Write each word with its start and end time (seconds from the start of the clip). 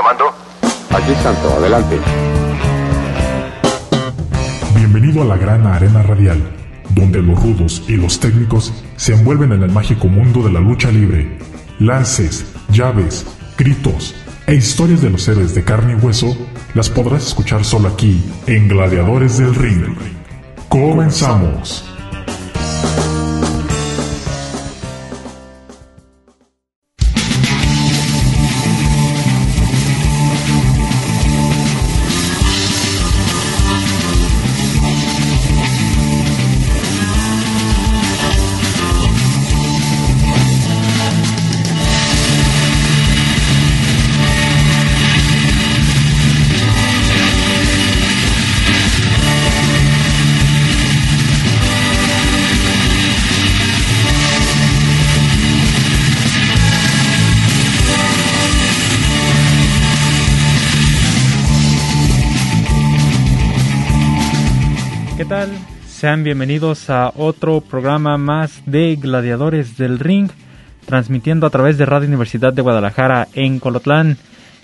llamando? 0.00 0.24
Aquí 0.90 1.14
Santo, 1.22 1.54
adelante. 1.56 1.98
Bienvenido 4.74 5.22
a 5.22 5.24
la 5.26 5.36
gran 5.36 5.66
arena 5.66 6.02
radial, 6.02 6.42
donde 6.90 7.22
los 7.22 7.40
rudos 7.42 7.82
y 7.86 7.96
los 7.96 8.18
técnicos 8.18 8.72
se 8.96 9.12
envuelven 9.12 9.52
en 9.52 9.62
el 9.62 9.70
mágico 9.70 10.08
mundo 10.08 10.42
de 10.42 10.52
la 10.52 10.60
lucha 10.60 10.90
libre. 10.90 11.38
Lances, 11.78 12.46
llaves, 12.70 13.26
gritos 13.56 14.14
e 14.46 14.54
historias 14.54 15.02
de 15.02 15.10
los 15.10 15.28
héroes 15.28 15.54
de 15.54 15.64
carne 15.64 15.92
y 15.92 15.96
hueso 15.96 16.36
las 16.74 16.88
podrás 16.88 17.26
escuchar 17.26 17.64
solo 17.64 17.88
aquí, 17.88 18.22
en 18.46 18.68
Gladiadores 18.68 19.38
del 19.38 19.54
Ring. 19.54 19.96
Comenzamos. 20.68 21.89
Sean 66.10 66.24
bienvenidos 66.24 66.90
a 66.90 67.12
otro 67.14 67.60
programa 67.60 68.18
más 68.18 68.64
de 68.66 68.96
Gladiadores 68.96 69.76
del 69.76 70.00
Ring, 70.00 70.28
transmitiendo 70.84 71.46
a 71.46 71.50
través 71.50 71.78
de 71.78 71.86
Radio 71.86 72.08
Universidad 72.08 72.52
de 72.52 72.62
Guadalajara 72.62 73.28
en 73.32 73.60
Colotlán. 73.60 74.16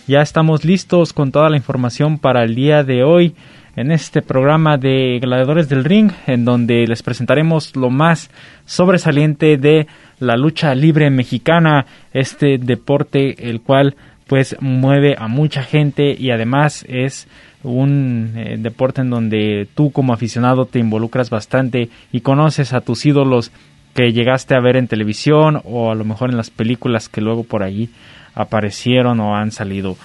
Ya 0.09 0.23
estamos 0.23 0.65
listos 0.65 1.13
con 1.13 1.31
toda 1.31 1.49
la 1.49 1.57
información 1.57 2.19
para 2.19 2.43
el 2.43 2.57
día 2.57 2.83
de 2.83 3.05
hoy 3.05 3.37
en 3.77 3.93
este 3.93 4.23
programa 4.23 4.77
de 4.77 5.21
Gladiadores 5.23 5.69
del 5.69 5.85
Ring, 5.85 6.11
en 6.27 6.45
donde 6.45 6.85
les 6.85 7.05
presentaremos 7.05 7.77
lo 7.77 7.91
más 7.91 8.29
sobresaliente 8.65 9.57
de 9.57 9.87
la 10.19 10.37
lucha 10.37 10.75
libre 10.75 11.11
mexicana, 11.11 11.87
este 12.13 12.59
deporte 12.59 13.49
el 13.49 13.61
cual 13.61 13.95
pues 14.27 14.57
mueve 14.59 15.15
a 15.17 15.29
mucha 15.29 15.63
gente 15.63 16.13
y 16.19 16.33
además 16.33 16.85
es 16.89 17.29
un 17.67 18.33
eh, 18.37 18.57
deporte 18.59 19.01
en 19.01 19.11
donde 19.11 19.69
tú 19.75 19.91
como 19.91 20.13
aficionado 20.13 20.67
te 20.67 20.79
involucras 20.79 21.31
bastante 21.31 21.91
y 22.13 22.21
conoces 22.21 22.73
a 22.73 22.81
tus 22.81 23.05
ídolos 23.05 23.51
que 23.95 24.13
llegaste 24.13 24.55
a 24.55 24.61
ver 24.61 24.77
en 24.77 24.89
televisión 24.89 25.61
o 25.65 25.91
a 25.91 25.95
lo 25.95 26.05
mejor 26.05 26.31
en 26.31 26.37
las 26.37 26.51
películas 26.51 27.09
que 27.09 27.21
luego 27.21 27.45
por 27.45 27.63
ahí 27.63 27.91
aparecieron 28.35 29.21
o 29.21 29.37
han 29.37 29.51
salido. 29.51 29.97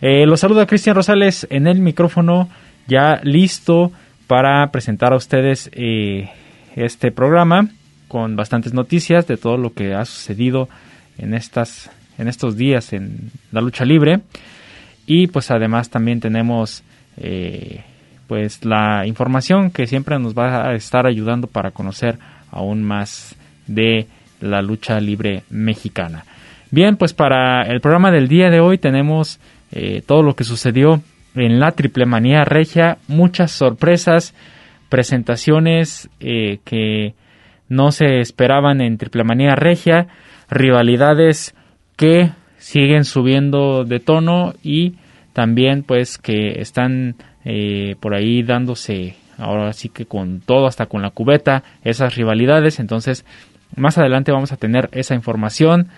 Eh, 0.00 0.26
los 0.26 0.40
saluda 0.40 0.66
Cristian 0.66 0.96
Rosales 0.96 1.46
en 1.50 1.66
el 1.66 1.80
micrófono, 1.80 2.48
ya 2.86 3.20
listo 3.22 3.92
para 4.26 4.70
presentar 4.70 5.12
a 5.12 5.16
ustedes 5.16 5.70
eh, 5.72 6.28
este 6.74 7.12
programa 7.12 7.68
con 8.08 8.36
bastantes 8.36 8.74
noticias 8.74 9.26
de 9.26 9.36
todo 9.36 9.56
lo 9.56 9.72
que 9.72 9.94
ha 9.94 10.04
sucedido 10.04 10.68
en 11.18 11.34
estas 11.34 11.90
en 12.18 12.28
estos 12.28 12.56
días 12.56 12.92
en 12.92 13.30
la 13.52 13.60
lucha 13.60 13.84
libre 13.84 14.20
y 15.06 15.28
pues 15.28 15.50
además 15.50 15.90
también 15.90 16.20
tenemos 16.20 16.82
eh, 17.16 17.84
pues 18.26 18.64
la 18.64 19.06
información 19.06 19.70
que 19.70 19.86
siempre 19.86 20.18
nos 20.18 20.34
va 20.34 20.68
a 20.68 20.74
estar 20.74 21.06
ayudando 21.06 21.46
para 21.46 21.70
conocer 21.70 22.18
aún 22.50 22.82
más 22.82 23.36
de 23.66 24.06
la 24.40 24.62
lucha 24.62 25.00
libre 25.00 25.42
mexicana. 25.50 26.24
Bien, 26.70 26.96
pues 26.96 27.14
para 27.14 27.62
el 27.62 27.80
programa 27.80 28.10
del 28.10 28.28
día 28.28 28.50
de 28.50 28.60
hoy 28.60 28.78
tenemos 28.78 29.38
eh, 29.72 30.02
todo 30.04 30.22
lo 30.22 30.34
que 30.34 30.44
sucedió 30.44 31.00
en 31.34 31.60
la 31.60 31.72
Triple 31.72 32.06
Manía 32.06 32.44
Regia, 32.44 32.98
muchas 33.08 33.52
sorpresas, 33.52 34.34
presentaciones 34.88 36.08
eh, 36.20 36.58
que 36.64 37.14
no 37.68 37.92
se 37.92 38.20
esperaban 38.20 38.80
en 38.80 38.98
Triple 38.98 39.24
Manía 39.24 39.54
Regia, 39.54 40.08
rivalidades 40.50 41.54
que 41.96 42.30
siguen 42.58 43.04
subiendo 43.04 43.84
de 43.84 44.00
tono 44.00 44.54
y 44.62 44.94
también 45.36 45.82
pues 45.82 46.16
que 46.16 46.62
están 46.62 47.14
eh, 47.44 47.94
por 48.00 48.14
ahí 48.14 48.42
dándose 48.42 49.16
ahora 49.36 49.70
sí 49.74 49.90
que 49.90 50.06
con 50.06 50.40
todo 50.40 50.66
hasta 50.66 50.86
con 50.86 51.02
la 51.02 51.10
cubeta 51.10 51.62
esas 51.84 52.14
rivalidades. 52.14 52.80
Entonces 52.80 53.26
más 53.76 53.98
adelante 53.98 54.32
vamos 54.32 54.52
a 54.52 54.56
tener 54.56 54.88
esa 54.92 55.14
información. 55.14 55.88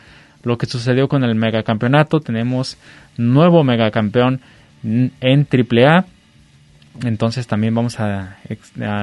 Lo 0.43 0.59
que 0.59 0.67
sucedió 0.67 1.07
con 1.07 1.23
el 1.23 1.37
megacampeonato 1.37 2.19
tenemos 2.19 2.79
nuevo 3.17 3.63
megacampeón 3.63 4.41
en 4.83 5.13
AAA 5.21 6.07
entonces 7.05 7.47
también 7.47 7.77
vamos 7.77 8.01
a, 8.01 8.39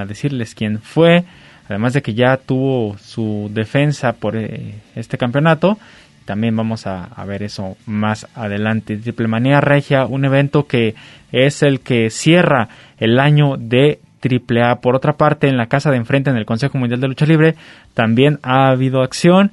decirles 0.06 0.54
quién 0.54 0.80
fue. 0.80 1.24
Además 1.70 1.94
de 1.94 2.02
que 2.02 2.14
ya 2.14 2.38
tuvo 2.38 2.98
su 2.98 3.50
defensa 3.54 4.14
por 4.14 4.36
eh, 4.36 4.76
este 4.96 5.18
campeonato 5.18 5.80
también 6.26 6.56
vamos 6.56 6.88
a, 6.88 7.08
ver 7.26 7.44
eso 7.44 7.78
más 7.86 8.28
adelante. 8.36 8.98
Triple 8.98 9.28
Manía 9.28 9.62
Regia, 9.62 10.06
un 10.06 10.26
evento 10.26 10.68
que 10.68 10.96
es 11.32 11.64
el 11.64 11.80
que 11.80 12.10
cierra 12.10 12.68
el 12.98 13.20
año 13.20 13.58
de 13.58 14.00
AAA. 14.24 14.82
Por 14.82 14.96
otra 14.96 15.14
parte, 15.14 15.48
en 15.48 15.58
la 15.58 15.68
casa 15.68 15.92
de 15.92 15.98
enfrente, 15.98 16.32
en 16.32 16.38
el 16.38 16.46
Consejo 16.46 16.78
Mundial 16.78 17.00
de 17.00 17.08
Lucha 17.08 17.26
Libre, 17.26 17.56
también 17.94 18.40
ha 18.42 18.70
habido 18.70 19.02
acción. 19.04 19.52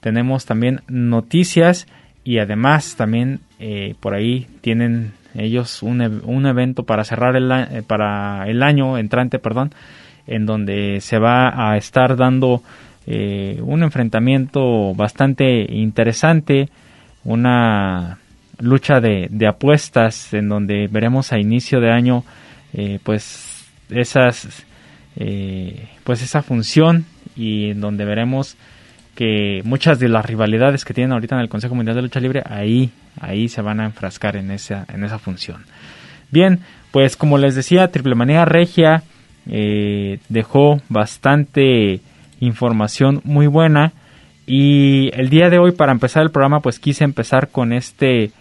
Tenemos 0.00 0.44
también 0.44 0.82
noticias 0.88 1.86
y 2.22 2.38
además 2.38 2.96
también 2.96 3.40
eh, 3.58 3.94
por 4.00 4.14
ahí 4.14 4.46
tienen 4.60 5.12
ellos 5.34 5.82
un, 5.82 6.00
un 6.24 6.46
evento 6.46 6.84
para 6.84 7.04
cerrar 7.04 7.36
el, 7.36 7.50
eh, 7.50 7.82
para 7.86 8.46
el 8.48 8.62
año 8.62 8.98
entrante, 8.98 9.38
perdón, 9.38 9.72
en 10.26 10.44
donde 10.44 11.00
se 11.00 11.18
va 11.18 11.70
a 11.70 11.76
estar 11.76 12.16
dando 12.16 12.62
eh, 13.06 13.58
un 13.62 13.82
enfrentamiento 13.82 14.94
bastante 14.94 15.66
interesante, 15.72 16.68
una 17.24 18.18
lucha 18.58 19.00
de, 19.00 19.28
apuestas 19.48 20.34
en 20.34 20.48
donde 20.48 20.86
veremos 20.86 21.32
a 21.32 21.38
inicio 21.38 21.80
de 21.80 21.90
año 21.90 22.24
eh, 22.74 22.98
pues 23.02 23.66
esas 23.88 24.66
eh, 25.16 25.88
pues 26.04 26.22
esa 26.22 26.42
función 26.42 27.06
y 27.34 27.70
en 27.70 27.80
donde 27.80 28.04
veremos 28.04 28.56
que 29.14 29.62
muchas 29.64 29.98
de 29.98 30.08
las 30.08 30.24
rivalidades 30.26 30.84
que 30.84 30.94
tienen 30.94 31.12
ahorita 31.12 31.36
en 31.36 31.40
el 31.40 31.48
Consejo 31.48 31.74
Mundial 31.74 31.96
de 31.96 32.02
Lucha 32.02 32.20
Libre 32.20 32.42
ahí 32.44 32.90
ahí 33.18 33.48
se 33.48 33.62
van 33.62 33.80
a 33.80 33.86
enfrascar 33.86 34.36
en 34.36 34.50
esa 34.50 34.84
en 34.92 35.04
esa 35.04 35.18
función. 35.18 35.64
Bien 36.30 36.60
pues 36.90 37.16
como 37.16 37.38
les 37.38 37.54
decía 37.54 37.90
Triple 37.90 38.14
Manía 38.14 38.44
Regia 38.44 39.02
dejó 40.28 40.82
bastante 40.90 42.02
información 42.40 43.20
muy 43.24 43.46
buena. 43.46 43.92
Y 44.46 45.10
el 45.14 45.30
día 45.30 45.48
de 45.48 45.58
hoy, 45.58 45.72
para 45.72 45.92
empezar 45.92 46.22
el 46.22 46.30
programa, 46.30 46.60
pues 46.60 46.78
quise 46.78 47.04
empezar 47.04 47.48
con 47.48 47.72
este 47.72 48.32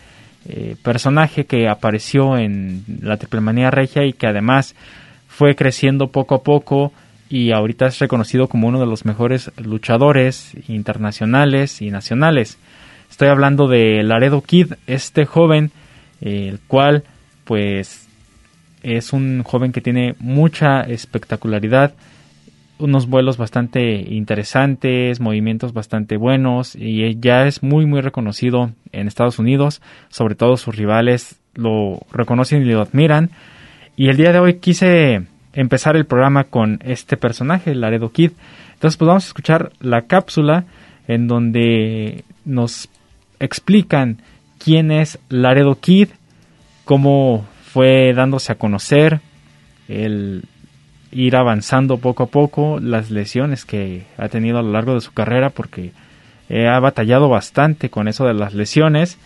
eh, 0.47 0.75
personaje 0.81 1.45
que 1.45 1.67
apareció 1.67 2.37
en 2.37 2.83
la 3.01 3.17
Triplemanía 3.17 3.69
Regia 3.69 4.05
y 4.05 4.13
que 4.13 4.27
además 4.27 4.75
fue 5.27 5.55
creciendo 5.55 6.07
poco 6.07 6.35
a 6.35 6.43
poco 6.43 6.91
y 7.29 7.51
ahorita 7.51 7.85
es 7.85 7.99
reconocido 7.99 8.47
como 8.47 8.67
uno 8.67 8.79
de 8.79 8.87
los 8.87 9.05
mejores 9.05 9.51
luchadores 9.57 10.55
internacionales 10.67 11.81
y 11.81 11.91
nacionales. 11.91 12.57
Estoy 13.11 13.27
hablando 13.27 13.67
de 13.67 14.01
Laredo 14.03 14.41
Kid, 14.41 14.73
este 14.87 15.25
joven, 15.25 15.71
el 16.21 16.59
cual 16.67 17.03
pues 17.43 18.07
es 18.81 19.13
un 19.13 19.43
joven 19.43 19.72
que 19.72 19.81
tiene 19.81 20.16
mucha 20.19 20.81
espectacularidad, 20.81 21.93
unos 22.79 23.08
vuelos 23.08 23.37
bastante 23.37 24.02
interesantes, 24.09 25.20
movimientos 25.20 25.73
bastante 25.73 26.17
buenos 26.17 26.76
y 26.76 27.20
ya 27.20 27.46
es 27.46 27.61
muy 27.61 27.85
muy 27.85 28.02
reconocido 28.02 28.72
en 28.91 29.08
Estados 29.08 29.37
Unidos, 29.37 29.81
sobre 30.08 30.35
todo 30.35 30.58
sus 30.58 30.76
rivales 30.76 31.40
lo 31.53 31.99
reconocen 32.11 32.61
y 32.61 32.66
lo 32.66 32.81
admiran. 32.81 33.31
Y 33.96 34.08
el 34.08 34.17
día 34.17 34.31
de 34.31 34.40
hoy 34.40 34.55
quise 34.55 35.23
empezar 35.53 35.97
el 35.97 36.05
programa 36.05 36.46
con 36.46 36.79
este 36.84 37.17
personaje, 37.17 37.76
Laredo 37.76 38.11
Kid. 38.11 38.31
Entonces 38.73 38.97
pues 38.97 39.08
vamos 39.08 39.26
a 39.26 39.28
escuchar 39.28 39.72
la 39.81 40.03
cápsula 40.03 40.64
en 41.08 41.28
donde 41.28 42.23
nos 42.46 42.90
explican 43.40 44.22
quién 44.58 44.91
es 44.91 45.20
Laredo 45.28 45.79
Kid, 45.79 46.09
cómo 46.85 47.46
fue 47.64 48.14
dándose 48.14 48.53
a 48.53 48.55
conocer, 48.55 49.20
el 49.87 50.43
ir 51.11 51.35
avanzando 51.35 51.97
poco 51.97 52.23
a 52.23 52.28
poco 52.28 52.79
las 52.79 53.11
lesiones 53.11 53.66
que 53.66 54.06
ha 54.17 54.29
tenido 54.29 54.59
a 54.59 54.61
lo 54.61 54.72
largo 54.72 54.94
de 54.94 55.02
su 55.02 55.14
carrera 55.14 55.50
porque 55.50 55.91
ha 56.50 56.79
batallado 56.79 57.29
bastante 57.29 57.90
con 57.90 58.08
eso 58.08 58.26
de 58.26 58.34
las 58.34 58.53
lesiones 58.56 59.20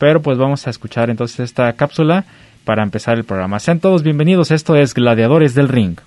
Pero 0.00 0.22
pues 0.22 0.38
vamos 0.38 0.66
a 0.66 0.70
escuchar 0.70 1.10
entonces 1.10 1.40
esta 1.40 1.70
cápsula 1.74 2.24
para 2.64 2.82
empezar 2.82 3.18
el 3.18 3.24
programa. 3.24 3.60
Sean 3.60 3.80
todos 3.80 4.02
bienvenidos, 4.02 4.50
esto 4.50 4.74
es 4.74 4.94
Gladiadores 4.94 5.54
del 5.54 5.68
Ring. 5.68 5.98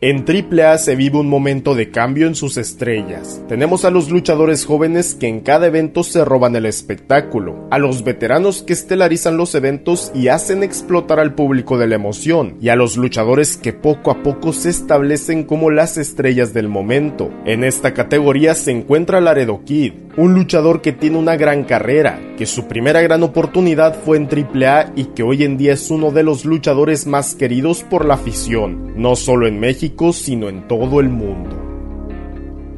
En 0.00 0.24
AAA 0.24 0.78
se 0.78 0.94
vive 0.94 1.18
un 1.18 1.28
momento 1.28 1.74
de 1.74 1.90
cambio 1.90 2.28
en 2.28 2.36
sus 2.36 2.56
estrellas. 2.56 3.42
Tenemos 3.48 3.84
a 3.84 3.90
los 3.90 4.10
luchadores 4.10 4.64
jóvenes 4.64 5.16
que 5.16 5.26
en 5.26 5.40
cada 5.40 5.66
evento 5.66 6.04
se 6.04 6.24
roban 6.24 6.54
el 6.54 6.66
espectáculo, 6.66 7.66
a 7.72 7.78
los 7.78 8.04
veteranos 8.04 8.62
que 8.62 8.74
estelarizan 8.74 9.36
los 9.36 9.56
eventos 9.56 10.12
y 10.14 10.28
hacen 10.28 10.62
explotar 10.62 11.18
al 11.18 11.34
público 11.34 11.78
de 11.78 11.88
la 11.88 11.96
emoción, 11.96 12.58
y 12.60 12.68
a 12.68 12.76
los 12.76 12.96
luchadores 12.96 13.56
que 13.56 13.72
poco 13.72 14.12
a 14.12 14.22
poco 14.22 14.52
se 14.52 14.70
establecen 14.70 15.42
como 15.42 15.68
las 15.68 15.98
estrellas 15.98 16.54
del 16.54 16.68
momento. 16.68 17.32
En 17.44 17.64
esta 17.64 17.92
categoría 17.92 18.54
se 18.54 18.70
encuentra 18.70 19.20
Laredo 19.20 19.64
Kid, 19.64 19.94
un 20.16 20.34
luchador 20.34 20.80
que 20.80 20.92
tiene 20.92 21.18
una 21.18 21.36
gran 21.36 21.64
carrera, 21.64 22.20
que 22.36 22.46
su 22.46 22.68
primera 22.68 23.00
gran 23.02 23.24
oportunidad 23.24 24.00
fue 24.04 24.16
en 24.16 24.28
AAA 24.28 24.92
y 24.94 25.04
que 25.06 25.24
hoy 25.24 25.42
en 25.42 25.56
día 25.56 25.72
es 25.72 25.90
uno 25.90 26.12
de 26.12 26.22
los 26.22 26.44
luchadores 26.44 27.06
más 27.08 27.34
queridos 27.34 27.82
por 27.82 28.04
la 28.04 28.14
afición, 28.14 28.94
no 28.96 29.16
solo 29.16 29.48
en 29.48 29.58
México, 29.58 29.87
sino 30.12 30.48
en 30.48 30.66
todo 30.68 31.00
el 31.00 31.08
mundo. 31.08 31.68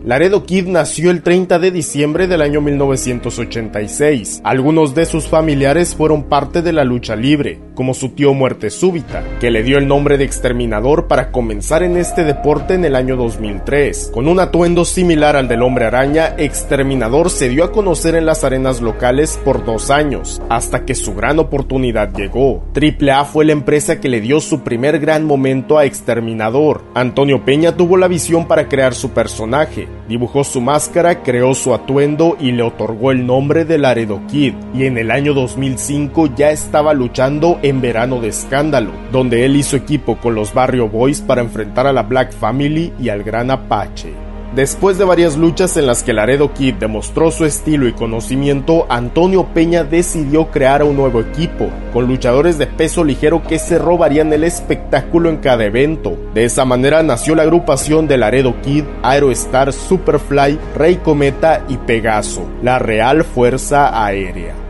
Laredo 0.05 0.47
Kid 0.47 0.67
nació 0.67 1.11
el 1.11 1.23
30 1.23 1.59
de 1.59 1.71
diciembre 1.71 2.27
del 2.27 2.41
año 2.41 2.63
1986. 2.63 4.41
Algunos 4.45 4.95
de 4.95 5.05
sus 5.05 5.29
familiares 5.29 5.95
fueron 5.95 6.25
parte 6.25 6.63
de 6.63 6.73
la 6.73 6.85
lucha 6.85 7.17
libre, 7.17 7.61
como 7.81 7.95
su 7.95 8.11
tío 8.11 8.35
Muerte 8.35 8.69
Súbita, 8.69 9.25
que 9.41 9.51
le 9.51 9.63
dio 9.63 9.79
el 9.79 9.89
nombre 9.89 10.19
de 10.19 10.25
Exterminador 10.25 11.09
para 11.09 11.33
comenzar 11.33 11.83
en 11.83 11.97
este 11.97 12.25
deporte 12.25 12.75
en 12.75 12.85
el 12.85 12.95
año 12.95 13.17
2003. 13.17 14.11
Con 14.13 14.29
un 14.29 14.39
atuendo 14.39 14.85
similar 14.85 15.35
al 15.35 15.49
del 15.49 15.63
Hombre 15.63 15.87
Araña, 15.87 16.35
Exterminador 16.37 17.31
se 17.31 17.49
dio 17.49 17.65
a 17.65 17.73
conocer 17.73 18.17
en 18.17 18.27
las 18.27 18.45
arenas 18.45 18.83
locales 18.83 19.41
por 19.47 19.65
dos 19.65 19.91
años, 19.91 20.43
hasta 20.51 20.85
que 20.85 20.95
su 20.95 21.15
gran 21.15 21.39
oportunidad 21.39 22.13
llegó. 22.15 22.63
AAA 22.75 23.25
fue 23.25 23.47
la 23.47 23.53
empresa 23.53 23.99
que 23.99 24.11
le 24.11 24.21
dio 24.21 24.43
su 24.43 24.61
primer 24.61 24.99
gran 24.99 25.25
momento 25.25 25.79
a 25.79 25.87
Exterminador. 25.87 26.83
Antonio 26.95 27.47
Peña 27.47 27.79
tuvo 27.79 27.97
la 27.97 28.09
visión 28.09 28.47
para 28.47 28.69
crear 28.69 28.95
su 28.95 29.13
personaje, 29.13 29.89
dibujó 30.11 30.43
su 30.43 30.61
máscara, 30.61 31.23
creó 31.23 31.55
su 31.55 31.73
atuendo 31.73 32.37
y 32.41 32.51
le 32.51 32.65
otorgó 32.65 33.13
el 33.13 33.25
nombre 33.25 33.65
de 33.65 33.79
Laredo 33.79 34.21
Kid, 34.27 34.55
y 34.75 34.85
en 34.87 34.99
el 34.99 35.13
año 35.13 35.35
2005 35.35 36.35
ya 36.35 36.51
estaba 36.51 36.93
luchando 36.95 37.61
en 37.63 37.81
Verano 37.81 38.21
de 38.21 38.29
Escándalo, 38.29 38.91
donde 39.13 39.45
él 39.45 39.55
hizo 39.55 39.77
equipo 39.77 40.17
con 40.17 40.35
los 40.35 40.53
Barrio 40.53 40.89
Boys 40.89 41.21
para 41.21 41.43
enfrentar 41.43 41.87
a 41.87 41.93
la 41.93 42.03
Black 42.03 42.33
Family 42.33 42.93
y 42.99 43.09
al 43.09 43.23
Gran 43.23 43.53
Apache. 43.53 44.30
Después 44.55 44.99
de 44.99 45.05
varias 45.05 45.37
luchas 45.37 45.77
en 45.77 45.87
las 45.87 46.03
que 46.03 46.13
Laredo 46.13 46.53
Kid 46.53 46.75
demostró 46.75 47.31
su 47.31 47.45
estilo 47.45 47.87
y 47.87 47.93
conocimiento, 47.93 48.85
Antonio 48.89 49.47
Peña 49.55 49.85
decidió 49.85 50.51
crear 50.51 50.83
un 50.83 50.97
nuevo 50.97 51.21
equipo, 51.21 51.69
con 51.93 52.09
luchadores 52.09 52.59
de 52.59 52.67
peso 52.67 53.05
ligero 53.05 53.45
que 53.45 53.61
se 53.61 53.79
robarían 53.79 54.33
el 54.33 54.43
espectáculo 54.43 55.31
en 55.31 55.37
cada 55.37 55.65
evento. 55.65 56.19
De 56.35 56.45
esa 56.45 56.65
manera 56.65 57.05
nació 57.05 57.37
la 57.37 57.43
agrupación 57.43 58.09
de 58.09 58.19
Laredo 58.19 58.61
Kid, 58.61 58.85
Aerostar, 59.05 59.73
Superfly, 59.73 60.59
Rey 60.75 60.97
Cometa 60.97 61.65
y 61.69 61.77
Pegaso, 61.77 62.43
la 62.61 62.81
Real 62.81 63.23
Fuerza 63.23 64.05
Aérea. 64.05 64.70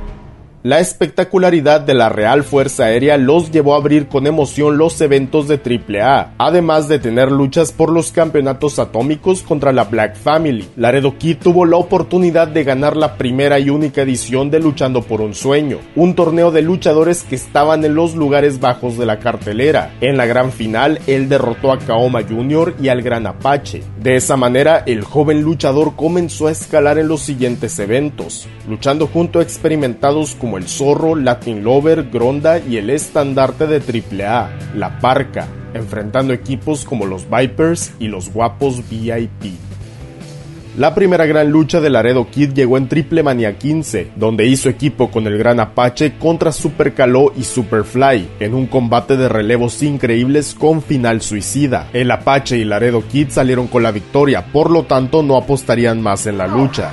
La 0.62 0.79
espectacularidad 0.79 1.81
de 1.81 1.95
la 1.95 2.11
Real 2.11 2.45
Fuerza 2.45 2.85
Aérea 2.85 3.17
los 3.17 3.51
llevó 3.51 3.73
a 3.73 3.79
abrir 3.79 4.09
con 4.09 4.27
emoción 4.27 4.77
los 4.77 5.01
eventos 5.01 5.49
de 5.49 5.55
AAA, 5.55 6.35
además 6.37 6.87
de 6.87 6.99
tener 6.99 7.33
luchas 7.33 7.73
por 7.73 7.91
los 7.91 8.12
campeonatos 8.12 8.79
atómicos 8.79 9.41
contra 9.41 9.73
la 9.73 9.85
Black 9.85 10.17
Family. 10.17 10.69
Laredo 10.77 11.17
Kid 11.17 11.39
tuvo 11.39 11.65
la 11.65 11.79
oportunidad 11.79 12.47
de 12.47 12.65
ganar 12.65 12.95
la 12.95 13.17
primera 13.17 13.59
y 13.59 13.71
única 13.71 14.03
edición 14.03 14.51
de 14.51 14.61
Luchando 14.61 15.01
por 15.01 15.23
un 15.23 15.35
Sueño, 15.35 15.79
un 15.97 16.15
torneo 16.15 16.51
de 16.51 16.61
luchadores 16.61 17.23
que 17.23 17.37
estaban 17.37 17.83
en 17.87 17.95
los 17.95 18.15
lugares 18.15 18.61
bajos 18.61 18.99
de 18.99 19.06
la 19.06 19.19
cartelera. 19.19 19.95
En 20.03 20.19
la 20.19 20.27
gran 20.27 20.53
final, 20.53 21.01
él 21.06 21.31
derrotó 21.31 21.73
a 21.73 21.79
Kaoma 21.79 22.21
Jr. 22.21 22.75
y 22.79 22.89
al 22.89 23.01
Gran 23.01 23.27
Apache. 23.27 23.83
De 23.99 24.17
esa 24.17 24.37
manera, 24.37 24.83
el 24.85 25.05
joven 25.05 25.41
luchador 25.41 25.97
comenzó 25.97 26.49
a 26.49 26.53
escalar 26.53 26.99
en 26.99 27.09
los 27.09 27.23
siguientes 27.23 27.79
eventos, 27.79 28.47
luchando 28.69 29.06
junto 29.06 29.39
a 29.39 29.43
experimentados 29.43 30.35
como 30.35 30.50
el 30.56 30.69
Zorro, 30.69 31.14
Latin 31.14 31.64
Lover, 31.64 32.11
Gronda 32.11 32.58
y 32.58 32.76
el 32.76 32.91
estandarte 32.91 33.67
de 33.67 33.81
AAA, 33.81 34.75
La 34.76 34.99
Parca, 35.00 35.47
enfrentando 35.75 36.32
equipos 36.32 36.85
como 36.85 37.06
los 37.06 37.26
Vipers 37.29 37.93
y 37.99 38.08
los 38.08 38.32
Guapos 38.32 38.88
VIP. 38.88 39.55
La 40.76 40.94
primera 40.94 41.26
gran 41.26 41.50
lucha 41.50 41.81
de 41.81 41.91
Laredo 41.91 42.29
Kid 42.31 42.52
llegó 42.52 42.79
en 42.79 42.88
Triple 42.88 43.25
Mania 43.25 43.58
15, 43.58 44.12
donde 44.14 44.47
hizo 44.47 44.69
equipo 44.69 45.11
con 45.11 45.26
el 45.26 45.37
Gran 45.37 45.58
Apache 45.58 46.17
contra 46.17 46.53
Super 46.53 46.94
Caló 46.94 47.32
y 47.37 47.43
Superfly, 47.43 48.29
en 48.38 48.55
un 48.55 48.67
combate 48.67 49.17
de 49.17 49.29
relevos 49.29 49.82
increíbles 49.82 50.55
con 50.55 50.81
final 50.81 51.23
suicida. 51.23 51.88
El 51.93 52.11
Apache 52.12 52.56
y 52.56 52.64
Laredo 52.64 53.03
Kid 53.06 53.31
salieron 53.31 53.67
con 53.67 53.82
la 53.82 53.91
victoria, 53.91 54.46
por 54.46 54.70
lo 54.70 54.85
tanto 54.85 55.25
no 55.25 55.37
apostarían 55.37 56.00
más 56.00 56.26
en 56.26 56.38
la 56.38 56.46
lucha. 56.46 56.93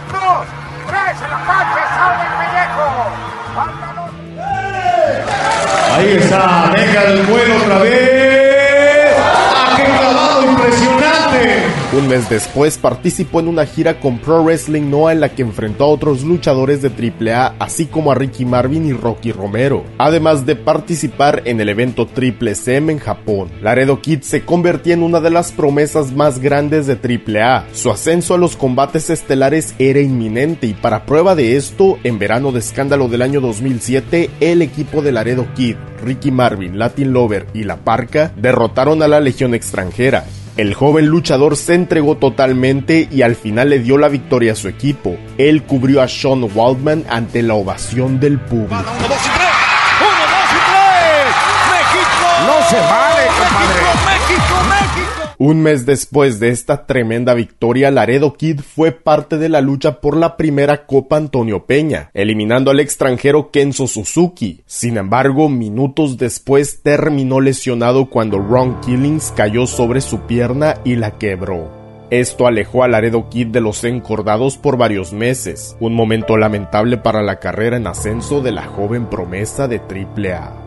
Ahí 5.97 6.15
está, 6.15 6.71
deja 6.75 7.03
el 7.05 7.23
vuelo 7.25 7.57
otra 7.57 7.79
vez. 7.79 9.15
¡Ah, 9.17 9.73
qué 9.75 9.83
clavado 9.83 10.43
impresionante! 10.43 11.76
Un 11.93 12.09
mes 12.09 12.29
después 12.29 12.77
participó 12.77 13.39
en 13.39 13.47
una 13.47 13.65
gira 13.65 14.01
con 14.01 14.19
Pro 14.19 14.43
Wrestling 14.43 14.89
Noah 14.89 15.13
en 15.13 15.21
la 15.21 15.29
que 15.29 15.41
enfrentó 15.41 15.85
a 15.85 15.87
otros 15.87 16.21
luchadores 16.21 16.81
de 16.81 16.89
AAA, 16.89 17.55
así 17.59 17.85
como 17.85 18.11
a 18.11 18.15
Ricky 18.15 18.43
Marvin 18.43 18.85
y 18.85 18.91
Rocky 18.91 19.31
Romero, 19.31 19.85
además 19.97 20.45
de 20.45 20.57
participar 20.57 21.43
en 21.45 21.61
el 21.61 21.69
evento 21.69 22.05
Triple 22.05 22.55
CM 22.55 22.91
en 22.91 22.99
Japón. 22.99 23.49
Laredo 23.61 24.01
Kid 24.01 24.19
se 24.19 24.43
convertía 24.43 24.95
en 24.95 25.01
una 25.01 25.21
de 25.21 25.29
las 25.29 25.53
promesas 25.53 26.11
más 26.11 26.39
grandes 26.39 26.87
de 26.87 26.95
AAA. 26.95 27.67
Su 27.71 27.89
ascenso 27.89 28.33
a 28.33 28.37
los 28.37 28.57
combates 28.57 29.09
estelares 29.09 29.73
era 29.79 30.01
inminente 30.01 30.67
y 30.67 30.73
para 30.73 31.05
prueba 31.05 31.35
de 31.35 31.55
esto, 31.55 31.99
en 32.03 32.19
verano 32.19 32.51
de 32.51 32.59
escándalo 32.59 33.07
del 33.07 33.21
año 33.21 33.39
2007, 33.39 34.29
el 34.41 34.61
equipo 34.61 35.01
de 35.01 35.13
Laredo 35.13 35.47
Kid, 35.55 35.77
Ricky 36.03 36.31
Marvin, 36.31 36.77
Latin 36.77 37.13
Lover 37.13 37.47
y 37.53 37.63
La 37.63 37.77
Parca 37.77 38.33
derrotaron 38.35 39.01
a 39.03 39.07
la 39.07 39.21
Legión 39.21 39.53
extranjera. 39.55 40.25
El 40.57 40.73
joven 40.73 41.05
luchador 41.05 41.55
se 41.55 41.75
entregó 41.75 42.17
totalmente 42.17 43.07
y 43.11 43.21
al 43.21 43.35
final 43.35 43.69
le 43.69 43.77
dio 43.77 43.99
la 43.99 44.09
victoria 44.09 44.53
a 44.53 44.55
su 44.55 44.67
equipo. 44.67 45.15
Él 45.37 45.61
cubrió 45.61 46.01
a 46.01 46.07
Sean 46.07 46.49
Waldman 46.55 47.05
ante 47.09 47.43
la 47.43 47.53
ovación 47.53 48.19
del 48.19 48.39
público. 48.39 48.83
Un 55.39 55.61
mes 55.61 55.85
después 55.85 56.39
de 56.39 56.49
esta 56.49 56.87
tremenda 56.87 57.35
victoria, 57.35 57.91
Laredo 57.91 58.33
Kid 58.33 58.61
fue 58.61 58.91
parte 58.91 59.37
de 59.37 59.49
la 59.49 59.61
lucha 59.61 60.01
por 60.01 60.17
la 60.17 60.35
primera 60.35 60.87
Copa 60.87 61.17
Antonio 61.17 61.67
Peña, 61.67 62.09
eliminando 62.15 62.71
al 62.71 62.79
extranjero 62.79 63.51
Kenzo 63.51 63.85
Suzuki. 63.85 64.61
Sin 64.65 64.97
embargo, 64.97 65.47
minutos 65.47 66.17
después 66.17 66.81
terminó 66.81 67.39
lesionado 67.39 68.09
cuando 68.09 68.39
Ron 68.39 68.81
Killings 68.81 69.31
cayó 69.35 69.67
sobre 69.67 70.01
su 70.01 70.21
pierna 70.21 70.77
y 70.83 70.95
la 70.95 71.19
quebró. 71.19 71.69
Esto 72.09 72.47
alejó 72.47 72.83
a 72.83 72.87
Laredo 72.87 73.29
Kid 73.29 73.47
de 73.47 73.61
los 73.61 73.83
encordados 73.83 74.57
por 74.57 74.75
varios 74.75 75.13
meses, 75.13 75.77
un 75.79 75.93
momento 75.93 76.35
lamentable 76.35 76.97
para 76.97 77.21
la 77.21 77.37
carrera 77.37 77.77
en 77.77 77.85
ascenso 77.85 78.41
de 78.41 78.53
la 78.53 78.65
joven 78.65 79.07
promesa 79.07 79.67
de 79.67 79.77
AAA. 79.77 80.66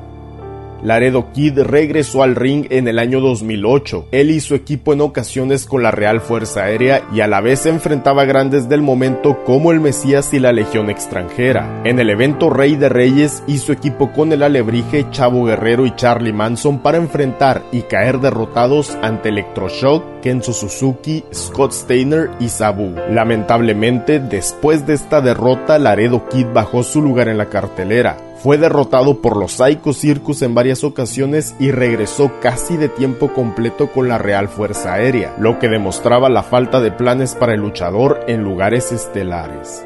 Laredo 0.83 1.33
Kid 1.33 1.59
regresó 1.61 2.23
al 2.23 2.37
ring 2.37 2.67
en 2.71 2.89
el 2.89 2.99
año 2.99 3.21
2008. 3.21 4.07
Él 4.11 4.31
hizo 4.31 4.55
equipo 4.55 4.93
en 4.93 5.01
ocasiones 5.01 5.67
con 5.67 5.83
la 5.83 5.91
Real 5.91 6.21
Fuerza 6.21 6.65
Aérea 6.65 7.03
y 7.13 7.21
a 7.21 7.27
la 7.27 7.41
vez 7.41 7.67
enfrentaba 7.67 8.25
grandes 8.25 8.69
del 8.69 8.83
momento 8.83 9.45
como 9.45 9.73
el 9.73 9.81
Mesías 9.81 10.33
y 10.33 10.39
la 10.39 10.53
Legión 10.53 10.91
extranjera. 10.91 11.83
En 11.85 11.99
el 11.99 12.11
evento 12.11 12.51
Rey 12.51 12.77
de 12.77 12.89
Reyes 12.89 13.43
hizo 13.47 13.73
equipo 13.73 14.13
con 14.13 14.33
el 14.33 14.43
Alebrije, 14.43 15.07
Chavo 15.11 15.45
Guerrero 15.45 15.87
y 15.87 15.95
Charlie 15.97 16.33
Manson 16.33 16.79
para 16.79 16.99
enfrentar 16.99 17.63
y 17.73 17.83
caer 17.83 18.21
derrotados 18.21 18.97
ante 19.03 19.29
Electroshock, 19.31 20.21
Kenzo 20.21 20.53
Suzuki, 20.53 21.25
Scott 21.33 21.73
Steiner 21.73 22.31
y 22.41 22.49
Sabu. 22.49 22.95
Lamentablemente, 23.11 24.19
después 24.19 24.87
de 24.87 24.95
esta 24.95 25.21
derrota, 25.21 25.79
Laredo 25.79 26.29
Kid 26.29 26.47
bajó 26.53 26.83
su 26.83 27.03
lugar 27.03 27.29
en 27.29 27.39
la 27.39 27.47
cartelera. 27.47 28.17
Fue 28.43 28.57
derrotado 28.57 29.21
por 29.21 29.37
los 29.37 29.53
Psycho 29.53 29.93
Circus 29.93 30.41
en 30.41 30.55
varias 30.55 30.83
ocasiones 30.83 31.55
y 31.59 31.73
regresó 31.73 32.41
casi 32.41 32.79
de 32.79 32.89
tiempo 32.89 33.35
completo 33.35 33.93
con 33.93 34.09
la 34.09 34.17
Real 34.17 34.49
Fuerza 34.49 34.95
Aérea, 34.95 35.35
lo 35.39 35.59
que 35.59 35.69
demostraba 35.69 36.31
la 36.31 36.43
falta 36.43 36.81
de 36.81 36.91
planes 36.91 37.35
para 37.35 37.53
el 37.53 37.61
luchador 37.61 38.21
en 38.29 38.43
lugares 38.43 38.93
estelares. 38.93 39.85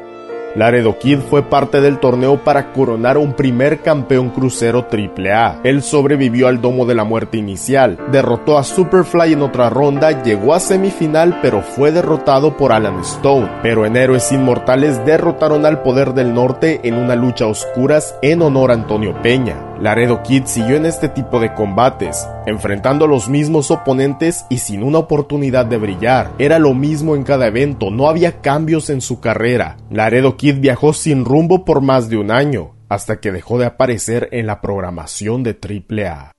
Laredo 0.55 0.97
Kid 0.97 1.19
fue 1.19 1.43
parte 1.43 1.81
del 1.81 1.99
torneo 1.99 2.43
para 2.43 2.71
coronar 2.71 3.17
un 3.17 3.33
primer 3.33 3.81
campeón 3.81 4.29
crucero 4.29 4.87
AAA. 4.89 5.59
Él 5.63 5.81
sobrevivió 5.81 6.47
al 6.47 6.61
domo 6.61 6.85
de 6.85 6.95
la 6.95 7.03
muerte 7.03 7.37
inicial, 7.37 7.97
derrotó 8.11 8.57
a 8.57 8.63
Superfly 8.63 9.33
en 9.33 9.41
otra 9.41 9.69
ronda, 9.69 10.23
llegó 10.23 10.53
a 10.53 10.59
semifinal 10.59 11.39
pero 11.41 11.61
fue 11.61 11.91
derrotado 11.91 12.57
por 12.57 12.71
Alan 12.71 12.99
Stone. 13.01 13.49
Pero 13.61 13.85
en 13.85 13.97
Héroes 13.97 14.31
Inmortales 14.31 15.03
derrotaron 15.05 15.65
al 15.65 15.81
Poder 15.81 16.13
del 16.13 16.33
Norte 16.33 16.81
en 16.83 16.95
una 16.95 17.15
lucha 17.15 17.45
a 17.45 17.49
oscuras 17.49 18.15
en 18.21 18.41
honor 18.41 18.71
a 18.71 18.75
Antonio 18.75 19.21
Peña. 19.21 19.57
Laredo 19.79 20.23
Kid 20.23 20.45
siguió 20.45 20.77
en 20.77 20.85
este 20.85 21.09
tipo 21.09 21.39
de 21.39 21.53
combates, 21.53 22.27
enfrentando 22.45 23.05
a 23.05 23.07
los 23.07 23.29
mismos 23.29 23.71
oponentes 23.71 24.45
y 24.49 24.57
sin 24.57 24.83
una 24.83 24.99
oportunidad 24.99 25.65
de 25.65 25.77
brillar. 25.77 26.31
Era 26.39 26.59
lo 26.59 26.73
mismo 26.73 27.15
en 27.15 27.23
cada 27.23 27.47
evento, 27.47 27.91
no 27.91 28.09
había 28.09 28.41
cambios 28.41 28.89
en 28.89 29.01
su 29.01 29.19
carrera. 29.19 29.77
Laredo 29.89 30.37
Kid 30.37 30.59
viajó 30.59 30.93
sin 30.93 31.25
rumbo 31.25 31.65
por 31.65 31.81
más 31.81 32.09
de 32.09 32.17
un 32.17 32.31
año, 32.31 32.75
hasta 32.89 33.19
que 33.19 33.31
dejó 33.31 33.57
de 33.57 33.65
aparecer 33.65 34.29
en 34.31 34.47
la 34.47 34.61
programación 34.61 35.43
de 35.43 35.57
AAA. 35.59 36.31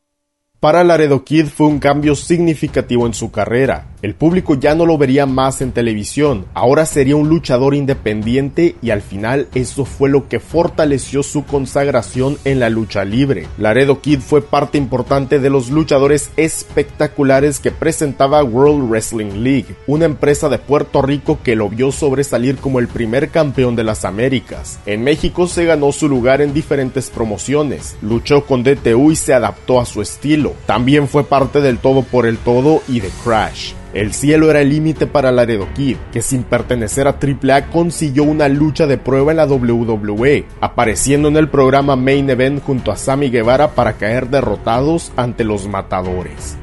Para 0.61 0.85
Laredo 0.85 1.23
Kid 1.23 1.47
fue 1.47 1.67
un 1.67 1.79
cambio 1.79 2.15
significativo 2.15 3.07
en 3.07 3.13
su 3.13 3.31
carrera. 3.31 3.89
El 4.07 4.15
público 4.15 4.55
ya 4.55 4.77
no 4.77 4.87
lo 4.87 4.99
vería 4.99 5.27
más 5.27 5.61
en 5.61 5.73
televisión, 5.73 6.47
ahora 6.55 6.87
sería 6.87 7.17
un 7.17 7.29
luchador 7.29 7.75
independiente 7.75 8.77
y 8.81 8.91
al 8.91 9.03
final 9.03 9.49
eso 9.53 9.85
fue 9.85 10.09
lo 10.09 10.29
que 10.29 10.39
fortaleció 10.39 11.25
su 11.25 11.45
consagración 11.45 12.39
en 12.45 12.61
la 12.61 12.71
lucha 12.71 13.05
libre. 13.05 13.49
Laredo 13.59 14.01
Kid 14.01 14.21
fue 14.21 14.43
parte 14.43 14.79
importante 14.79 15.41
de 15.41 15.51
los 15.51 15.71
luchadores 15.71 16.31
espectaculares 16.37 17.59
que 17.59 17.73
presentaba 17.73 18.45
World 18.45 18.89
Wrestling 18.89 19.43
League, 19.43 19.75
una 19.89 20.05
empresa 20.05 20.49
de 20.49 20.59
Puerto 20.59 21.03
Rico 21.03 21.41
que 21.43 21.57
lo 21.57 21.69
vio 21.69 21.91
sobresalir 21.91 22.59
como 22.59 22.79
el 22.79 22.87
primer 22.87 23.31
campeón 23.31 23.75
de 23.75 23.83
las 23.83 24.05
Américas. 24.05 24.79
En 24.87 25.03
México 25.03 25.49
se 25.49 25.65
ganó 25.65 25.91
su 25.91 26.09
lugar 26.09 26.43
en 26.43 26.55
diferentes 26.55 27.11
promociones, 27.11 27.97
luchó 28.03 28.47
con 28.47 28.63
DTU 28.63 29.11
y 29.11 29.17
se 29.17 29.35
adaptó 29.35 29.81
a 29.81 29.85
su 29.85 30.01
estilo 30.01 30.55
también 30.77 31.09
fue 31.09 31.25
parte 31.25 31.61
del 31.61 31.79
Todo 31.79 32.03
por 32.03 32.27
el 32.27 32.37
Todo 32.37 32.83
y 32.87 33.01
de 33.01 33.09
Crash. 33.25 33.73
El 33.97 34.13
cielo 34.13 34.51
era 34.51 34.61
el 34.61 34.69
límite 34.69 35.07
para 35.07 35.33
Laredo 35.33 35.69
Kid, 35.75 35.97
que 36.13 36.21
sin 36.21 36.43
pertenecer 36.43 37.09
a 37.09 37.17
AAA 37.19 37.69
consiguió 37.69 38.25
una 38.25 38.47
lucha 38.47 38.87
de 38.87 38.99
prueba 38.99 39.31
en 39.31 39.39
la 39.39 39.47
WWE, 39.47 40.45
apareciendo 40.61 41.29
en 41.29 41.37
el 41.39 41.49
programa 41.49 41.97
Main 41.97 42.29
Event 42.29 42.63
junto 42.63 42.93
a 42.93 42.97
Sammy 42.97 43.31
Guevara 43.31 43.69
para 43.71 43.95
caer 43.95 44.29
derrotados 44.29 45.13
ante 45.17 45.45
los 45.45 45.67
matadores. 45.67 46.59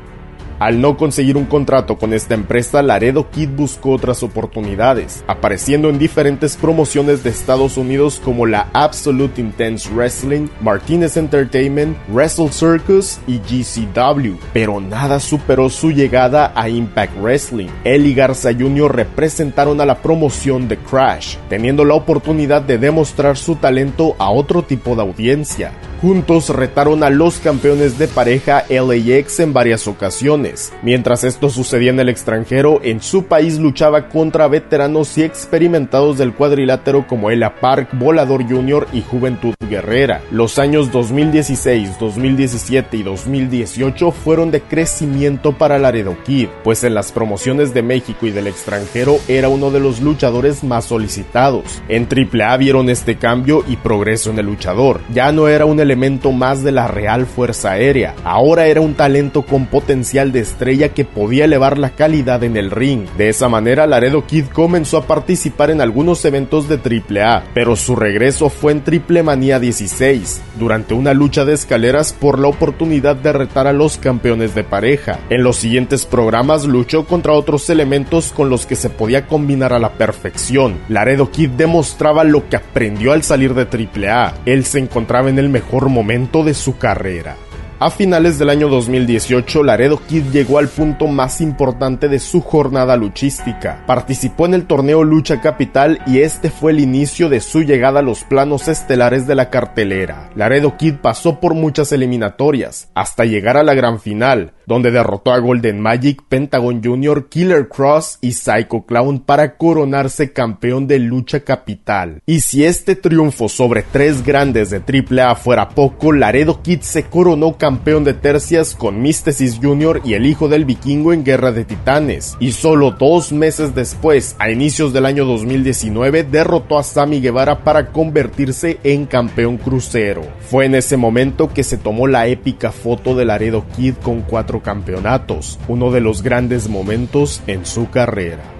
Al 0.64 0.80
no 0.80 0.96
conseguir 0.96 1.36
un 1.36 1.44
contrato 1.44 1.98
con 1.98 2.14
esta 2.14 2.36
empresa, 2.36 2.82
Laredo 2.82 3.30
Kid 3.30 3.50
buscó 3.50 3.92
otras 3.92 4.24
oportunidades, 4.24 5.22
apareciendo 5.28 5.90
en 5.90 6.00
diferentes 6.00 6.56
promociones 6.56 7.22
de 7.22 7.32
Estados 7.32 7.76
Unidos 7.76 8.22
como 8.24 8.46
la 8.46 8.70
Absolute 8.72 9.42
Intense 9.42 9.90
Wrestling, 9.94 10.48
Martinez 10.62 11.18
Entertainment, 11.18 11.98
Wrestle 12.08 12.50
Circus 12.50 13.20
y 13.28 13.40
GCW, 13.40 14.38
pero 14.54 14.80
nada 14.80 15.20
superó 15.20 15.70
su 15.70 15.92
llegada 15.92 16.54
a 16.56 16.70
Impact 16.70 17.18
Wrestling. 17.20 17.68
Él 17.84 18.06
y 18.06 18.14
Garza 18.14 18.54
Jr. 18.54 18.96
representaron 18.96 19.82
a 19.82 19.86
la 19.86 20.02
promoción 20.02 20.70
de 20.70 20.78
Crash, 20.78 21.36
teniendo 21.50 21.84
la 21.84 21.96
oportunidad 21.96 22.62
de 22.62 22.78
demostrar 22.78 23.36
su 23.36 23.58
talento 23.58 24.16
a 24.18 24.32
otro 24.32 24.64
tipo 24.64 24.96
de 24.96 25.02
audiencia. 25.02 25.74
Juntos 26.04 26.50
retaron 26.50 27.02
a 27.02 27.10
los 27.10 27.38
campeones 27.38 27.98
de 27.98 28.10
pareja 28.10 28.66
LAX 28.70 29.40
en 29.40 29.54
varias 29.54 29.88
ocasiones. 29.88 30.53
Mientras 30.82 31.24
esto 31.24 31.50
sucedía 31.50 31.92
en 31.92 32.00
el 32.00 32.10
extranjero, 32.10 32.80
en 32.84 33.02
su 33.02 33.26
país 33.26 33.60
luchaba 33.60 34.10
contra 34.10 34.48
veteranos 34.48 35.18
y 35.18 35.24
experimentados 35.24 36.18
del 36.18 36.34
cuadrilátero 36.34 37.08
como 37.08 37.32
Ella 37.32 37.56
Park, 37.60 37.90
Volador 37.94 38.48
Jr. 38.48 38.88
y 38.94 39.02
Juventud 39.02 39.54
Guerrera. 39.70 40.22
Los 40.32 40.60
años 40.60 40.92
2016, 40.92 42.00
2017 42.00 42.98
y 42.98 43.04
2018 43.04 44.12
fueron 44.12 44.52
de 44.52 44.62
crecimiento 44.62 45.58
para 45.58 45.80
Laredo 45.80 46.18
Kid, 46.26 46.48
pues 46.64 46.84
en 46.84 46.94
las 46.94 47.12
promociones 47.12 47.74
de 47.74 47.82
México 47.82 48.26
y 48.26 48.32
del 48.32 48.48
extranjero 48.48 49.18
era 49.28 49.50
uno 49.50 49.72
de 49.72 49.80
los 49.80 50.02
luchadores 50.02 50.64
más 50.64 50.86
solicitados. 50.86 51.82
En 51.88 52.08
AAA 52.08 52.58
vieron 52.58 52.90
este 52.90 53.18
cambio 53.18 53.64
y 53.68 53.78
progreso 53.78 54.32
en 54.32 54.40
el 54.40 54.46
luchador. 54.46 55.00
Ya 55.14 55.32
no 55.32 55.48
era 55.48 55.66
un 55.66 55.80
elemento 55.80 56.32
más 56.32 56.64
de 56.64 56.72
la 56.72 56.88
Real 56.88 57.26
Fuerza 57.26 57.72
Aérea. 57.72 58.16
Ahora 58.24 58.68
era 58.68 58.82
un 58.82 58.96
talento 58.96 59.44
con 59.44 59.68
potencial 59.68 60.32
de 60.34 60.42
estrella 60.42 60.90
que 60.90 61.06
podía 61.06 61.46
elevar 61.46 61.78
la 61.78 61.92
calidad 61.92 62.44
en 62.44 62.58
el 62.58 62.72
ring. 62.72 63.08
De 63.18 63.30
esa 63.30 63.48
manera, 63.48 63.88
Laredo 63.88 64.26
Kid 64.26 64.48
comenzó 64.48 64.98
a 64.98 65.08
participar 65.08 65.70
en 65.70 65.80
algunos 65.80 66.26
eventos 66.26 66.68
de 66.68 66.76
AAA, 66.76 67.46
pero 67.54 67.78
su 67.78 67.96
regreso 67.96 68.50
fue 68.50 68.74
en 68.74 68.84
Triple 68.84 69.24
Manía 69.24 69.60
16, 69.60 70.42
durante 70.60 70.94
una 70.94 71.14
lucha 71.14 71.46
de 71.46 71.54
escaleras 71.54 72.12
por 72.12 72.40
la 72.40 72.50
oportunidad 72.50 73.16
de 73.16 73.32
retar 73.32 73.68
a 73.68 73.74
los 73.74 73.98
campeones 73.98 74.56
de 74.56 74.64
pareja. 74.64 75.20
En 75.30 75.44
los 75.44 75.56
siguientes 75.56 76.06
programas 76.06 76.66
luchó 76.66 77.06
contra 77.06 77.34
otros 77.34 77.70
elementos 77.70 78.34
con 78.34 78.50
los 78.50 78.66
que 78.66 78.76
se 78.76 78.90
podía 78.90 79.28
combinar 79.28 79.72
a 79.72 79.80
la 79.80 79.94
perfección. 79.94 80.80
Laredo 80.90 81.32
Kid 81.32 81.52
demostraba 81.52 82.24
lo 82.24 82.50
que 82.50 82.58
aprendió 82.58 83.14
al 83.14 83.24
salir 83.24 83.54
de 83.54 83.64
AAA. 83.64 84.34
Él 84.46 84.66
se 84.66 84.80
encontraba 84.80 85.30
en 85.30 85.40
el 85.40 85.50
mejor 85.50 85.90
momento 85.90 86.44
de 86.44 86.54
su 86.54 86.78
carrera. 86.78 87.38
A 87.84 87.90
finales 87.90 88.40
del 88.40 88.50
año 88.50 88.70
2018, 88.70 89.62
Laredo 89.62 90.00
Kid 90.08 90.32
llegó 90.32 90.58
al 90.58 90.70
punto 90.70 91.08
más 91.08 91.42
importante 91.42 92.08
de 92.08 92.20
su 92.20 92.40
jornada 92.40 92.96
luchística. 92.96 93.84
Participó 93.86 94.46
en 94.46 94.54
el 94.54 94.68
torneo 94.68 95.04
Lucha 95.04 95.42
Capital 95.42 96.00
y 96.08 96.20
este 96.20 96.50
fue 96.50 96.72
el 96.72 96.80
inicio 96.80 97.28
de 97.28 97.42
su 97.42 97.62
llegada 97.62 98.00
a 98.00 98.02
los 98.02 98.24
planos 98.24 98.70
estelares 98.70 99.28
de 99.28 99.36
la 99.36 99.50
cartelera. 99.50 100.30
Laredo 100.34 100.78
Kid 100.78 100.94
pasó 101.02 101.42
por 101.42 101.56
muchas 101.56 101.92
eliminatorias, 101.92 102.88
hasta 102.94 103.26
llegar 103.26 103.58
a 103.58 103.64
la 103.64 103.74
gran 103.74 104.00
final, 104.00 104.54
donde 104.66 104.90
derrotó 104.90 105.34
a 105.34 105.40
Golden 105.40 105.82
Magic, 105.82 106.24
Pentagon 106.30 106.82
Jr., 106.82 107.28
Killer 107.28 107.68
Cross 107.68 108.20
y 108.22 108.32
Psycho 108.32 108.86
Clown 108.86 109.20
para 109.20 109.58
coronarse 109.58 110.32
campeón 110.32 110.88
de 110.88 111.00
Lucha 111.00 111.42
Capital. 111.42 112.22
Y 112.26 112.40
si 112.40 112.64
este 112.64 112.96
triunfo 112.96 113.50
sobre 113.50 113.84
tres 113.84 114.24
grandes 114.24 114.70
de 114.70 114.78
AAA 114.78 115.36
fuera 115.36 115.68
poco, 115.68 116.14
Laredo 116.14 116.62
Kid 116.62 116.80
se 116.80 117.04
coronó 117.04 117.58
campeón 117.58 117.73
campeón 117.74 118.04
de 118.04 118.14
tercias 118.14 118.76
con 118.76 119.02
Místesis 119.02 119.60
Jr. 119.60 120.02
y 120.04 120.14
el 120.14 120.28
hijo 120.28 120.48
del 120.48 120.64
vikingo 120.64 121.12
en 121.12 121.24
Guerra 121.24 121.52
de 121.52 121.66
Titanes, 121.66 122.38
y 122.40 122.52
solo 122.52 122.92
dos 122.92 123.32
meses 123.32 123.74
después, 123.74 124.36
a 124.38 124.52
inicios 124.52 124.94
del 124.94 125.08
año 125.08 125.26
2019, 125.26 126.24
derrotó 126.24 126.78
a 126.78 126.84
Sammy 126.84 127.20
Guevara 127.20 127.64
para 127.64 127.88
convertirse 127.92 128.78
en 128.84 129.08
campeón 129.08 129.58
crucero. 129.58 130.22
Fue 130.52 130.66
en 130.66 130.76
ese 130.76 130.98
momento 130.98 131.52
que 131.52 131.64
se 131.64 131.80
tomó 131.80 132.06
la 132.06 132.28
épica 132.28 132.72
foto 132.72 133.16
de 133.16 133.26
Laredo 133.26 133.66
Kid 133.76 133.96
con 134.04 134.22
cuatro 134.22 134.62
campeonatos, 134.62 135.58
uno 135.68 135.90
de 135.90 136.02
los 136.02 136.22
grandes 136.22 136.70
momentos 136.70 137.42
en 137.48 137.66
su 137.66 137.90
carrera. 137.90 138.53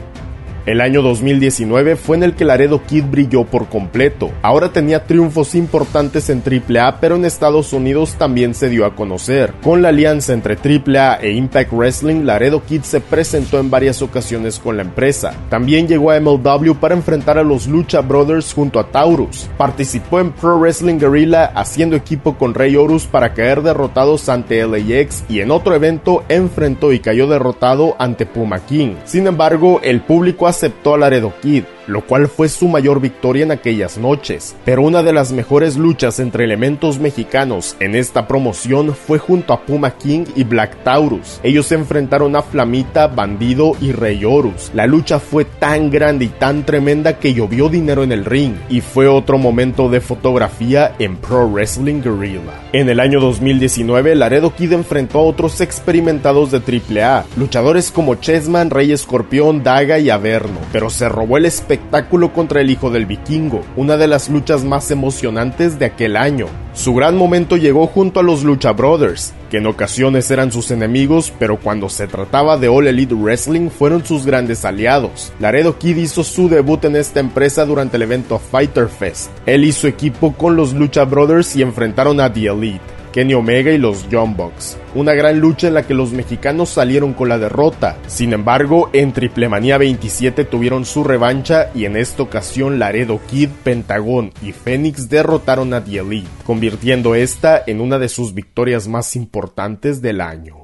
El 0.66 0.80
año 0.80 1.02
2019 1.02 1.98
fue 1.98 2.16
en 2.16 2.24
el 2.24 2.36
que 2.36 2.46
Laredo 2.46 2.82
Kid 2.88 3.04
brilló 3.12 3.44
por 3.44 3.68
completo. 3.68 4.32
Ahora 4.42 4.70
tenía 4.72 5.04
triunfos 5.04 5.56
importantes 5.56 6.30
en 6.30 6.42
AAA, 6.42 7.02
pero 7.02 7.18
en 7.18 7.26
Estados 7.26 7.74
Unidos 7.74 8.16
también 8.18 8.56
se 8.56 8.70
dio 8.70 8.86
a 8.86 8.96
conocer. 8.96 9.54
Con 9.62 9.82
la 9.82 9.90
alianza 9.90 10.32
entre 10.32 10.56
AAA 10.56 11.20
e 11.22 11.32
Impact 11.34 11.74
Wrestling, 11.74 12.24
Laredo 12.24 12.64
Kid 12.66 12.84
se 12.84 13.02
presentó 13.02 13.60
en 13.60 13.70
varias 13.70 14.02
ocasiones 14.02 14.58
con 14.58 14.78
la 14.78 14.84
empresa. 14.84 15.36
También 15.50 15.86
llegó 15.86 16.12
a 16.12 16.20
MLW 16.22 16.76
para 16.80 16.96
enfrentar 16.96 17.38
a 17.38 17.44
los 17.44 17.68
Lucha 17.68 18.00
Brothers 18.00 18.54
junto 18.54 18.80
a 18.80 18.90
Taurus. 18.90 19.50
Participó 19.58 20.22
en 20.22 20.32
Pro 20.32 20.58
Wrestling 20.58 20.98
Guerrilla 20.98 21.52
haciendo 21.56 21.98
equipo 21.98 22.38
con 22.38 22.54
Rey 22.54 22.78
Horus 22.78 23.06
para 23.06 23.34
caer 23.34 23.64
derrotados 23.64 24.30
ante 24.30 24.66
LAX 24.66 25.26
y 25.28 25.42
en 25.42 25.52
otro 25.52 25.76
evento 25.76 26.24
enfrentó 26.30 26.94
y 26.94 27.00
cayó 27.00 27.28
derrotado 27.28 27.98
ante 28.00 28.26
Puma 28.26 28.66
King. 28.66 28.96
Sin 29.04 29.28
embargo, 29.28 29.82
el 29.84 30.00
público 30.00 30.48
aceptó 30.54 30.94
a 30.94 30.98
Laredo 30.98 31.34
Kid, 31.42 31.64
lo 31.88 32.06
cual 32.06 32.28
fue 32.28 32.48
su 32.48 32.68
mayor 32.68 33.02
victoria 33.02 33.44
en 33.44 33.52
aquellas 33.52 33.98
noches. 33.98 34.56
Pero 34.64 34.84
una 34.84 35.04
de 35.04 35.14
las 35.14 35.32
mejores 35.32 35.76
luchas 35.76 36.20
entre 36.20 36.46
elementos 36.46 37.00
mexicanos 37.00 37.76
en 37.80 37.96
esta 37.96 38.28
promoción 38.28 38.96
fue 38.96 39.20
junto 39.20 39.54
a 39.54 39.66
Puma 39.66 39.98
King 39.98 40.26
y 40.36 40.44
Black 40.44 40.84
Taurus. 40.84 41.40
Ellos 41.44 41.66
se 41.66 41.76
enfrentaron 41.76 42.36
a 42.36 42.42
Flamita, 42.42 43.08
Bandido 43.08 43.76
y 43.82 43.92
Rey 43.92 44.24
Horus. 44.24 44.72
La 44.74 44.88
lucha 44.88 45.20
fue 45.20 45.46
tan 45.46 45.90
grande 45.90 46.26
y 46.26 46.30
tan 46.30 46.66
tremenda 46.66 47.20
que 47.20 47.34
llovió 47.34 47.68
dinero 47.68 48.04
en 48.04 48.12
el 48.12 48.26
ring 48.26 48.56
y 48.70 48.82
fue 48.82 49.08
otro 49.08 49.38
momento 49.38 49.90
de 49.90 50.02
fotografía 50.02 50.96
en 51.00 51.18
Pro 51.18 51.50
Wrestling 51.50 52.02
Guerrilla. 52.02 52.34
En 52.72 52.90
el 52.90 53.00
año 53.00 53.20
2019, 53.20 54.16
Laredo 54.16 54.56
Kid 54.56 54.72
enfrentó 54.74 55.20
a 55.20 55.24
otros 55.24 55.62
experimentados 55.62 56.52
de 56.52 56.60
AAA, 56.60 57.26
luchadores 57.38 57.92
como 57.92 58.16
Chessman, 58.16 58.70
Rey 58.70 58.92
Escorpión, 58.92 59.62
Daga 59.62 60.00
y 60.00 60.10
Averno 60.10 60.43
pero 60.72 60.90
se 60.90 61.10
robó 61.10 61.38
el 61.38 61.46
espectáculo 61.46 62.34
contra 62.34 62.62
el 62.62 62.70
hijo 62.70 62.90
del 62.90 63.06
vikingo, 63.06 63.62
una 63.76 63.98
de 63.98 64.08
las 64.08 64.30
luchas 64.30 64.64
más 64.64 64.92
emocionantes 64.92 65.80
de 65.80 65.86
aquel 65.86 66.16
año. 66.16 66.48
Su 66.74 66.96
gran 66.96 67.16
momento 67.16 67.56
llegó 67.56 67.86
junto 67.86 68.20
a 68.20 68.24
los 68.24 68.44
Lucha 68.44 68.72
Brothers, 68.72 69.34
que 69.52 69.58
en 69.58 69.68
ocasiones 69.68 70.32
eran 70.32 70.52
sus 70.52 70.72
enemigos, 70.72 71.32
pero 71.38 71.60
cuando 71.60 71.88
se 71.88 72.08
trataba 72.08 72.58
de 72.58 72.68
All 72.68 72.88
Elite 72.88 73.14
Wrestling 73.14 73.70
fueron 73.70 74.04
sus 74.04 74.26
grandes 74.26 74.66
aliados. 74.66 75.32
Laredo 75.40 75.78
Kid 75.78 75.98
hizo 75.98 76.24
su 76.24 76.50
debut 76.50 76.84
en 76.86 76.96
esta 76.96 77.20
empresa 77.20 77.66
durante 77.66 77.98
el 77.98 78.04
evento 78.04 78.40
Fighter 78.40 78.88
Fest. 78.88 79.30
Él 79.46 79.66
hizo 79.66 79.88
equipo 79.88 80.34
con 80.34 80.56
los 80.56 80.74
Lucha 80.74 81.06
Brothers 81.06 81.56
y 81.56 81.62
enfrentaron 81.62 82.20
a 82.20 82.34
The 82.34 82.48
Elite. 82.48 82.93
Kenny 83.14 83.36
Omega 83.36 83.72
y 83.72 83.78
los 83.78 84.10
Young 84.10 84.36
Bucks. 84.36 84.78
Una 84.96 85.14
gran 85.14 85.40
lucha 85.40 85.68
en 85.68 85.76
la 85.76 85.84
que 85.84 85.94
los 85.94 86.12
mexicanos 86.12 86.70
salieron 86.70 87.14
con 87.14 87.30
la 87.30 87.38
derrota. 87.38 87.96
Sin 88.08 88.34
embargo, 88.34 88.90
en 88.92 89.14
Triple 89.14 89.48
Manía 89.48 89.78
27 89.78 90.44
tuvieron 90.46 90.84
su 90.84 91.04
revancha 91.04 91.70
y 91.76 91.86
en 91.86 91.96
esta 91.96 92.24
ocasión 92.24 92.80
Laredo 92.80 93.22
Kid, 93.30 93.50
Pentagón 93.64 94.34
y 94.42 94.52
Fénix 94.52 95.10
derrotaron 95.10 95.74
a 95.74 95.84
The 95.84 96.00
Elite, 96.00 96.28
convirtiendo 96.44 97.14
esta 97.14 97.64
en 97.66 97.80
una 97.80 98.00
de 98.00 98.10
sus 98.10 98.34
victorias 98.34 98.88
más 98.88 99.16
importantes 99.16 100.02
del 100.02 100.20
año. 100.20 100.63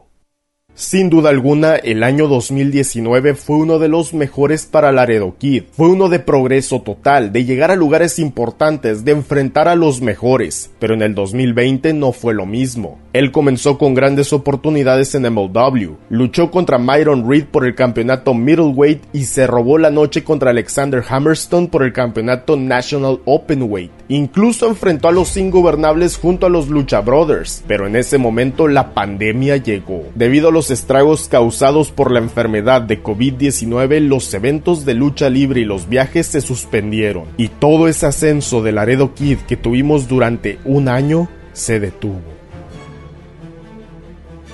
Sin 0.80 1.10
duda 1.10 1.30
alguna, 1.30 1.76
el 1.76 2.04
año 2.04 2.30
2019 2.30 3.34
fue 3.34 3.58
uno 3.58 3.80
de 3.80 3.90
los 3.90 4.14
mejores 4.14 4.66
para 4.66 4.94
Laredo 4.94 5.36
Kid. 5.38 5.64
Fue 5.74 5.90
uno 5.90 6.08
de 6.08 6.20
progreso 6.20 6.84
total, 6.84 7.34
de 7.34 7.44
llegar 7.44 7.70
a 7.70 7.76
lugares 7.76 8.18
importantes, 8.18 9.04
de 9.04 9.12
enfrentar 9.12 9.68
a 9.68 9.76
los 9.76 10.02
mejores. 10.02 10.72
Pero 10.80 10.94
en 10.94 11.02
el 11.02 11.16
2020 11.16 11.92
no 11.92 12.14
fue 12.14 12.34
lo 12.34 12.46
mismo. 12.46 12.98
Él 13.12 13.34
comenzó 13.34 13.78
con 13.78 13.94
grandes 13.94 14.32
oportunidades 14.32 15.14
en 15.16 15.24
MLW, 15.24 15.98
luchó 16.10 16.50
contra 16.50 16.78
Myron 16.78 17.30
Reed 17.30 17.48
por 17.48 17.66
el 17.66 17.76
campeonato 17.76 18.34
Middleweight 18.34 19.04
y 19.12 19.26
se 19.26 19.48
robó 19.48 19.80
la 19.80 19.92
noche 19.92 20.24
contra 20.24 20.52
Alexander 20.52 21.04
Hammerstone 21.06 21.68
por 21.68 21.84
el 21.84 21.92
campeonato 21.92 22.56
National 22.56 23.20
Openweight. 23.26 23.99
Incluso 24.12 24.68
enfrentó 24.68 25.08
a 25.08 25.12
los 25.12 25.38
ingobernables 25.38 26.18
junto 26.18 26.48
a 26.48 26.50
los 26.50 26.68
Lucha 26.68 27.00
Brothers, 27.02 27.64
pero 27.68 27.86
en 27.86 27.96
ese 27.96 28.18
momento 28.18 28.68
la 28.68 28.96
pandemia 28.96 29.58
llegó. 29.58 30.04
Debido 30.16 30.50
a 30.50 30.52
los 30.52 30.72
estragos 30.72 31.28
causados 31.28 31.92
por 31.92 32.12
la 32.12 32.18
enfermedad 32.18 32.82
de 32.82 33.04
COVID-19, 33.04 34.00
los 34.08 34.34
eventos 34.34 34.84
de 34.84 34.96
lucha 34.96 35.30
libre 35.30 35.62
y 35.62 35.66
los 35.66 35.88
viajes 35.88 36.26
se 36.26 36.42
suspendieron, 36.42 37.26
y 37.38 37.50
todo 37.50 37.88
ese 37.88 38.08
ascenso 38.08 38.64
del 38.64 38.76
Laredo 38.76 39.14
Kid 39.14 39.38
que 39.48 39.58
tuvimos 39.58 40.08
durante 40.08 40.58
un 40.66 40.88
año 40.88 41.30
se 41.54 41.80
detuvo. 41.80 42.39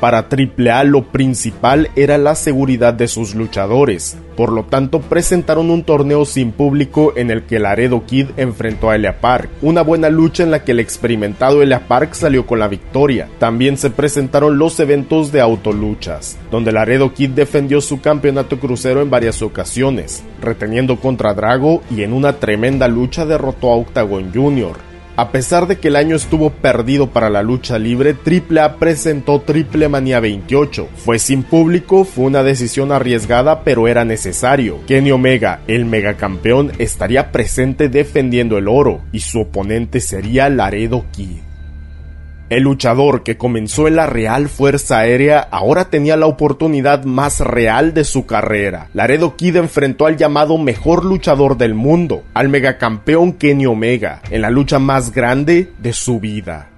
Para 0.06 0.28
AAA 0.30 0.84
lo 0.84 1.06
principal 1.06 1.90
era 1.96 2.20
la 2.20 2.36
seguridad 2.36 2.94
de 2.94 3.08
sus 3.08 3.34
luchadores, 3.34 4.16
por 4.38 4.52
lo 4.52 4.66
tanto 4.66 5.02
presentaron 5.02 5.72
un 5.72 5.84
torneo 5.84 6.26
sin 6.26 6.52
público 6.52 7.14
en 7.16 7.32
el 7.32 7.42
que 7.46 7.58
Laredo 7.58 8.06
Kid 8.06 8.28
enfrentó 8.38 8.92
a 8.92 8.98
Elia 8.98 9.20
Park, 9.20 9.50
una 9.64 9.82
buena 9.82 10.10
lucha 10.10 10.44
en 10.44 10.52
la 10.52 10.64
que 10.64 10.74
el 10.74 10.80
experimentado 10.80 11.64
Elia 11.64 11.88
Park 11.88 12.14
salió 12.14 12.46
con 12.46 12.60
la 12.60 12.68
victoria. 12.68 13.30
También 13.40 13.78
se 13.78 13.90
presentaron 13.90 14.60
los 14.60 14.80
eventos 14.80 15.32
de 15.32 15.42
autoluchas, 15.42 16.38
donde 16.52 16.72
Laredo 16.72 17.12
Kid 17.12 17.32
defendió 17.32 17.82
su 17.82 18.00
campeonato 18.00 18.60
crucero 18.60 19.02
en 19.02 19.10
varias 19.10 19.42
ocasiones, 19.42 20.24
reteniendo 20.40 21.00
contra 21.00 21.34
Drago 21.34 21.82
y 21.90 22.04
en 22.04 22.14
una 22.14 22.34
tremenda 22.34 22.88
lucha 22.88 23.26
derrotó 23.26 23.72
a 23.72 23.78
Octagon 23.78 24.32
Jr. 24.32 24.95
A 25.18 25.32
pesar 25.32 25.68
de 25.68 25.78
que 25.78 25.88
el 25.88 25.96
año 25.96 26.18
estuvo 26.18 26.50
perdido 26.50 27.10
para 27.12 27.30
la 27.30 27.42
lucha 27.42 27.80
libre, 27.80 28.16
AAA 28.16 28.76
presentó 28.76 29.40
Triple 29.40 29.88
Manía 29.88 30.20
28. 30.20 30.90
Fue 30.94 31.20
sin 31.20 31.44
público, 31.44 32.04
fue 32.04 32.26
una 32.26 32.44
decisión 32.44 32.92
arriesgada, 32.92 33.64
pero 33.64 33.88
era 33.88 34.04
necesario. 34.04 34.80
Kenny 34.88 35.12
Omega, 35.12 35.62
el 35.68 35.86
megacampeón, 35.86 36.74
estaría 36.80 37.32
presente 37.32 37.88
defendiendo 37.88 38.58
el 38.58 38.68
oro, 38.68 39.02
y 39.14 39.22
su 39.22 39.40
oponente 39.40 40.02
sería 40.02 40.50
Laredo 40.50 41.06
Kid. 41.14 41.38
El 42.56 42.64
luchador 42.64 43.24
que 43.24 43.36
comenzó 43.36 43.86
en 43.90 43.98
la 43.98 44.06
Real 44.06 44.48
Fuerza 44.48 45.00
Aérea 45.00 45.42
ahora 45.42 45.90
tenía 45.90 46.16
la 46.16 46.28
oportunidad 46.28 47.04
más 47.04 47.42
real 47.42 47.94
de 47.94 48.06
su 48.06 48.26
carrera. 48.26 48.88
Laredo 48.94 49.36
Kid 49.36 49.58
enfrentó 49.58 50.06
al 50.06 50.16
llamado 50.16 50.58
mejor 50.58 51.04
luchador 51.04 51.58
del 51.58 51.74
mundo, 51.74 52.24
al 52.34 52.48
megacampeón 52.48 53.34
Kenny 53.34 53.66
Omega, 53.66 54.22
en 54.30 54.42
la 54.42 54.52
lucha 54.52 54.80
más 54.80 55.12
grande 55.12 55.74
de 55.80 55.92
su 55.92 56.22
vida. 56.22 56.70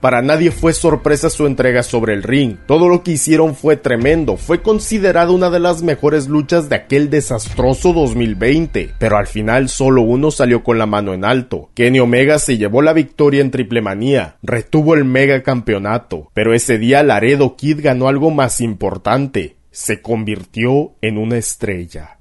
Para 0.00 0.22
nadie 0.22 0.50
fue 0.50 0.72
sorpresa 0.72 1.28
su 1.28 1.46
entrega 1.46 1.82
sobre 1.82 2.14
el 2.14 2.22
ring. 2.22 2.56
Todo 2.66 2.88
lo 2.88 3.02
que 3.02 3.12
hicieron 3.12 3.54
fue 3.54 3.76
tremendo. 3.76 4.36
Fue 4.38 4.62
considerado 4.62 5.34
una 5.34 5.50
de 5.50 5.60
las 5.60 5.82
mejores 5.82 6.28
luchas 6.28 6.68
de 6.68 6.76
aquel 6.76 7.10
desastroso 7.10 7.92
2020. 7.92 8.94
Pero 8.98 9.18
al 9.18 9.26
final 9.26 9.68
solo 9.68 10.02
uno 10.02 10.30
salió 10.30 10.64
con 10.64 10.78
la 10.78 10.86
mano 10.86 11.12
en 11.12 11.24
alto. 11.24 11.70
Kenny 11.74 12.00
Omega 12.00 12.38
se 12.38 12.56
llevó 12.56 12.80
la 12.80 12.94
victoria 12.94 13.42
en 13.42 13.50
Triple 13.50 13.82
Manía. 13.82 14.36
Retuvo 14.42 14.94
el 14.94 15.04
mega 15.04 15.42
campeonato. 15.42 16.30
Pero 16.32 16.54
ese 16.54 16.78
día 16.78 17.02
Laredo 17.02 17.56
Kid 17.56 17.80
ganó 17.82 18.08
algo 18.08 18.30
más 18.30 18.60
importante. 18.62 19.56
Se 19.70 20.00
convirtió 20.00 20.94
en 21.02 21.18
una 21.18 21.36
estrella. 21.36 22.19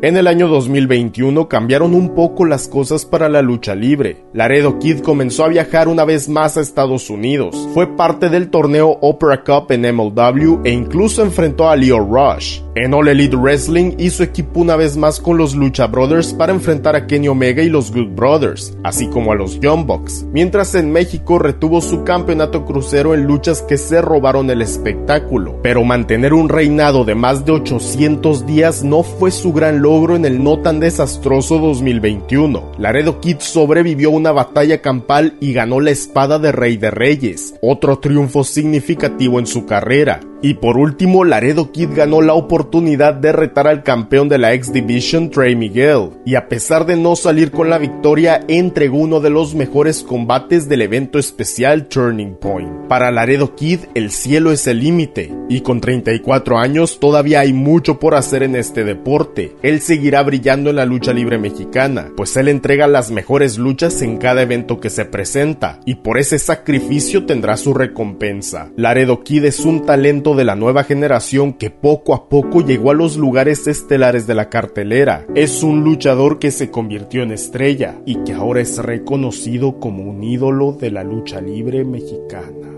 En 0.00 0.16
el 0.16 0.28
año 0.28 0.46
2021 0.46 1.48
cambiaron 1.48 1.92
un 1.92 2.14
poco 2.14 2.44
las 2.44 2.68
cosas 2.68 3.04
para 3.04 3.28
la 3.28 3.42
lucha 3.42 3.74
libre. 3.74 4.24
Laredo 4.32 4.78
Kid 4.78 5.00
comenzó 5.00 5.44
a 5.44 5.48
viajar 5.48 5.88
una 5.88 6.04
vez 6.04 6.28
más 6.28 6.56
a 6.56 6.60
Estados 6.60 7.10
Unidos. 7.10 7.68
Fue 7.74 7.96
parte 7.96 8.28
del 8.28 8.48
torneo 8.48 8.96
Opera 9.00 9.42
Cup 9.42 9.72
en 9.72 9.92
MLW 9.92 10.60
e 10.62 10.70
incluso 10.70 11.24
enfrentó 11.24 11.68
a 11.68 11.74
Leo 11.74 11.98
Rush. 11.98 12.60
En 12.80 12.94
All 12.94 13.08
Elite 13.08 13.34
Wrestling 13.34 13.94
hizo 13.98 14.22
equipo 14.22 14.60
una 14.60 14.76
vez 14.76 14.96
más 14.96 15.18
con 15.18 15.36
los 15.36 15.56
Lucha 15.56 15.88
Brothers 15.88 16.32
para 16.32 16.52
enfrentar 16.52 16.94
a 16.94 17.08
Kenny 17.08 17.26
Omega 17.26 17.60
y 17.60 17.68
los 17.68 17.90
Good 17.90 18.14
Brothers, 18.14 18.78
así 18.84 19.08
como 19.08 19.32
a 19.32 19.34
los 19.34 19.58
Young 19.58 19.84
Bucks, 19.84 20.24
mientras 20.32 20.76
en 20.76 20.92
México 20.92 21.40
retuvo 21.40 21.80
su 21.80 22.04
campeonato 22.04 22.64
crucero 22.64 23.14
en 23.14 23.24
luchas 23.24 23.62
que 23.62 23.78
se 23.78 24.00
robaron 24.00 24.48
el 24.50 24.62
espectáculo. 24.62 25.58
Pero 25.60 25.82
mantener 25.82 26.32
un 26.32 26.48
reinado 26.48 27.04
de 27.04 27.16
más 27.16 27.44
de 27.44 27.50
800 27.50 28.46
días 28.46 28.84
no 28.84 29.02
fue 29.02 29.32
su 29.32 29.52
gran 29.52 29.82
logro 29.82 30.14
en 30.14 30.24
el 30.24 30.40
no 30.40 30.60
tan 30.60 30.78
desastroso 30.78 31.58
2021. 31.58 32.74
Laredo 32.78 33.18
Kid 33.18 33.38
sobrevivió 33.40 34.12
una 34.12 34.30
batalla 34.30 34.80
campal 34.80 35.34
y 35.40 35.52
ganó 35.52 35.80
la 35.80 35.90
espada 35.90 36.38
de 36.38 36.52
Rey 36.52 36.76
de 36.76 36.92
Reyes, 36.92 37.56
otro 37.60 37.98
triunfo 37.98 38.44
significativo 38.44 39.40
en 39.40 39.48
su 39.48 39.66
carrera. 39.66 40.20
Y 40.40 40.54
por 40.54 40.78
último, 40.78 41.24
Laredo 41.24 41.72
Kid 41.72 41.88
ganó 41.96 42.22
la 42.22 42.34
oportunidad 42.34 42.67
de 42.70 43.32
retar 43.32 43.66
al 43.66 43.82
campeón 43.82 44.28
de 44.28 44.36
la 44.36 44.52
X 44.52 44.72
Division, 44.72 45.30
Trey 45.30 45.56
Miguel, 45.56 46.10
y 46.24 46.34
a 46.34 46.48
pesar 46.48 46.84
de 46.84 46.96
no 46.96 47.16
salir 47.16 47.50
con 47.50 47.70
la 47.70 47.78
victoria, 47.78 48.40
entregó 48.46 48.98
uno 48.98 49.20
de 49.20 49.30
los 49.30 49.54
mejores 49.54 50.02
combates 50.02 50.68
del 50.68 50.82
evento 50.82 51.18
especial 51.18 51.86
Turning 51.86 52.34
Point. 52.34 52.86
Para 52.88 53.10
Laredo 53.10 53.54
Kid, 53.54 53.80
el 53.94 54.10
cielo 54.10 54.52
es 54.52 54.66
el 54.66 54.80
límite, 54.80 55.32
y 55.48 55.62
con 55.62 55.80
34 55.80 56.58
años 56.58 57.00
todavía 57.00 57.40
hay 57.40 57.52
mucho 57.52 57.98
por 57.98 58.14
hacer 58.14 58.42
en 58.42 58.54
este 58.54 58.84
deporte. 58.84 59.56
Él 59.62 59.80
seguirá 59.80 60.22
brillando 60.22 60.70
en 60.70 60.76
la 60.76 60.84
lucha 60.84 61.12
libre 61.12 61.38
mexicana, 61.38 62.12
pues 62.16 62.36
él 62.36 62.48
entrega 62.48 62.86
las 62.86 63.10
mejores 63.10 63.56
luchas 63.56 64.02
en 64.02 64.18
cada 64.18 64.42
evento 64.42 64.78
que 64.78 64.90
se 64.90 65.06
presenta, 65.06 65.80
y 65.86 65.96
por 65.96 66.18
ese 66.18 66.38
sacrificio 66.38 67.24
tendrá 67.24 67.56
su 67.56 67.72
recompensa. 67.72 68.70
Laredo 68.76 69.24
Kid 69.24 69.46
es 69.46 69.60
un 69.60 69.86
talento 69.86 70.34
de 70.34 70.44
la 70.44 70.54
nueva 70.54 70.84
generación 70.84 71.54
que 71.54 71.70
poco 71.70 72.14
a 72.14 72.28
poco 72.28 72.57
llegó 72.62 72.90
a 72.90 72.94
los 72.94 73.16
lugares 73.16 73.66
estelares 73.66 74.26
de 74.26 74.34
la 74.34 74.48
cartelera. 74.48 75.26
Es 75.34 75.62
un 75.62 75.84
luchador 75.84 76.38
que 76.38 76.50
se 76.50 76.70
convirtió 76.70 77.22
en 77.22 77.32
estrella 77.32 77.96
y 78.06 78.22
que 78.24 78.32
ahora 78.32 78.60
es 78.60 78.78
reconocido 78.78 79.80
como 79.80 80.04
un 80.04 80.22
ídolo 80.22 80.72
de 80.72 80.90
la 80.90 81.04
lucha 81.04 81.40
libre 81.40 81.84
mexicana. 81.84 82.68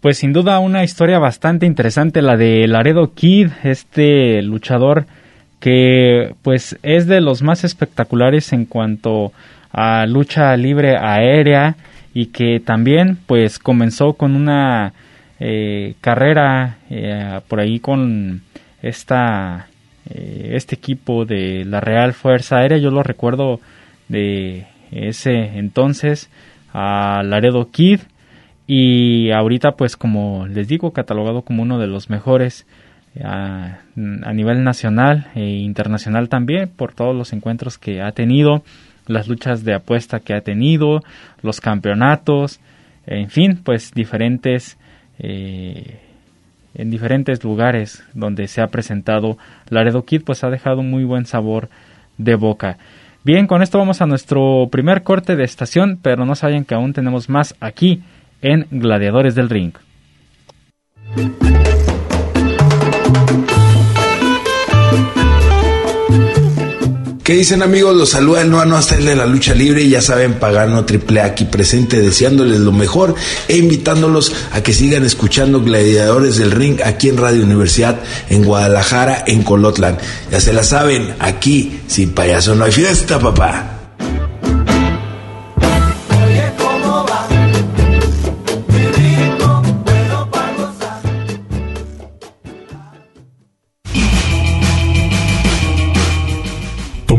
Pues 0.00 0.16
sin 0.16 0.32
duda 0.32 0.58
una 0.60 0.82
historia 0.82 1.18
bastante 1.18 1.66
interesante 1.66 2.22
la 2.22 2.38
de 2.38 2.66
Laredo 2.66 3.12
Kid, 3.12 3.48
este 3.64 4.40
luchador 4.40 5.04
que 5.60 6.34
pues 6.42 6.78
es 6.82 7.06
de 7.06 7.20
los 7.20 7.42
más 7.42 7.64
espectaculares 7.64 8.52
en 8.52 8.64
cuanto 8.64 9.32
a 9.70 10.06
lucha 10.06 10.56
libre 10.56 10.96
aérea 10.96 11.76
y 12.12 12.26
que 12.26 12.60
también 12.60 13.18
pues 13.26 13.58
comenzó 13.58 14.14
con 14.14 14.34
una 14.34 14.94
eh, 15.38 15.94
carrera 16.00 16.78
eh, 16.88 17.40
por 17.46 17.60
ahí 17.60 17.78
con 17.78 18.42
esta 18.82 19.68
eh, 20.08 20.52
este 20.54 20.74
equipo 20.74 21.24
de 21.24 21.64
la 21.64 21.80
Real 21.80 22.14
Fuerza 22.14 22.58
Aérea. 22.58 22.78
Yo 22.78 22.90
lo 22.90 23.02
recuerdo 23.02 23.60
de 24.08 24.66
ese 24.90 25.58
entonces 25.58 26.30
a 26.72 27.22
Laredo 27.22 27.70
Kid 27.70 28.00
y 28.66 29.30
ahorita 29.30 29.72
pues 29.72 29.96
como 29.96 30.46
les 30.46 30.68
digo 30.68 30.92
catalogado 30.92 31.42
como 31.42 31.62
uno 31.62 31.78
de 31.78 31.86
los 31.86 32.10
mejores 32.10 32.66
a, 33.22 33.80
a, 34.22 34.32
nivel 34.32 34.62
nacional 34.62 35.28
e 35.34 35.44
internacional 35.44 36.28
también 36.28 36.68
por 36.68 36.92
todos 36.92 37.14
los 37.14 37.32
encuentros 37.32 37.78
que 37.78 38.02
ha 38.02 38.12
tenido 38.12 38.62
las 39.06 39.28
luchas 39.28 39.64
de 39.64 39.74
apuesta 39.74 40.20
que 40.20 40.34
ha 40.34 40.40
tenido, 40.40 41.02
los 41.42 41.60
campeonatos, 41.60 42.60
en 43.06 43.28
fin, 43.28 43.60
pues 43.62 43.92
diferentes 43.92 44.78
eh, 45.18 45.98
en 46.74 46.90
diferentes 46.90 47.42
lugares 47.42 48.04
donde 48.14 48.46
se 48.46 48.62
ha 48.62 48.68
presentado 48.68 49.36
Laredo 49.68 50.04
Kid, 50.04 50.22
pues 50.24 50.44
ha 50.44 50.50
dejado 50.50 50.82
muy 50.82 51.04
buen 51.04 51.26
sabor 51.26 51.68
de 52.16 52.36
boca. 52.36 52.78
Bien, 53.24 53.46
con 53.46 53.62
esto 53.62 53.78
vamos 53.78 54.00
a 54.00 54.06
nuestro 54.06 54.68
primer 54.70 55.02
corte 55.02 55.36
de 55.36 55.44
estación, 55.44 55.98
pero 56.00 56.24
no 56.24 56.34
saben 56.34 56.64
que 56.64 56.74
aún 56.74 56.92
tenemos 56.92 57.28
más 57.28 57.54
aquí 57.60 58.02
en 58.40 58.66
Gladiadores 58.70 59.34
del 59.34 59.50
Ring. 59.50 59.72
¿Qué 67.30 67.36
dicen 67.36 67.62
amigos? 67.62 67.96
Los 67.96 68.10
saluda 68.10 68.42
el 68.42 68.50
Noa 68.50 68.66
hasta 68.76 68.96
el 68.96 69.04
de 69.04 69.14
la 69.14 69.24
lucha 69.24 69.54
libre 69.54 69.82
y 69.82 69.90
ya 69.90 70.02
saben, 70.02 70.40
Pagano 70.40 70.84
Triple 70.84 71.20
A 71.20 71.26
aquí 71.26 71.44
presente, 71.44 72.00
deseándoles 72.00 72.58
lo 72.58 72.72
mejor 72.72 73.14
e 73.46 73.56
invitándolos 73.56 74.32
a 74.50 74.64
que 74.64 74.72
sigan 74.72 75.04
escuchando 75.04 75.62
Gladiadores 75.62 76.38
del 76.38 76.50
Ring 76.50 76.80
aquí 76.84 77.08
en 77.08 77.18
Radio 77.18 77.44
Universidad, 77.44 78.00
en 78.30 78.44
Guadalajara, 78.44 79.22
en 79.28 79.44
Colotlan. 79.44 79.98
Ya 80.32 80.40
se 80.40 80.52
la 80.52 80.64
saben, 80.64 81.14
aquí 81.20 81.78
sin 81.86 82.10
payaso 82.10 82.56
no 82.56 82.64
hay 82.64 82.72
fiesta, 82.72 83.20
papá. 83.20 83.79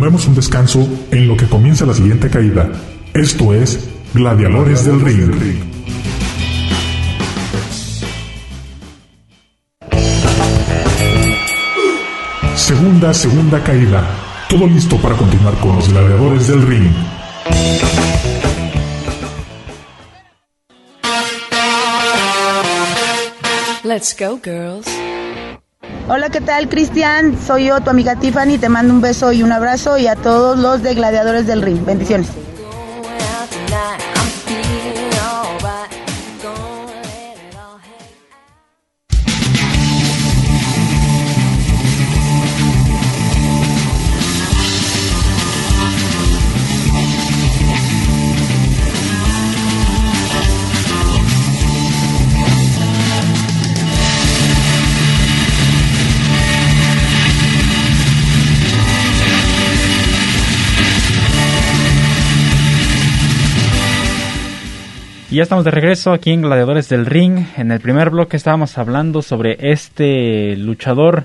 Tomemos 0.01 0.27
un 0.27 0.33
descanso 0.33 0.79
en 1.11 1.27
lo 1.27 1.37
que 1.37 1.45
comienza 1.45 1.85
la 1.85 1.93
siguiente 1.93 2.27
caída. 2.27 2.71
Esto 3.13 3.53
es 3.53 3.87
Gladiadores 4.15 4.83
del 4.83 4.99
Ring. 4.99 5.31
Segunda, 12.55 13.13
segunda 13.13 13.63
caída. 13.63 14.03
Todo 14.49 14.65
listo 14.65 14.97
para 14.97 15.15
continuar 15.15 15.53
con 15.59 15.75
los 15.75 15.87
gladiadores 15.87 16.47
del 16.47 16.63
ring. 16.63 16.91
Let's 23.83 24.15
go, 24.17 24.39
girls. 24.43 25.00
Hola, 26.07 26.29
¿qué 26.29 26.41
tal, 26.41 26.67
Cristian? 26.67 27.37
Soy 27.45 27.65
yo, 27.65 27.79
tu 27.79 27.89
amiga 27.89 28.15
Tiffany. 28.15 28.57
Te 28.57 28.69
mando 28.69 28.93
un 28.93 29.01
beso 29.01 29.31
y 29.31 29.43
un 29.43 29.51
abrazo 29.51 29.97
y 29.97 30.07
a 30.07 30.15
todos 30.15 30.57
los 30.57 30.81
de 30.81 30.95
Gladiadores 30.95 31.47
del 31.47 31.61
Ring. 31.61 31.85
Bendiciones. 31.85 32.27
Y 65.31 65.35
ya 65.35 65.43
estamos 65.43 65.63
de 65.63 65.71
regreso 65.71 66.11
aquí 66.11 66.31
en 66.31 66.41
Gladiadores 66.41 66.89
del 66.89 67.05
Ring. 67.05 67.45
En 67.55 67.71
el 67.71 67.79
primer 67.79 68.09
bloque 68.09 68.35
estábamos 68.35 68.77
hablando 68.77 69.21
sobre 69.21 69.71
este 69.71 70.57
luchador 70.57 71.23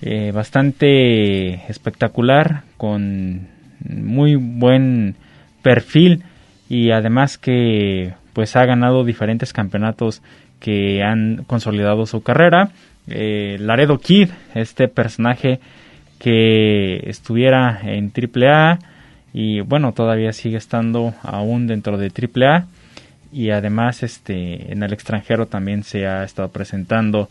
eh, 0.00 0.30
bastante 0.32 1.54
espectacular, 1.68 2.62
con 2.76 3.48
muy 3.80 4.36
buen 4.36 5.16
perfil 5.60 6.22
y 6.68 6.92
además 6.92 7.36
que 7.36 8.14
pues 8.32 8.54
ha 8.54 8.64
ganado 8.64 9.02
diferentes 9.02 9.52
campeonatos 9.52 10.22
que 10.60 11.02
han 11.02 11.42
consolidado 11.48 12.06
su 12.06 12.22
carrera. 12.22 12.70
Eh, 13.08 13.56
Laredo 13.58 13.98
Kid, 13.98 14.30
este 14.54 14.86
personaje 14.86 15.58
que 16.20 16.98
estuviera 17.10 17.80
en 17.82 18.12
AAA 18.14 18.78
y 19.32 19.62
bueno, 19.62 19.90
todavía 19.94 20.32
sigue 20.32 20.58
estando 20.58 21.12
aún 21.24 21.66
dentro 21.66 21.98
de 21.98 22.12
AAA 22.12 22.66
y 23.36 23.50
además 23.50 24.02
este 24.02 24.72
en 24.72 24.82
el 24.82 24.94
extranjero 24.94 25.44
también 25.44 25.82
se 25.82 26.06
ha 26.06 26.24
estado 26.24 26.48
presentando 26.48 27.28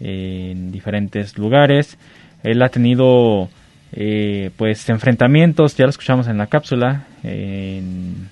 en 0.00 0.72
diferentes 0.72 1.36
lugares 1.36 1.98
él 2.42 2.62
ha 2.62 2.70
tenido 2.70 3.50
eh, 3.92 4.50
pues 4.56 4.88
enfrentamientos 4.88 5.76
ya 5.76 5.84
lo 5.84 5.90
escuchamos 5.90 6.26
en 6.26 6.38
la 6.38 6.46
cápsula 6.46 7.04
en, 7.22 8.30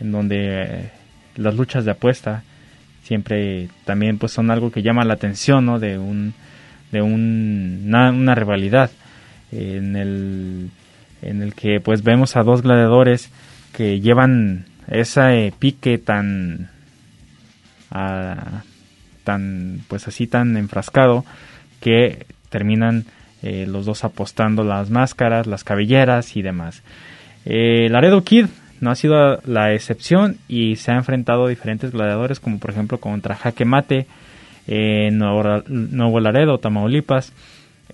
donde 0.00 0.90
las 1.36 1.54
luchas 1.54 1.86
de 1.86 1.92
apuesta 1.92 2.42
siempre 3.04 3.68
también 3.86 4.18
pues 4.18 4.32
son 4.32 4.50
algo 4.50 4.70
que 4.70 4.82
llama 4.82 5.06
la 5.06 5.14
atención 5.14 5.64
¿no? 5.64 5.78
de 5.78 5.96
un 5.96 6.34
de 6.92 7.00
un, 7.00 7.84
una, 7.86 8.10
una 8.10 8.34
rivalidad 8.34 8.90
en 9.50 9.96
el 9.96 10.70
en 11.22 11.42
el 11.42 11.54
que 11.54 11.80
pues 11.80 12.02
vemos 12.02 12.36
a 12.36 12.42
dos 12.42 12.60
gladiadores 12.60 13.30
que 13.72 14.00
llevan 14.00 14.66
ese 14.90 15.52
pique 15.58 15.98
tan 15.98 16.68
tan 19.24 19.80
pues 19.88 20.06
así 20.06 20.26
tan 20.26 20.56
enfrascado 20.56 21.24
que 21.80 22.26
terminan 22.50 23.04
eh, 23.42 23.66
los 23.66 23.86
dos 23.86 24.04
apostando 24.04 24.64
las 24.64 24.90
máscaras, 24.90 25.46
las 25.46 25.64
cabelleras 25.64 26.36
y 26.36 26.42
demás. 26.42 26.82
Eh, 27.46 27.88
Laredo 27.90 28.22
Kid 28.22 28.46
no 28.80 28.90
ha 28.90 28.94
sido 28.94 29.40
la 29.44 29.72
excepción 29.72 30.36
y 30.48 30.76
se 30.76 30.92
ha 30.92 30.96
enfrentado 30.96 31.46
a 31.46 31.48
diferentes 31.48 31.92
gladiadores 31.92 32.40
como 32.40 32.58
por 32.58 32.70
ejemplo 32.70 32.98
contra 32.98 33.34
Jaque 33.34 33.64
Mate 33.64 34.06
en 34.66 35.18
Nuevo, 35.18 36.20
Laredo, 36.20 36.58
Tamaulipas. 36.58 37.32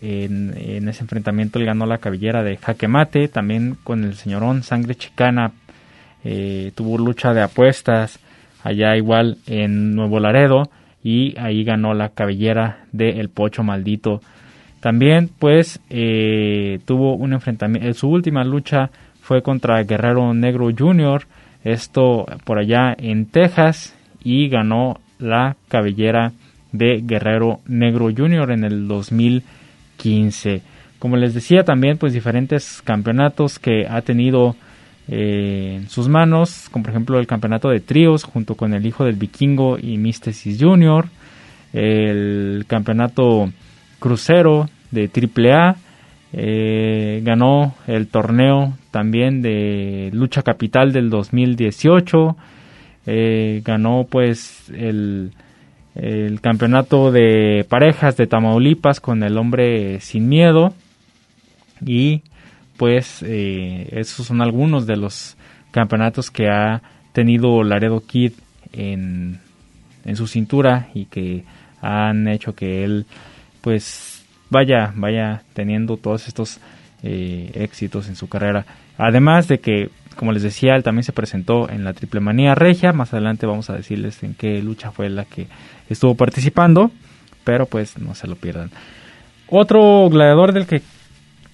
En, 0.03 0.53
en, 0.59 0.89
ese 0.91 1.05
enfrentamiento 1.05 1.59
él 1.59 1.65
ganó 1.65 1.87
la 1.87 1.99
cabellera 1.99 2.43
de 2.43 2.59
Jaque 2.59 2.87
Mate, 2.87 3.29
también 3.29 3.79
con 3.83 4.05
el 4.05 4.15
señorón 4.15 4.63
Sangre 4.63 4.95
Chicana 4.95 5.53
eh, 6.29 6.73
tuvo 6.75 6.99
lucha 6.99 7.33
de 7.33 7.41
apuestas 7.41 8.19
allá 8.65 8.97
igual 8.97 9.39
en 9.47 9.95
Nuevo 9.95 10.19
Laredo 10.19 10.69
y 11.05 11.39
ahí 11.39 11.63
ganó 11.63 11.95
la 11.95 12.09
cabellera 12.09 12.85
de 12.91 13.21
El 13.21 13.29
Pocho 13.29 13.63
Maldito. 13.63 14.21
También 14.81 15.31
pues 15.39 15.81
eh, 15.89 16.81
tuvo 16.85 17.15
un 17.15 17.33
enfrentamiento, 17.33 17.95
su 17.95 18.09
última 18.09 18.43
lucha 18.43 18.91
fue 19.21 19.41
contra 19.41 19.81
Guerrero 19.85 20.35
Negro 20.35 20.69
Jr., 20.77 21.27
esto 21.63 22.27
por 22.45 22.59
allá 22.59 22.97
en 22.99 23.27
Texas 23.27 23.95
y 24.25 24.49
ganó 24.49 24.99
la 25.21 25.55
cabellera 25.69 26.33
de 26.73 27.03
Guerrero 27.05 27.61
Negro 27.69 28.09
Jr. 28.15 28.51
en 28.51 28.65
el 28.65 28.89
2015. 28.89 30.63
Como 30.99 31.17
les 31.17 31.35
decía 31.35 31.63
también 31.63 31.99
pues 31.99 32.13
diferentes 32.13 32.83
campeonatos 32.83 33.61
que 33.61 33.87
ha 33.89 34.03
tenido 34.03 34.57
en 35.09 35.89
sus 35.89 36.09
manos, 36.09 36.69
como 36.71 36.85
por 36.85 36.91
ejemplo 36.91 37.19
el 37.19 37.27
campeonato 37.27 37.69
de 37.69 37.81
tríos 37.81 38.25
junto 38.25 38.57
con 38.57 38.75
el 38.75 38.87
hijo 38.87 39.05
del 39.05 39.17
vikingo 39.17 39.79
y 39.79 39.99
Místesis 39.99 40.59
Jr., 40.61 41.07
el 41.73 42.65
campeonato 42.67 43.51
crucero 43.99 44.69
de 44.91 45.11
AAA, 45.11 45.77
eh, 46.33 47.21
ganó 47.25 47.75
el 47.87 48.09
torneo 48.09 48.75
también 48.91 49.43
de 49.43 50.11
lucha 50.13 50.43
capital 50.43 50.93
del 50.93 51.09
2018, 51.11 52.37
eh, 53.07 53.63
ganó 53.65 54.07
pues 54.11 54.71
el, 54.71 55.33
el 55.95 56.41
campeonato 56.41 57.13
de 57.13 57.65
parejas 57.69 58.17
de 58.17 58.27
Tamaulipas 58.27 59.01
con 59.01 59.23
el 59.23 59.39
hombre 59.39 60.01
sin 60.01 60.29
miedo 60.29 60.75
y 61.85 62.23
pues 62.77 63.23
eh, 63.23 63.89
esos 63.93 64.27
son 64.27 64.43
algunos 64.43 64.87
de 64.87 64.97
los 64.97 65.37
campeonatos 65.71 66.31
que 66.31 66.49
ha 66.49 66.83
tenido 67.13 67.63
Laredo 67.63 68.01
Kid 68.01 68.33
en, 68.73 69.41
en 70.05 70.17
su 70.17 70.27
cintura 70.27 70.89
y 70.95 71.07
que 71.07 71.45
han 71.81 72.29
hecho 72.29 72.55
que 72.55 72.85
él 72.85 73.07
pues 73.61 74.25
vaya 74.51 74.93
vaya 74.95 75.43
teniendo 75.53 75.97
todos 75.97 76.29
estos 76.29 76.61
eh, 77.03 77.51
éxitos 77.55 78.09
en 78.09 78.17
su 78.17 78.29
carrera. 78.29 78.65
Además 78.99 79.49
de 79.49 79.59
que 79.59 79.91
como 80.17 80.33
les 80.33 80.43
decía 80.43 80.77
él 80.77 80.83
también 80.83 81.05
se 81.05 81.13
presentó 81.13 81.69
en 81.69 81.85
la 81.85 81.93
triple 81.93 82.21
manía 82.21 82.55
regia. 82.55 82.93
Más 82.93 83.13
adelante 83.13 83.47
vamos 83.47 83.71
a 83.71 83.75
decirles 83.75 84.23
en 84.23 84.35
qué 84.35 84.63
lucha 84.63 84.91
fue 84.91 85.11
la 85.11 85.25
que 85.25 85.47
estuvo 85.89 86.15
participando 86.15 86.91
pero 87.47 87.67
pues 87.67 87.97
no 87.97 88.17
se 88.17 88.27
lo 88.27 88.35
pierdan. 88.35 88.71
Otro 89.49 90.09
gladiador 90.11 90.53
del 90.53 90.67
que 90.67 90.83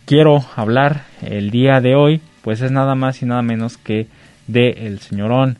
quiero 0.06 0.44
hablar 0.56 1.04
el 1.22 1.50
día 1.50 1.80
de 1.80 1.94
hoy 1.94 2.20
pues 2.42 2.60
es 2.60 2.70
nada 2.70 2.94
más 2.94 3.22
y 3.22 3.26
nada 3.26 3.42
menos 3.42 3.76
que 3.76 4.08
de 4.46 4.70
el 4.86 4.98
señorón 5.00 5.58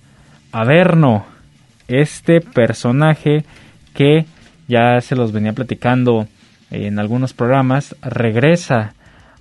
Averno, 0.53 1.25
este 1.89 2.43
personaje 2.43 3.45
que 3.95 4.27
ya 4.69 5.01
se 5.01 5.17
los 5.17 5.33
venía 5.33 5.55
platicando 5.55 6.29
en 6.71 6.99
algunos 6.99 7.33
programas, 7.33 7.97
regresa 8.03 8.93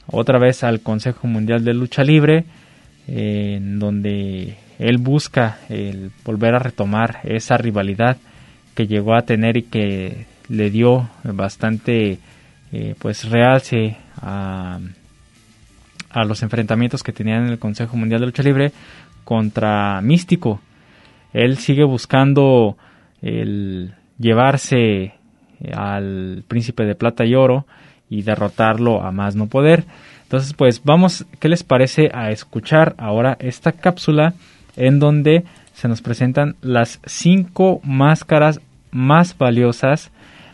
otra 0.07 0.39
vez 0.39 0.63
al 0.63 0.79
Consejo 0.79 1.27
Mundial 1.27 1.65
de 1.65 1.73
Lucha 1.73 2.03
Libre, 2.03 2.45
en 3.07 3.79
donde 3.79 4.57
él 4.79 4.97
busca 4.99 5.57
el 5.67 6.11
volver 6.23 6.55
a 6.55 6.59
retomar 6.59 7.19
esa 7.23 7.57
rivalidad 7.57 8.17
que 8.73 8.87
llegó 8.87 9.15
a 9.15 9.23
tener 9.23 9.57
y 9.57 9.63
que 9.63 10.27
le 10.47 10.69
dio 10.69 11.09
bastante 11.23 12.19
eh, 12.71 12.95
pues 12.99 13.29
realce 13.29 13.97
a, 14.21 14.79
los 16.25 16.43
enfrentamientos 16.43 17.03
que 17.03 17.13
tenían 17.13 17.45
en 17.45 17.51
el 17.51 17.59
Consejo 17.59 17.97
Mundial 17.97 18.21
de 18.21 18.27
Lucha 18.27 18.43
Libre 18.43 18.71
contra 19.23 20.01
Místico. 20.01 20.59
Él 21.33 21.57
sigue 21.57 21.83
buscando 21.83 22.77
el 23.21 23.93
llevarse 24.17 25.13
al 25.73 26.43
príncipe 26.47 26.83
de 26.83 26.95
plata 26.95 27.25
y 27.25 27.35
oro 27.35 27.65
y 28.09 28.23
derrotarlo 28.23 29.01
a 29.01 29.11
más 29.11 29.35
no 29.35 29.47
poder. 29.47 29.85
Entonces, 30.23 30.53
pues 30.53 30.81
vamos, 30.83 31.25
¿qué 31.39 31.49
les 31.49 31.63
parece 31.63 32.09
a 32.13 32.31
escuchar 32.31 32.95
ahora 32.97 33.37
esta 33.39 33.71
cápsula 33.71 34.33
en 34.75 34.99
donde 34.99 35.43
se 35.73 35.87
nos 35.87 36.01
presentan 36.01 36.55
las 36.61 36.99
cinco 37.05 37.79
máscaras 37.83 38.61
más 38.91 39.37
valiosas 39.37 40.11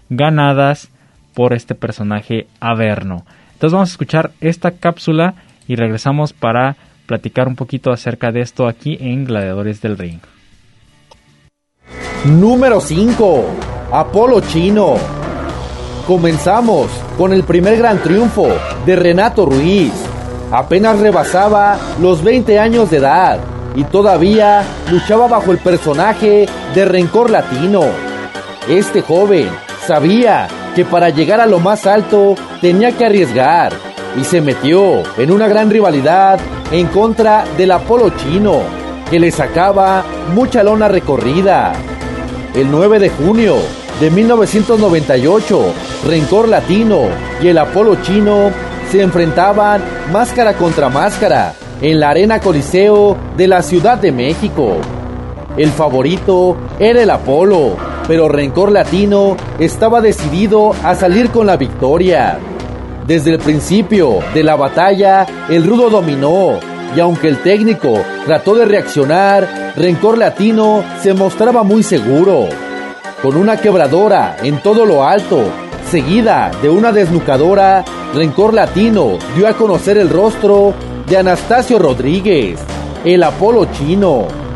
ganadas 0.09 0.89
por 1.33 1.53
este 1.53 1.75
personaje 1.75 2.47
Averno? 2.59 3.25
Entonces 3.57 3.73
vamos 3.73 3.89
a 3.89 3.93
escuchar 3.93 4.31
esta 4.39 4.69
cápsula 4.69 5.33
y 5.67 5.75
regresamos 5.77 6.31
para 6.31 6.77
platicar 7.07 7.47
un 7.47 7.55
poquito 7.55 7.91
acerca 7.91 8.31
de 8.31 8.41
esto 8.41 8.67
aquí 8.67 8.99
en 9.01 9.25
Gladiadores 9.25 9.81
del 9.81 9.97
Ring. 9.97 10.19
Número 12.25 12.79
5. 12.79 13.45
Apolo 13.91 14.41
Chino. 14.41 14.97
Comenzamos 16.05 16.91
con 17.17 17.33
el 17.33 17.41
primer 17.45 17.79
gran 17.79 17.97
triunfo 17.97 18.47
de 18.85 18.95
Renato 18.95 19.47
Ruiz. 19.47 19.91
Apenas 20.51 20.99
rebasaba 20.99 21.79
los 21.99 22.23
20 22.23 22.59
años 22.59 22.91
de 22.91 22.97
edad 22.97 23.39
y 23.75 23.85
todavía 23.85 24.61
luchaba 24.91 25.27
bajo 25.27 25.51
el 25.51 25.57
personaje 25.57 26.45
de 26.75 26.85
Rencor 26.85 27.31
Latino. 27.31 27.85
Este 28.69 29.01
joven 29.01 29.49
sabía 29.87 30.47
que 30.77 30.85
para 30.85 31.09
llegar 31.09 31.41
a 31.41 31.47
lo 31.47 31.59
más 31.59 31.87
alto 31.87 32.35
tenía 32.61 32.91
que 32.91 33.03
arriesgar 33.03 33.73
y 34.15 34.23
se 34.23 34.41
metió 34.41 35.01
en 35.17 35.31
una 35.31 35.47
gran 35.47 35.71
rivalidad 35.71 36.39
en 36.71 36.85
contra 36.89 37.45
del 37.57 37.71
Apolo 37.71 38.11
chino, 38.11 38.59
que 39.09 39.19
le 39.19 39.31
sacaba 39.31 40.05
mucha 40.35 40.61
lona 40.61 40.87
recorrida. 40.87 41.73
El 42.53 42.69
9 42.69 42.99
de 42.99 43.09
junio 43.09 43.55
de 43.99 44.11
1998, 44.11 45.73
Rencor 46.05 46.47
Latino 46.47 47.05
y 47.41 47.47
el 47.47 47.57
Apolo 47.57 47.95
chino 48.03 48.51
se 48.91 49.01
enfrentaban 49.01 49.81
máscara 50.13 50.53
contra 50.53 50.89
máscara 50.89 51.55
en 51.81 51.99
la 51.99 52.11
Arena 52.11 52.39
Coliseo 52.39 53.17
de 53.35 53.47
la 53.47 53.63
Ciudad 53.63 53.97
de 53.97 54.11
México. 54.11 54.77
El 55.57 55.71
favorito 55.71 56.55
era 56.77 57.01
el 57.01 57.09
Apolo, 57.09 57.77
pero 58.07 58.29
Rencor 58.29 58.71
Latino 58.71 59.35
estaba 59.59 60.01
decidido 60.01 60.73
a 60.83 60.95
salir 60.95 61.29
con 61.29 61.47
la 61.47 61.57
victoria. 61.57 62.39
Desde 63.05 63.31
el 63.31 63.39
principio 63.39 64.19
de 64.33 64.43
la 64.43 64.55
batalla, 64.55 65.25
el 65.49 65.65
rudo 65.65 65.89
dominó, 65.89 66.59
y 66.95 66.99
aunque 66.99 67.27
el 67.27 67.41
técnico 67.41 67.93
trató 68.25 68.55
de 68.55 68.65
reaccionar, 68.65 69.73
Rencor 69.75 70.17
Latino 70.17 70.83
se 71.01 71.13
mostraba 71.13 71.63
muy 71.63 71.83
seguro. 71.83 72.47
Con 73.21 73.35
una 73.35 73.57
quebradora 73.57 74.37
en 74.43 74.61
todo 74.61 74.85
lo 74.85 75.03
alto, 75.03 75.41
seguida 75.89 76.51
de 76.61 76.69
una 76.69 76.91
desnucadora, 76.91 77.83
Rencor 78.13 78.53
Latino 78.53 79.17
dio 79.35 79.47
a 79.47 79.53
conocer 79.53 79.97
el 79.97 80.09
rostro 80.09 80.73
de 81.07 81.17
Anastasio 81.17 81.79
Rodríguez, 81.79 82.59
el 83.05 83.23
Apolo 83.23 83.65
chino. 83.71 84.46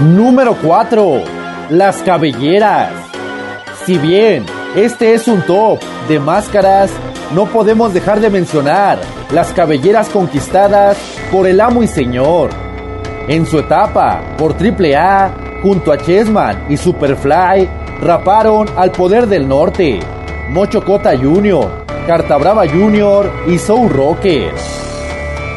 Número 0.00 0.56
4. 0.62 1.24
Las 1.68 1.98
cabelleras. 1.98 2.90
Si 3.84 3.98
bien 3.98 4.46
este 4.74 5.12
es 5.12 5.28
un 5.28 5.42
top 5.42 5.78
de 6.08 6.18
máscaras, 6.18 6.90
no 7.34 7.44
podemos 7.44 7.92
dejar 7.92 8.18
de 8.18 8.30
mencionar 8.30 8.98
las 9.30 9.52
cabelleras 9.52 10.08
conquistadas 10.08 10.96
por 11.30 11.46
el 11.46 11.60
amo 11.60 11.82
y 11.82 11.86
señor. 11.86 12.48
En 13.28 13.44
su 13.44 13.58
etapa 13.58 14.22
por 14.38 14.54
AAA, 14.54 15.60
junto 15.62 15.92
a 15.92 15.98
Chessman 15.98 16.64
y 16.70 16.78
Superfly, 16.78 17.68
raparon 18.00 18.68
al 18.76 18.92
poder 18.92 19.26
del 19.26 19.46
norte, 19.46 20.00
Mocho 20.48 20.82
Cota 20.82 21.10
Jr., 21.14 21.84
Carta 22.06 22.38
Brava 22.38 22.66
Jr. 22.66 23.30
y 23.48 23.58
Soul 23.58 23.90
Rocker. 23.90 24.54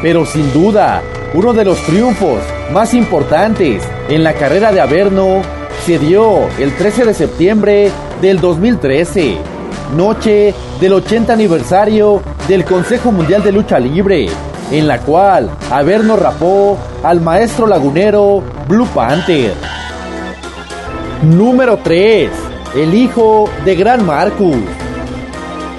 Pero 0.02 0.26
sin 0.26 0.52
duda, 0.52 1.00
uno 1.32 1.54
de 1.54 1.64
los 1.64 1.78
triunfos 1.84 2.40
más 2.72 2.94
importantes 2.94 3.82
en 4.08 4.24
la 4.24 4.34
carrera 4.34 4.72
de 4.72 4.80
Averno 4.80 5.42
se 5.84 5.98
dio 5.98 6.48
el 6.58 6.74
13 6.76 7.04
de 7.04 7.14
septiembre 7.14 7.90
del 8.20 8.40
2013, 8.40 9.36
noche 9.96 10.54
del 10.80 10.94
80 10.94 11.32
aniversario 11.32 12.22
del 12.48 12.64
Consejo 12.64 13.12
Mundial 13.12 13.42
de 13.42 13.52
Lucha 13.52 13.78
Libre, 13.78 14.26
en 14.70 14.88
la 14.88 14.98
cual 15.00 15.50
Averno 15.70 16.16
rapó 16.16 16.78
al 17.02 17.20
maestro 17.20 17.66
lagunero 17.66 18.42
Blue 18.66 18.88
Panther. 18.94 19.52
Número 21.22 21.78
3. 21.82 22.30
El 22.76 22.94
hijo 22.94 23.48
de 23.64 23.76
Gran 23.76 24.04
Marcus. 24.04 24.56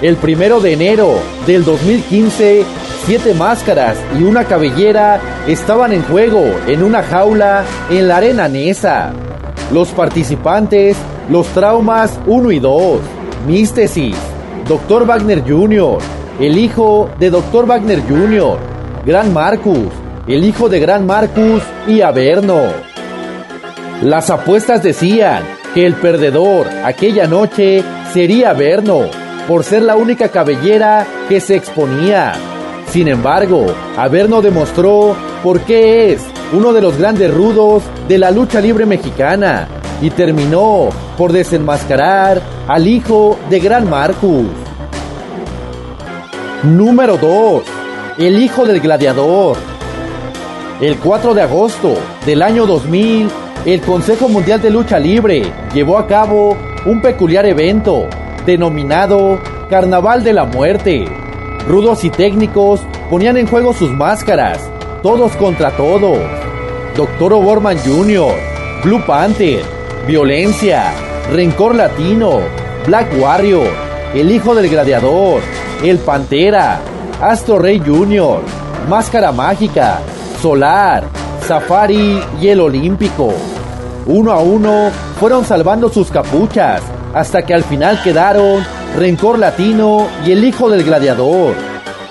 El 0.01 0.17
primero 0.17 0.59
de 0.59 0.73
enero 0.73 1.15
del 1.47 1.63
2015, 1.63 2.63
siete 3.05 3.33
máscaras 3.33 3.97
y 4.19 4.23
una 4.23 4.45
cabellera 4.45 5.19
estaban 5.47 5.93
en 5.93 6.03
juego 6.03 6.43
en 6.67 6.83
una 6.83 7.03
jaula 7.03 7.63
en 7.89 8.07
la 8.07 8.17
arena 8.17 8.47
Nesa. 8.47 9.13
Los 9.71 9.89
participantes, 9.89 10.97
los 11.29 11.47
traumas 11.47 12.19
1 12.25 12.51
y 12.51 12.59
2, 12.59 12.99
Místesis, 13.47 14.15
Dr. 14.67 15.05
Wagner 15.05 15.43
Jr., 15.47 15.99
el 16.39 16.57
hijo 16.57 17.09
de 17.19 17.29
Dr. 17.29 17.65
Wagner 17.65 18.01
Jr., 18.07 18.57
Gran 19.05 19.33
Marcus, 19.33 19.89
el 20.27 20.43
hijo 20.43 20.67
de 20.67 20.79
Gran 20.79 21.05
Marcus 21.05 21.61
y 21.87 22.01
Averno. 22.01 22.61
Las 24.01 24.29
apuestas 24.29 24.83
decían 24.83 25.43
que 25.73 25.85
el 25.85 25.93
perdedor 25.93 26.67
aquella 26.83 27.27
noche 27.27 27.83
sería 28.11 28.49
Averno, 28.49 29.01
por 29.47 29.63
ser 29.63 29.83
la 29.83 29.95
única 29.95 30.29
cabellera 30.29 31.05
que 31.29 31.39
se 31.39 31.55
exponía. 31.55 32.33
Sin 32.89 33.07
embargo, 33.07 33.67
Averno 33.97 34.41
demostró 34.41 35.15
por 35.45 35.61
qué 35.61 36.11
es 36.11 36.25
uno 36.53 36.73
de 36.73 36.81
los 36.81 36.97
grandes 36.97 37.31
rudos 37.31 37.83
de 38.07 38.17
la 38.17 38.31
lucha 38.31 38.59
libre 38.59 38.87
mexicana 38.87 39.67
y 40.01 40.09
terminó 40.09 40.89
por 41.19 41.31
desenmascarar 41.31 42.41
al 42.67 42.87
hijo 42.87 43.37
de 43.47 43.59
Gran 43.59 43.87
Marcus. 43.87 44.47
Número 46.63 47.17
2. 47.17 47.63
El 48.17 48.41
hijo 48.41 48.65
del 48.65 48.79
gladiador. 48.79 49.55
El 50.81 50.97
4 50.97 51.35
de 51.35 51.43
agosto 51.43 51.93
del 52.25 52.41
año 52.41 52.65
2000, 52.65 53.29
el 53.65 53.81
Consejo 53.81 54.27
Mundial 54.27 54.59
de 54.63 54.71
Lucha 54.71 54.97
Libre 54.97 55.43
llevó 55.75 55.99
a 55.99 56.07
cabo 56.07 56.57
un 56.87 57.03
peculiar 57.03 57.45
evento 57.45 58.07
denominado 58.47 59.39
Carnaval 59.69 60.23
de 60.23 60.33
la 60.33 60.45
Muerte. 60.45 61.05
Rudos 61.67 62.03
y 62.03 62.09
técnicos 62.09 62.81
ponían 63.11 63.37
en 63.37 63.45
juego 63.45 63.73
sus 63.73 63.91
máscaras, 63.91 64.71
todos 65.05 65.35
contra 65.37 65.69
todos. 65.77 66.17
Doctor 66.97 67.33
O'Borman 67.33 67.77
Jr., 67.77 68.33
Blue 68.83 69.05
Panther, 69.05 69.61
Violencia, 70.07 70.95
Rencor 71.31 71.75
Latino, 71.75 72.39
Black 72.87 73.09
Warrior, 73.19 73.67
El 74.15 74.31
Hijo 74.31 74.55
del 74.55 74.67
Gladiador, 74.67 75.43
El 75.83 75.99
Pantera, 75.99 76.79
Astro 77.21 77.59
Rey 77.59 77.79
Jr., 77.85 78.41
Máscara 78.89 79.31
Mágica, 79.31 79.99
Solar, 80.41 81.03
Safari 81.47 82.19
y 82.41 82.47
el 82.47 82.61
Olímpico. 82.61 83.31
Uno 84.07 84.31
a 84.31 84.39
uno 84.39 84.89
fueron 85.19 85.45
salvando 85.45 85.87
sus 85.89 86.09
capuchas 86.09 86.81
hasta 87.13 87.43
que 87.43 87.53
al 87.53 87.63
final 87.63 88.01
quedaron 88.01 88.65
Rencor 88.97 89.37
Latino 89.37 90.07
y 90.25 90.31
el 90.31 90.43
Hijo 90.43 90.67
del 90.67 90.83
Gladiador. 90.83 91.53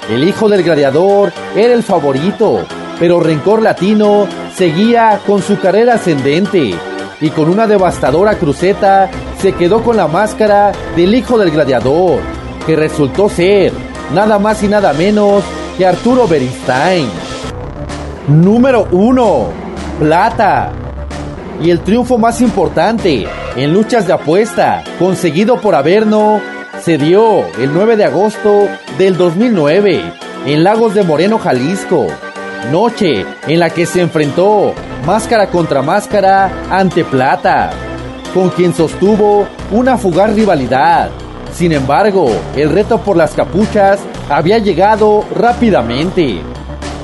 El 0.08 0.22
Hijo 0.22 0.48
del 0.48 0.62
Gladiador 0.62 1.32
era 1.56 1.74
el 1.74 1.82
favorito, 1.82 2.64
pero 2.98 3.20
Rencor 3.20 3.62
Latino 3.62 4.26
seguía 4.54 5.20
con 5.26 5.42
su 5.42 5.58
carrera 5.58 5.94
ascendente 5.94 6.74
y 7.20 7.30
con 7.30 7.48
una 7.48 7.66
devastadora 7.66 8.36
cruceta 8.36 9.10
se 9.40 9.52
quedó 9.52 9.82
con 9.82 9.96
la 9.96 10.08
máscara 10.08 10.72
del 10.96 11.14
Hijo 11.14 11.38
del 11.38 11.50
Gladiador, 11.50 12.20
que 12.66 12.76
resultó 12.76 13.28
ser 13.28 13.72
nada 14.14 14.38
más 14.38 14.62
y 14.62 14.68
nada 14.68 14.92
menos 14.92 15.42
que 15.76 15.86
Arturo 15.86 16.26
Beristain. 16.26 17.08
Número 18.28 18.88
1. 18.90 19.46
Plata. 19.98 20.72
Y 21.62 21.70
el 21.70 21.80
triunfo 21.80 22.18
más 22.18 22.40
importante 22.40 23.26
en 23.56 23.72
luchas 23.72 24.06
de 24.06 24.12
apuesta, 24.12 24.82
conseguido 24.98 25.60
por 25.60 25.74
Averno, 25.74 26.40
se 26.82 26.98
dio 26.98 27.46
el 27.58 27.72
9 27.72 27.96
de 27.96 28.04
agosto 28.04 28.68
del 28.98 29.16
2009 29.16 30.02
en 30.46 30.64
Lagos 30.64 30.94
de 30.94 31.02
Moreno, 31.04 31.38
Jalisco. 31.38 32.06
Noche 32.70 33.24
en 33.46 33.60
la 33.60 33.70
que 33.70 33.86
se 33.86 34.00
enfrentó 34.00 34.74
máscara 35.06 35.48
contra 35.48 35.82
máscara 35.82 36.50
ante 36.70 37.04
Plata, 37.04 37.70
con 38.32 38.48
quien 38.50 38.74
sostuvo 38.74 39.46
una 39.70 39.98
fugaz 39.98 40.34
rivalidad. 40.34 41.10
Sin 41.52 41.72
embargo, 41.72 42.30
el 42.56 42.70
reto 42.70 42.98
por 42.98 43.16
las 43.16 43.32
capuchas 43.32 44.00
había 44.28 44.58
llegado 44.58 45.24
rápidamente. 45.34 46.40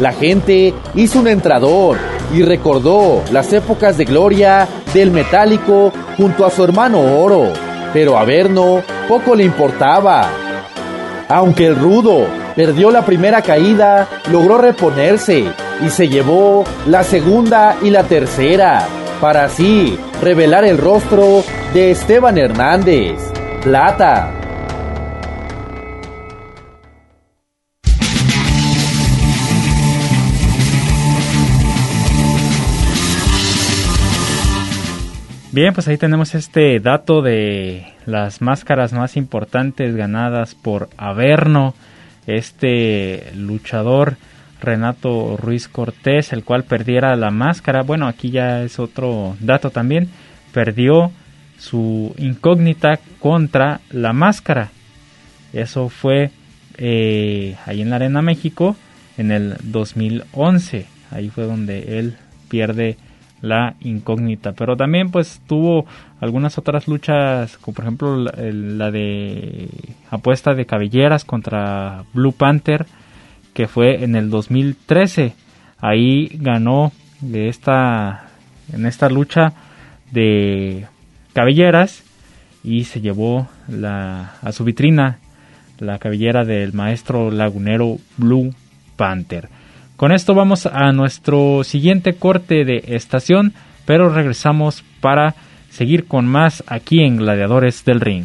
La 0.01 0.13
gente 0.13 0.75
hizo 0.95 1.21
un 1.21 1.29
entrador 1.29 1.99
y 2.33 2.43
recordó 2.43 3.23
las 3.31 3.53
épocas 3.53 3.97
de 3.99 4.05
gloria 4.07 4.67
del 4.95 5.11
metálico 5.11 5.93
junto 6.17 6.47
a 6.47 6.51
su 6.51 6.65
hermano 6.65 7.21
Oro, 7.21 7.53
pero 7.93 8.19
a 8.19 8.25
Verno 8.25 8.83
poco 9.09 9.35
le 9.35 9.45
importaba. 9.45 10.31
Aunque 11.29 11.67
el 11.67 11.77
rudo 11.77 12.27
perdió 12.61 12.91
la 12.91 13.07
primera 13.07 13.41
caída, 13.41 14.07
logró 14.31 14.59
reponerse 14.59 15.47
y 15.83 15.89
se 15.89 16.09
llevó 16.09 16.63
la 16.87 17.03
segunda 17.05 17.79
y 17.81 17.89
la 17.89 18.03
tercera, 18.03 18.87
para 19.19 19.45
así 19.45 19.99
revelar 20.21 20.67
el 20.67 20.77
rostro 20.77 21.43
de 21.73 21.93
Esteban 21.93 22.37
Hernández, 22.37 23.17
Plata. 23.63 24.31
Bien, 35.51 35.73
pues 35.73 35.89
ahí 35.89 35.97
tenemos 35.97 36.35
este 36.35 36.79
dato 36.79 37.23
de 37.23 37.95
las 38.05 38.43
máscaras 38.43 38.93
más 38.93 39.17
importantes 39.17 39.97
ganadas 39.97 40.55
por 40.55 40.91
Averno, 40.99 41.75
este 42.37 43.33
luchador 43.35 44.17
Renato 44.61 45.37
Ruiz 45.37 45.69
Cortés, 45.69 46.33
el 46.33 46.45
cual 46.45 46.65
perdiera 46.65 47.17
la 47.17 47.31
máscara. 47.31 47.83
Bueno, 47.83 48.07
aquí 48.07 48.31
ya 48.31 48.63
es 48.63 48.79
otro 48.79 49.37
dato 49.41 49.71
también. 49.71 50.09
Perdió 50.53 51.11
su 51.59 52.15
incógnita 52.19 52.99
contra 53.19 53.81
la 53.91 54.13
máscara. 54.13 54.71
Eso 55.53 55.89
fue 55.89 56.31
eh, 56.79 57.57
ahí 57.67 57.83
en 57.83 57.91
la 57.91 57.97
Arena 57.97 58.23
México 58.23 58.77
en 59.17 59.33
el 59.33 59.57
2011. 59.63 60.87
Ahí 61.11 61.29
fue 61.29 61.45
donde 61.45 61.99
él 61.99 62.17
pierde 62.49 62.97
la 63.43 63.75
incógnita. 63.81 64.53
Pero 64.53 64.77
también 64.77 65.11
pues 65.11 65.41
tuvo 65.47 65.87
algunas 66.21 66.59
otras 66.59 66.89
luchas, 66.89 67.57
como 67.59 67.75
por 67.75 67.85
ejemplo 67.85 68.17
la, 68.17 68.91
de 68.91 69.69
apuesta 70.11 70.55
de 70.55 70.67
cabelleras 70.67 71.25
contra 71.25 72.05
Blue 72.13 72.33
Panther, 72.33 72.87
que 73.55 73.67
fue 73.67 74.05
en 74.05 74.17
el 74.17 74.31
2013. 74.31 75.35
Ahí 75.79 76.29
ganó 76.35 76.93
de 77.21 77.49
esta, 77.49 78.29
en 78.73 78.87
esta 78.87 79.09
lucha 79.09 79.53
de 80.11 80.87
cabelleras 81.33 82.03
y 82.63 82.85
se 82.85 83.01
llevó 83.01 83.49
a 83.83 84.53
su 84.53 84.65
vitrina 84.65 85.19
la 85.79 85.99
cabellera 85.99 86.45
del 86.45 86.75
maestro 86.75 87.31
lagunero 87.31 87.99
Blue 88.19 88.55
Panther. 88.97 89.49
Con 90.01 90.13
esto 90.13 90.35
vamos 90.35 90.65
a 90.65 90.93
nuestro 90.93 91.63
siguiente 91.63 92.15
corte 92.15 92.65
de 92.65 92.83
estación, 92.87 93.53
pero 93.85 94.09
regresamos 94.09 94.83
para 95.03 95.35
seguir 95.69 96.07
con 96.07 96.25
más 96.25 96.65
aquí 96.69 97.03
en 97.03 97.19
Gladiadores 97.19 97.85
del 97.85 98.01
Ring. 98.01 98.25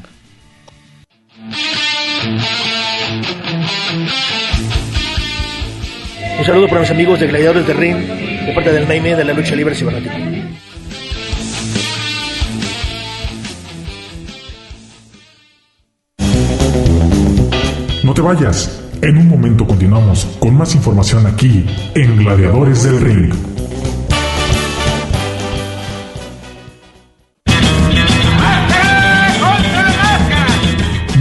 Un 6.39 6.45
saludo 6.45 6.69
para 6.69 6.79
mis 6.79 6.91
amigos 6.91 7.19
de 7.19 7.27
Gladiadores 7.27 7.67
del 7.67 7.75
Ring, 7.75 7.97
de 7.97 8.53
parte 8.53 8.71
del 8.71 8.87
Naime 8.87 9.17
de 9.17 9.25
la 9.25 9.33
lucha 9.33 9.53
libre 9.53 9.75
cibernética. 9.75 10.17
No 18.01 18.13
te 18.13 18.21
vayas. 18.21 18.84
En 19.05 19.17
un 19.17 19.27
momento 19.27 19.67
continuamos 19.67 20.25
con 20.39 20.57
más 20.57 20.73
información 20.73 21.27
aquí 21.27 21.63
en 21.93 22.17
Gladiadores 22.17 22.81
del 22.81 22.99
Ring. 22.99 23.31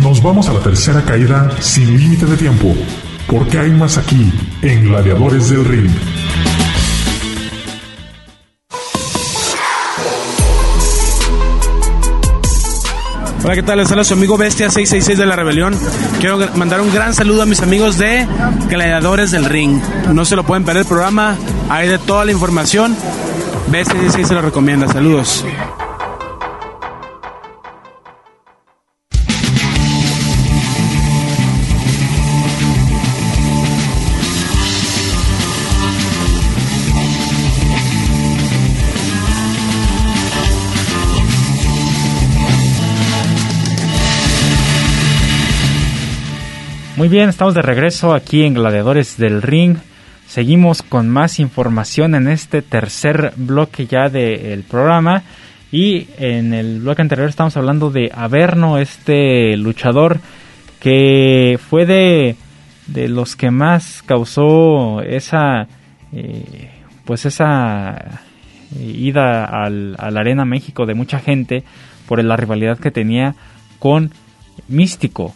Nos 0.03 0.23
vamos 0.23 0.49
a 0.49 0.55
la 0.55 0.61
tercera 0.61 1.03
caída 1.03 1.51
sin 1.61 1.99
límite 1.99 2.25
de 2.25 2.39
tiempo, 2.39 2.75
porque 3.31 3.59
hay 3.59 3.71
más 3.73 3.99
aquí 3.99 4.33
en 4.63 4.85
Gladiadores 4.87 5.51
del 5.51 5.67
Ring. 5.67 5.91
Hola, 13.45 13.57
¿qué 13.57 13.63
tal? 13.63 13.77
Les 13.77 13.91
habla 13.91 14.05
su 14.05 14.15
amigo 14.15 14.39
Bestia 14.39 14.71
666 14.71 15.19
de 15.19 15.27
la 15.27 15.37
Rebelión. 15.37 15.79
Quiero 16.19 16.39
mandar 16.55 16.81
un 16.81 16.91
gran 16.91 17.13
saludo 17.13 17.43
a 17.43 17.47
mis 17.47 17.61
amigos 17.61 17.99
de 17.99 18.27
Gladiadores 18.71 19.33
del 19.33 19.45
Ring. 19.45 19.83
No 20.15 20.25
se 20.25 20.35
lo 20.35 20.45
pueden 20.45 20.65
perder 20.65 20.85
el 20.85 20.89
programa, 20.89 21.37
hay 21.69 21.87
de 21.89 21.99
toda 21.99 22.25
la 22.25 22.33
información. 22.33 22.97
Bestia 23.67 24.01
666 24.01 24.29
se 24.29 24.35
lo 24.35 24.41
recomienda. 24.41 24.89
Saludos. 24.89 25.45
Muy 46.97 47.09
bien, 47.09 47.29
estamos 47.29 47.55
de 47.55 47.63
regreso 47.63 48.15
aquí 48.15 48.45
en 48.45 48.55
Gladiadores 48.55 49.17
del 49.17 49.43
Ring. 49.43 49.79
Seguimos 50.29 50.83
con 50.83 51.11
más 51.11 51.41
información 51.41 52.15
en 52.15 52.29
este 52.29 52.63
tercer 52.63 53.33
bloque 53.35 53.87
ya 53.87 54.09
del 54.09 54.63
programa. 54.63 55.25
Y 55.73 56.07
en 56.19 56.55
el 56.55 56.83
bloque 56.83 57.03
anterior 57.03 57.29
estamos 57.29 57.57
hablando 57.57 57.91
de 57.91 58.13
Averno, 58.15 58.79
este 58.79 59.57
luchador 59.57 60.21
que 60.79 61.59
fue 61.69 61.85
de, 61.85 62.37
de 62.87 63.09
los 63.09 63.35
que 63.35 63.51
más 63.51 64.05
causó 64.07 65.01
esa, 65.01 65.67
eh, 66.13 66.71
pues 67.05 67.27
esa 67.27 68.21
eh, 68.77 68.85
ida 68.85 69.47
al, 69.47 69.97
a 69.99 70.13
la 70.13 70.21
Arena 70.21 70.45
México 70.45 70.87
de 70.87 70.95
mucha 70.95 71.19
gente 71.19 71.65
por 72.07 72.23
la 72.23 72.37
rivalidad 72.37 72.79
que 72.79 72.93
tenía 72.93 73.35
con 73.81 74.13
Místico 74.69 75.35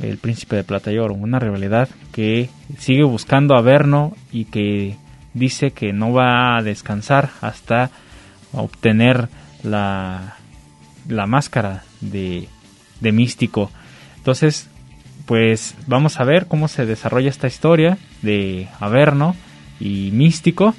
el 0.00 0.18
príncipe 0.18 0.56
de 0.56 0.64
plata 0.64 0.92
y 0.92 0.98
oro, 0.98 1.14
una 1.14 1.38
rivalidad 1.38 1.88
que 2.12 2.50
sigue 2.78 3.04
buscando 3.04 3.56
a 3.56 3.62
Verno 3.62 4.14
y 4.32 4.46
que 4.46 4.96
dice 5.34 5.70
que 5.70 5.92
no 5.92 6.12
va 6.12 6.56
a 6.56 6.62
descansar 6.62 7.30
hasta 7.40 7.90
obtener 8.52 9.28
la, 9.62 10.36
la 11.08 11.26
máscara 11.26 11.84
de, 12.00 12.48
de 13.00 13.12
místico. 13.12 13.70
Entonces, 14.16 14.68
pues 15.26 15.74
vamos 15.86 16.20
a 16.20 16.24
ver 16.24 16.46
cómo 16.46 16.68
se 16.68 16.86
desarrolla 16.86 17.30
esta 17.30 17.46
historia 17.46 17.98
de 18.22 18.68
Averno 18.80 19.34
y 19.80 20.10
Místico 20.12 20.74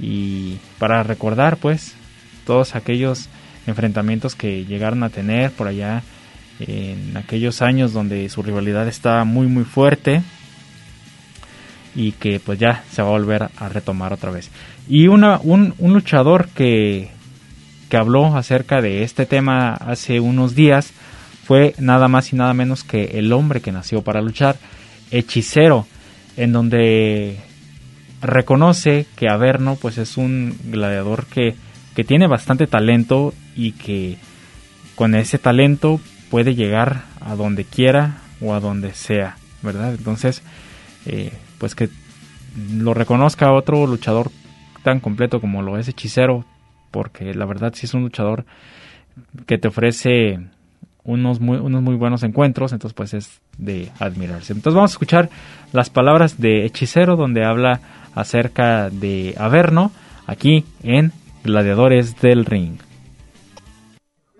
y 0.00 0.58
para 0.78 1.02
recordar 1.02 1.56
pues 1.56 1.94
todos 2.44 2.74
aquellos 2.74 3.28
enfrentamientos 3.66 4.34
que 4.34 4.64
llegaron 4.64 5.02
a 5.02 5.10
tener 5.10 5.52
por 5.52 5.68
allá 5.68 6.02
en 6.60 7.16
aquellos 7.16 7.62
años 7.62 7.92
donde 7.92 8.28
su 8.28 8.42
rivalidad 8.42 8.86
estaba 8.88 9.24
muy 9.24 9.46
muy 9.46 9.64
fuerte 9.64 10.22
y 11.94 12.12
que 12.12 12.40
pues 12.40 12.58
ya 12.58 12.84
se 12.90 13.02
va 13.02 13.08
a 13.08 13.12
volver 13.12 13.50
a 13.56 13.68
retomar 13.68 14.12
otra 14.12 14.30
vez. 14.30 14.50
Y 14.88 15.06
una, 15.08 15.38
un, 15.42 15.74
un 15.78 15.94
luchador 15.94 16.48
que, 16.48 17.08
que 17.88 17.96
habló 17.96 18.36
acerca 18.36 18.80
de 18.80 19.02
este 19.02 19.26
tema 19.26 19.74
hace 19.74 20.20
unos 20.20 20.54
días 20.54 20.92
fue 21.44 21.74
nada 21.78 22.08
más 22.08 22.32
y 22.32 22.36
nada 22.36 22.54
menos 22.54 22.84
que 22.84 23.18
el 23.18 23.32
hombre 23.32 23.60
que 23.60 23.72
nació 23.72 24.02
para 24.02 24.22
luchar, 24.22 24.56
Hechicero, 25.10 25.86
en 26.36 26.52
donde 26.52 27.38
reconoce 28.20 29.06
que 29.16 29.28
Averno 29.28 29.76
pues 29.80 29.98
es 29.98 30.16
un 30.16 30.56
gladiador 30.64 31.26
que, 31.26 31.54
que 31.94 32.04
tiene 32.04 32.26
bastante 32.26 32.66
talento 32.66 33.34
y 33.54 33.72
que 33.72 34.16
con 34.94 35.14
ese 35.14 35.38
talento 35.38 36.00
puede 36.34 36.56
llegar 36.56 37.04
a 37.20 37.36
donde 37.36 37.64
quiera 37.64 38.16
o 38.40 38.54
a 38.54 38.58
donde 38.58 38.92
sea, 38.92 39.36
¿verdad? 39.62 39.94
Entonces, 39.94 40.42
eh, 41.06 41.32
pues 41.58 41.76
que 41.76 41.88
lo 42.72 42.92
reconozca 42.92 43.52
otro 43.52 43.86
luchador 43.86 44.32
tan 44.82 44.98
completo 44.98 45.40
como 45.40 45.62
lo 45.62 45.78
es 45.78 45.86
Hechicero, 45.86 46.44
porque 46.90 47.34
la 47.34 47.46
verdad 47.46 47.72
sí 47.76 47.86
es 47.86 47.94
un 47.94 48.02
luchador 48.02 48.46
que 49.46 49.58
te 49.58 49.68
ofrece 49.68 50.40
unos 51.04 51.38
muy, 51.38 51.58
unos 51.58 51.82
muy 51.82 51.94
buenos 51.94 52.24
encuentros, 52.24 52.72
entonces 52.72 52.96
pues 52.96 53.14
es 53.14 53.40
de 53.56 53.92
admirarse. 54.00 54.54
Entonces 54.54 54.74
vamos 54.74 54.90
a 54.90 54.94
escuchar 54.94 55.30
las 55.70 55.88
palabras 55.88 56.40
de 56.40 56.66
Hechicero 56.66 57.14
donde 57.14 57.44
habla 57.44 57.80
acerca 58.16 58.90
de 58.90 59.36
Averno 59.38 59.92
aquí 60.26 60.64
en 60.82 61.12
Gladiadores 61.44 62.20
del 62.20 62.44
Ring. 62.44 62.78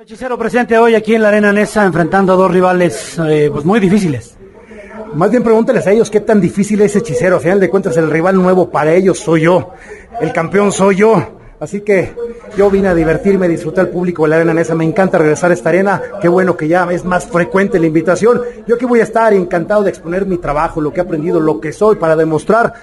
Hechicero 0.04 0.36
presente 0.36 0.76
hoy 0.76 0.94
aquí 0.94 1.14
en 1.14 1.22
la 1.22 1.28
Arena 1.28 1.50
Nesa 1.50 1.82
enfrentando 1.82 2.34
a 2.34 2.36
dos 2.36 2.50
rivales 2.50 3.18
eh, 3.20 3.48
pues 3.50 3.64
muy 3.64 3.80
difíciles. 3.80 4.36
Más 5.14 5.30
bien 5.30 5.42
pregúntales 5.42 5.86
a 5.86 5.92
ellos 5.92 6.10
qué 6.10 6.20
tan 6.20 6.42
difícil 6.42 6.82
es 6.82 6.94
hechicero. 6.94 7.36
Al 7.36 7.40
final 7.40 7.58
de 7.58 7.70
cuentas 7.70 7.96
el 7.96 8.10
rival 8.10 8.36
nuevo 8.36 8.68
para 8.68 8.92
ellos 8.92 9.18
soy 9.18 9.44
yo. 9.44 9.72
El 10.20 10.30
campeón 10.30 10.72
soy 10.72 10.96
yo. 10.96 11.38
Así 11.58 11.80
que 11.80 12.14
yo 12.54 12.68
vine 12.68 12.88
a 12.88 12.94
divertirme, 12.94 13.48
disfrutar 13.48 13.86
el 13.86 13.92
público 13.92 14.24
de 14.24 14.28
la 14.28 14.36
arena 14.36 14.52
Nesa. 14.52 14.74
Me 14.74 14.84
encanta 14.84 15.16
regresar 15.16 15.50
a 15.52 15.54
esta 15.54 15.70
arena. 15.70 16.02
Qué 16.20 16.28
bueno 16.28 16.54
que 16.54 16.68
ya 16.68 16.86
es 16.92 17.02
más 17.06 17.24
frecuente 17.24 17.80
la 17.80 17.86
invitación. 17.86 18.42
Yo 18.66 18.74
aquí 18.74 18.84
voy 18.84 19.00
a 19.00 19.04
estar 19.04 19.32
encantado 19.32 19.84
de 19.84 19.88
exponer 19.88 20.26
mi 20.26 20.36
trabajo, 20.36 20.82
lo 20.82 20.92
que 20.92 21.00
he 21.00 21.02
aprendido, 21.02 21.40
lo 21.40 21.58
que 21.60 21.72
soy, 21.72 21.96
para 21.96 22.14
demostrar 22.14 22.74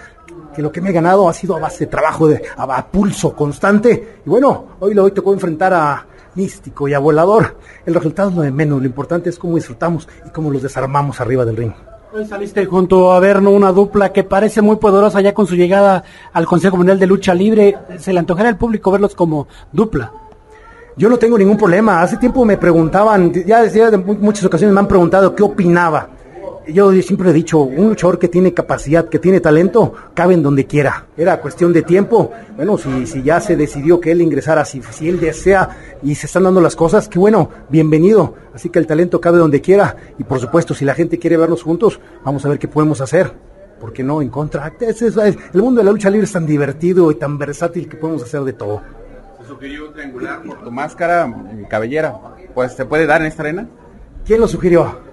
que 0.55 0.63
lo 0.63 0.71
que 0.71 0.81
me 0.81 0.89
he 0.89 0.93
ganado 0.93 1.29
ha 1.29 1.33
sido 1.33 1.55
a 1.55 1.59
base 1.59 1.85
de 1.85 1.91
trabajo, 1.91 2.27
de, 2.27 2.41
a, 2.57 2.87
pulso 2.87 3.35
constante. 3.35 4.15
Y 4.25 4.29
bueno, 4.29 4.69
hoy 4.79 4.97
hoy 4.97 5.11
tocó 5.11 5.33
enfrentar 5.33 5.71
a 5.75 6.07
Místico 6.35 6.87
y 6.87 6.93
a 6.93 6.99
Volador. 6.99 7.57
El 7.85 7.93
resultado 7.93 8.29
es 8.29 8.35
lo 8.35 8.41
de 8.41 8.51
menos. 8.51 8.79
Lo 8.79 8.85
importante 8.85 9.29
es 9.29 9.37
cómo 9.37 9.55
disfrutamos 9.55 10.07
y 10.25 10.29
cómo 10.29 10.49
los 10.51 10.61
desarmamos 10.61 11.19
arriba 11.19 11.45
del 11.45 11.57
ring. 11.57 11.73
Hoy 12.13 12.25
saliste 12.25 12.65
junto 12.65 13.13
a 13.13 13.19
Verno, 13.19 13.51
una 13.51 13.71
dupla 13.71 14.11
que 14.11 14.23
parece 14.23 14.61
muy 14.61 14.75
poderosa 14.75 15.21
ya 15.21 15.33
con 15.33 15.47
su 15.47 15.55
llegada 15.55 16.03
al 16.33 16.45
Consejo 16.45 16.75
Mundial 16.75 16.99
de 16.99 17.07
Lucha 17.07 17.33
Libre. 17.33 17.77
¿Se 17.97 18.11
le 18.11 18.19
antojará 18.19 18.49
al 18.49 18.57
público 18.57 18.91
verlos 18.91 19.15
como 19.15 19.47
dupla? 19.71 20.11
Yo 20.97 21.07
no 21.07 21.17
tengo 21.17 21.37
ningún 21.37 21.57
problema. 21.57 22.01
Hace 22.01 22.17
tiempo 22.17 22.43
me 22.43 22.57
preguntaban, 22.57 23.31
ya, 23.31 23.65
ya 23.65 23.89
de 23.89 23.97
muchas 23.97 24.43
ocasiones 24.43 24.73
me 24.73 24.79
han 24.81 24.87
preguntado 24.87 25.33
qué 25.33 25.43
opinaba 25.43 26.09
yo 26.67 26.91
siempre 27.01 27.29
he 27.29 27.33
dicho, 27.33 27.59
un 27.59 27.89
luchador 27.89 28.19
que 28.19 28.27
tiene 28.27 28.53
capacidad, 28.53 29.09
que 29.09 29.19
tiene 29.19 29.39
talento, 29.39 29.93
cabe 30.13 30.33
en 30.33 30.43
donde 30.43 30.65
quiera. 30.65 31.07
Era 31.17 31.41
cuestión 31.41 31.73
de 31.73 31.81
tiempo. 31.81 32.31
Bueno, 32.55 32.77
si, 32.77 33.07
si 33.07 33.23
ya 33.23 33.39
se 33.39 33.55
decidió 33.55 33.99
que 33.99 34.11
él 34.11 34.21
ingresara, 34.21 34.65
si, 34.65 34.81
si 34.81 35.09
él 35.09 35.19
desea 35.19 35.97
y 36.03 36.15
se 36.15 36.27
están 36.27 36.43
dando 36.43 36.61
las 36.61 36.75
cosas, 36.75 37.07
qué 37.07 37.19
bueno, 37.19 37.49
bienvenido. 37.69 38.35
Así 38.53 38.69
que 38.69 38.79
el 38.79 38.87
talento 38.87 39.19
cabe 39.19 39.39
donde 39.39 39.61
quiera. 39.61 39.95
Y 40.19 40.23
por 40.23 40.39
supuesto, 40.39 40.73
si 40.73 40.85
la 40.85 40.93
gente 40.93 41.19
quiere 41.19 41.37
vernos 41.37 41.63
juntos, 41.63 41.99
vamos 42.23 42.45
a 42.45 42.49
ver 42.49 42.59
qué 42.59 42.67
podemos 42.67 43.01
hacer. 43.01 43.33
¿Por 43.79 43.93
qué 43.93 44.03
no? 44.03 44.21
En 44.21 44.29
contra. 44.29 44.71
el 44.79 45.61
mundo 45.61 45.79
de 45.79 45.85
la 45.85 45.91
lucha 45.91 46.09
libre 46.09 46.25
es 46.25 46.31
tan 46.31 46.45
divertido 46.45 47.09
y 47.11 47.15
tan 47.15 47.37
versátil 47.39 47.89
que 47.89 47.97
podemos 47.97 48.21
hacer 48.21 48.41
de 48.41 48.53
todo. 48.53 48.81
Se 49.41 49.47
sugirió 49.47 49.87
un 49.87 49.93
triangular 49.93 50.43
por 50.43 50.63
tu 50.63 50.71
máscara 50.71 51.33
y 51.59 51.65
cabellera. 51.65 52.15
Pues, 52.53 52.73
¿se 52.73 52.85
puede 52.85 53.07
dar 53.07 53.21
en 53.21 53.27
esta 53.27 53.41
arena? 53.41 53.67
¿Quién 54.23 54.39
lo 54.39 54.47
sugirió? 54.47 55.10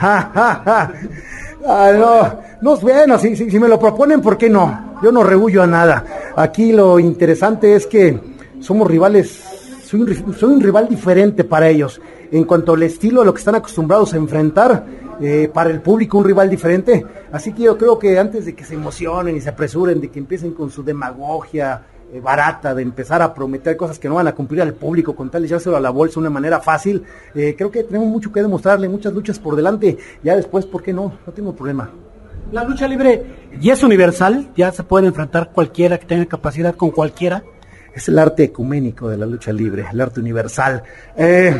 Ah, 1.62 1.92
no, 1.92 2.40
no, 2.62 2.80
bueno, 2.80 3.18
si, 3.18 3.36
si, 3.36 3.58
me 3.58 3.68
lo 3.68 3.78
proponen, 3.78 4.22
¿por 4.22 4.38
qué 4.38 4.48
no? 4.48 4.96
Yo 5.02 5.12
no 5.12 5.22
rehuyo 5.22 5.62
a 5.62 5.66
nada. 5.66 6.32
Aquí 6.34 6.72
lo 6.72 6.98
interesante 6.98 7.74
es 7.74 7.86
que 7.86 8.18
somos 8.60 8.90
rivales, 8.90 9.44
soy 9.84 10.00
un, 10.00 10.34
soy 10.34 10.54
un 10.54 10.60
rival 10.62 10.88
diferente 10.88 11.44
para 11.44 11.68
ellos. 11.68 12.00
En 12.32 12.44
cuanto 12.44 12.72
al 12.72 12.82
estilo, 12.82 13.20
a 13.20 13.26
lo 13.26 13.34
que 13.34 13.40
están 13.40 13.56
acostumbrados 13.56 14.14
a 14.14 14.16
enfrentar, 14.16 14.86
eh, 15.20 15.50
para 15.52 15.68
el 15.68 15.82
público 15.82 16.16
un 16.16 16.24
rival 16.24 16.48
diferente. 16.48 17.04
Así 17.30 17.52
que 17.52 17.64
yo 17.64 17.76
creo 17.76 17.98
que 17.98 18.18
antes 18.18 18.46
de 18.46 18.54
que 18.54 18.64
se 18.64 18.74
emocionen 18.74 19.36
y 19.36 19.40
se 19.42 19.50
apresuren, 19.50 20.00
de 20.00 20.08
que 20.08 20.18
empiecen 20.18 20.52
con 20.52 20.70
su 20.70 20.82
demagogia, 20.82 21.82
eh, 22.12 22.20
barata 22.20 22.74
de 22.74 22.82
empezar 22.82 23.22
a 23.22 23.32
prometer 23.32 23.76
cosas 23.76 23.98
que 23.98 24.08
no 24.08 24.16
van 24.16 24.26
a 24.26 24.34
cumplir 24.34 24.62
al 24.62 24.74
público 24.74 25.14
con 25.14 25.30
tal 25.30 25.42
de 25.42 25.46
echárselo 25.46 25.76
a 25.76 25.80
la 25.80 25.90
bolsa 25.90 26.14
de 26.14 26.20
una 26.20 26.30
manera 26.30 26.60
fácil. 26.60 27.04
Eh, 27.34 27.54
creo 27.56 27.70
que 27.70 27.84
tenemos 27.84 28.08
mucho 28.08 28.32
que 28.32 28.42
demostrarle, 28.42 28.88
muchas 28.88 29.12
luchas 29.12 29.38
por 29.38 29.54
delante. 29.54 29.96
Ya 30.22 30.34
después, 30.34 30.66
¿por 30.66 30.82
qué 30.82 30.92
no? 30.92 31.18
No 31.24 31.32
tengo 31.32 31.54
problema. 31.54 31.90
La 32.50 32.64
lucha 32.64 32.88
libre 32.88 33.24
ya 33.60 33.74
es 33.74 33.82
universal, 33.84 34.50
ya 34.56 34.72
se 34.72 34.82
puede 34.82 35.06
enfrentar 35.06 35.52
cualquiera 35.52 35.98
que 35.98 36.06
tenga 36.06 36.26
capacidad 36.26 36.74
con 36.74 36.90
cualquiera. 36.90 37.44
Es 37.94 38.08
el 38.08 38.18
arte 38.18 38.44
ecuménico 38.44 39.08
de 39.08 39.16
la 39.16 39.26
lucha 39.26 39.52
libre, 39.52 39.86
el 39.92 40.00
arte 40.00 40.18
universal. 40.18 40.82
Eh, 41.16 41.54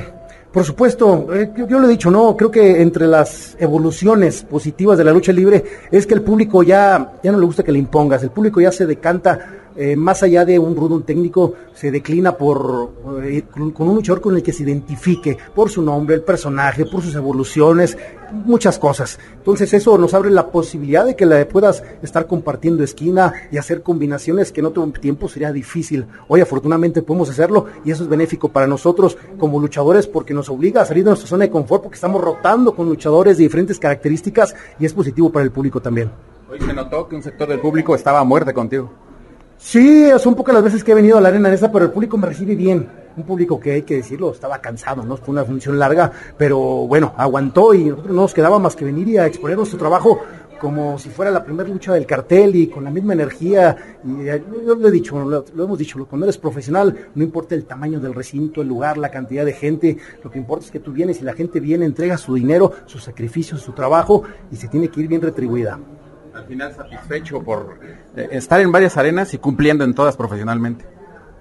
por 0.53 0.65
supuesto, 0.65 1.29
yo, 1.57 1.69
yo, 1.69 1.79
lo 1.79 1.87
he 1.87 1.91
dicho, 1.91 2.11
no, 2.11 2.37
creo 2.37 2.51
que 2.51 2.83
entre 2.83 3.07
las 3.07 3.57
evoluciones 3.61 4.43
positivas 4.43 4.99
de 4.99 5.05
la 5.05 5.13
lucha 5.13 5.33
libre 5.33 5.63
es 5.93 6.09
que 6.09 6.15
el 6.15 6.23
público 6.23 6.65
ya, 6.65 7.13
ya 7.23 7.31
no 7.31 7.39
le 7.39 7.47
gusta 7.47 7.63
que 7.63 7.71
le 7.71 7.79
impongas, 7.79 8.25
el 8.25 8.31
público 8.31 8.61
ya 8.61 8.73
se 8.73 8.85
decanta 8.85 9.61
eh, 9.77 9.97
más 9.97 10.23
allá 10.23 10.45
de 10.45 10.59
un 10.59 10.75
rudo 10.75 11.01
técnico, 11.01 11.55
se 11.75 11.91
declina 11.91 12.37
por 12.37 12.91
eh, 13.23 13.43
con, 13.51 13.89
un 13.89 13.95
luchador 13.95 14.21
con 14.21 14.37
el 14.37 14.43
que 14.43 14.53
se 14.53 14.65
identifique 14.65 15.39
por 15.55 15.71
su 15.71 15.83
nombre, 15.83 16.17
el 16.17 16.23
personaje, 16.23 16.85
por 16.87 17.03
sus 17.03 17.15
evoluciones, 17.15 17.97
muchas 18.33 18.79
cosas. 18.79 19.19
Entonces 19.35 19.73
eso 19.73 19.97
nos 19.97 20.13
abre 20.15 20.31
la 20.31 20.49
posibilidad 20.49 21.07
de 21.07 21.17
que 21.17 21.27
la 21.27 21.47
puedas 21.47 21.83
estar 22.03 22.27
compartiendo 22.27 22.83
esquina 22.83 23.33
y 23.51 23.59
hacer 23.59 23.83
combinaciones 23.83 24.53
que 24.53 24.61
en 24.61 24.67
otro 24.67 24.87
tiempo 25.01 25.29
sería 25.29 25.53
difícil. 25.53 26.07
Hoy 26.29 26.41
afortunadamente 26.41 27.03
podemos 27.03 27.31
hacerlo 27.31 27.67
y 27.85 27.91
eso 27.91 28.03
es 28.03 28.09
benéfico 28.09 28.49
para 28.49 28.67
nosotros 28.67 29.17
como 29.39 29.61
luchadores 29.61 30.07
porque 30.07 30.35
nos 30.35 30.49
obliga 30.49 30.83
a 30.83 30.87
salir 30.87 31.05
de 31.05 31.11
nuestra 31.11 31.29
zona 31.29 31.45
de 31.45 31.51
confort 31.51 31.83
porque 31.85 31.97
estamos 31.97 32.23
rotando 32.23 32.75
con 32.75 32.89
luchadores 32.89 33.37
de 33.39 33.45
diferentes 33.45 33.79
características 33.79 34.55
y 34.79 34.87
es 34.87 34.93
positivo 34.93 35.31
para 35.31 35.45
el 35.45 35.53
público 35.53 35.81
también. 35.81 36.11
Hoy 36.51 36.59
se 36.61 36.73
notó 36.75 37.09
que 37.09 37.15
un 37.15 37.23
sector 37.23 37.49
del 37.49 37.61
público 37.61 37.95
estaba 37.95 38.19
a 38.19 38.25
muerte 38.25 38.53
contigo. 38.53 38.91
Sí, 39.63 40.09
son 40.19 40.35
pocas 40.35 40.55
las 40.55 40.65
veces 40.65 40.83
que 40.83 40.93
he 40.93 40.95
venido 40.95 41.19
a 41.19 41.21
la 41.21 41.29
arena 41.29 41.53
esa, 41.53 41.71
pero 41.71 41.85
el 41.85 41.91
público 41.91 42.17
me 42.17 42.27
recibe 42.27 42.57
bien. 42.57 42.89
Un 43.15 43.25
público 43.25 43.61
que 43.61 43.73
hay 43.73 43.83
que 43.83 43.97
decirlo, 43.97 44.33
estaba 44.33 44.59
cansado, 44.59 45.03
¿no? 45.05 45.19
Fue 45.19 45.33
una 45.33 45.45
función 45.45 45.79
larga, 45.79 46.11
pero 46.39 46.59
bueno, 46.59 47.13
aguantó 47.17 47.75
y 47.75 47.85
nosotros 47.85 48.15
no 48.15 48.23
nos 48.23 48.33
quedaba 48.33 48.59
más 48.59 48.75
que 48.75 48.87
venir 48.87 49.07
y 49.09 49.19
a 49.19 49.27
exponer 49.27 49.59
nuestro 49.59 49.79
trabajo 49.79 50.19
como 50.59 50.99
si 50.99 51.11
fuera 51.11 51.31
la 51.31 51.45
primera 51.45 51.69
lucha 51.69 51.93
del 51.93 52.07
cartel 52.07 52.57
y 52.57 52.69
con 52.69 52.85
la 52.85 52.91
misma 52.91 53.13
energía. 53.13 53.77
Y 54.03 54.29
eh, 54.29 54.43
yo 54.67 54.75
lo 54.75 54.89
he 54.89 54.91
dicho, 54.91 55.19
lo, 55.21 55.45
lo, 55.55 55.65
hemos 55.65 55.79
dicho, 55.79 56.05
cuando 56.07 56.25
eres 56.25 56.39
profesional, 56.39 57.11
no 57.15 57.23
importa 57.23 57.55
el 57.55 57.67
tamaño 57.67 58.01
del 58.01 58.15
recinto, 58.15 58.63
el 58.63 58.69
lugar, 58.69 58.97
la 58.97 59.11
cantidad 59.11 59.45
de 59.45 59.53
gente, 59.53 59.99
lo 60.25 60.31
que 60.31 60.39
importa 60.39 60.65
es 60.65 60.71
que 60.71 60.81
tú 60.81 60.91
vienes 60.91 61.21
y 61.21 61.25
la 61.25 61.35
gente 61.35 61.61
viene, 61.61 61.85
entrega 61.85 62.17
su 62.17 62.35
dinero, 62.35 62.73
su 62.87 62.99
sacrificio, 62.99 63.59
su 63.59 63.73
trabajo 63.73 64.23
y 64.51 64.57
se 64.57 64.69
tiene 64.69 64.89
que 64.89 65.01
ir 65.01 65.09
bien 65.09 65.21
retribuida 65.21 65.79
al 66.35 66.45
final 66.47 66.75
satisfecho 66.75 67.43
por 67.43 67.79
eh, 68.17 68.29
estar 68.33 68.61
en 68.61 68.73
varias 68.73 68.97
arenas 68.97 69.35
y 69.35 69.39
cumpliendo 69.39 69.85
en 69.85 69.95
todas 69.95 70.17
profesionalmente. 70.17 70.85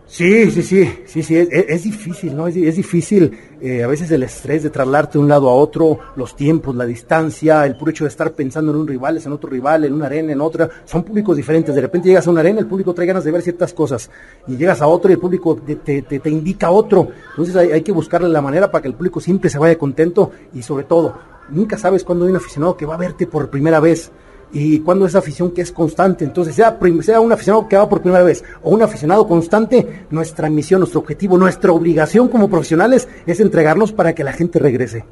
Sí, 0.09 0.49
sí, 0.49 0.63
sí, 0.63 0.91
sí, 1.05 1.21
sí, 1.21 1.37
es, 1.37 1.83
difícil, 1.83 2.35
¿no? 2.35 2.47
Es, 2.47 2.55
difícil 2.55 3.31
eh, 3.61 3.83
a 3.83 3.87
veces 3.87 4.09
el 4.09 4.23
estrés 4.23 4.63
de 4.63 4.71
trasladarte 4.71 5.13
de 5.13 5.19
un 5.19 5.29
lado 5.29 5.47
a 5.47 5.53
otro, 5.53 5.99
los 6.15 6.35
tiempos, 6.35 6.75
la 6.75 6.87
distancia, 6.87 7.63
el 7.67 7.75
puro 7.77 7.91
hecho 7.91 8.05
de 8.05 8.07
estar 8.07 8.31
pensando 8.31 8.71
en 8.71 8.79
un 8.79 8.87
rival, 8.87 9.17
es 9.17 9.27
en 9.27 9.33
otro 9.33 9.47
rival, 9.47 9.85
en 9.85 9.93
una 9.93 10.07
arena, 10.07 10.33
en 10.33 10.41
otra, 10.41 10.67
son 10.83 11.03
públicos 11.03 11.37
diferentes. 11.37 11.75
De 11.75 11.81
repente 11.81 12.07
llegas 12.07 12.25
a 12.25 12.31
una 12.31 12.39
arena, 12.39 12.59
el 12.59 12.65
público 12.65 12.91
trae 12.91 13.05
ganas 13.05 13.23
de 13.23 13.31
ver 13.31 13.43
ciertas 13.43 13.71
cosas, 13.71 14.09
y 14.47 14.57
llegas 14.57 14.81
a 14.81 14.87
otro 14.87 15.11
y 15.11 15.13
el 15.13 15.19
público 15.19 15.55
te, 15.57 15.75
te, 15.75 16.01
te, 16.01 16.29
indica 16.29 16.71
otro. 16.71 17.09
Entonces 17.29 17.55
hay, 17.55 17.71
hay 17.71 17.83
que 17.83 17.91
buscarle 17.91 18.29
la 18.29 18.41
manera 18.41 18.71
para 18.71 18.81
que 18.81 18.87
el 18.87 18.95
público 18.95 19.21
siempre 19.21 19.51
se 19.51 19.59
vaya 19.59 19.77
contento 19.77 20.31
y 20.55 20.63
sobre 20.63 20.85
todo, 20.85 21.19
nunca 21.49 21.77
sabes 21.77 22.03
cuándo 22.03 22.25
hay 22.25 22.31
un 22.31 22.37
aficionado 22.37 22.75
que 22.75 22.87
va 22.87 22.95
a 22.95 22.97
verte 22.97 23.27
por 23.27 23.51
primera 23.51 23.79
vez 23.79 24.11
y 24.51 24.79
cuando 24.79 25.05
esa 25.05 25.19
afición 25.19 25.51
que 25.51 25.61
es 25.61 25.71
constante. 25.71 26.25
Entonces, 26.25 26.55
sea, 26.55 26.77
sea 27.01 27.19
un 27.19 27.31
aficionado 27.31 27.67
que 27.67 27.77
va 27.77 27.87
por 27.87 28.01
primera 28.01 28.23
vez 28.23 28.43
o 28.63 28.71
un 28.71 28.81
aficionado 28.81 29.27
constante, 29.27 30.05
nuestra 30.09 30.49
misión, 30.49 30.79
nuestro 30.79 30.99
objetivo, 30.99 31.37
nuestra 31.37 31.71
obligación 31.71 32.27
como 32.27 32.49
profesionales 32.49 33.07
es 33.25 33.39
entregarnos 33.39 33.91
para 33.91 34.13
que 34.13 34.23
la 34.23 34.33
gente 34.33 34.59
regrese. 34.59 35.05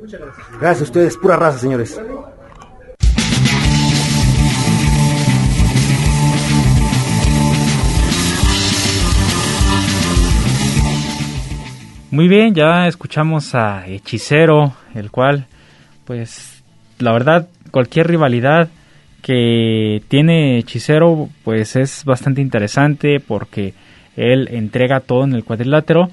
Muchas 0.00 0.20
gracias. 0.20 0.46
Gracias 0.60 0.80
a 0.80 0.84
ustedes, 0.84 1.16
pura 1.16 1.36
raza, 1.36 1.58
señores. 1.58 2.00
Muy 12.10 12.28
bien, 12.28 12.54
ya 12.54 12.86
escuchamos 12.86 13.56
a 13.56 13.88
Hechicero, 13.88 14.72
el 14.94 15.10
cual, 15.10 15.48
pues, 16.04 16.62
la 17.00 17.10
verdad, 17.10 17.48
cualquier 17.74 18.06
rivalidad 18.06 18.68
que 19.20 20.00
tiene 20.06 20.58
Hechicero 20.58 21.28
pues 21.42 21.74
es 21.74 22.04
bastante 22.04 22.40
interesante 22.40 23.18
porque 23.18 23.74
él 24.14 24.46
entrega 24.52 25.00
todo 25.00 25.24
en 25.24 25.32
el 25.32 25.42
cuadrilátero 25.42 26.08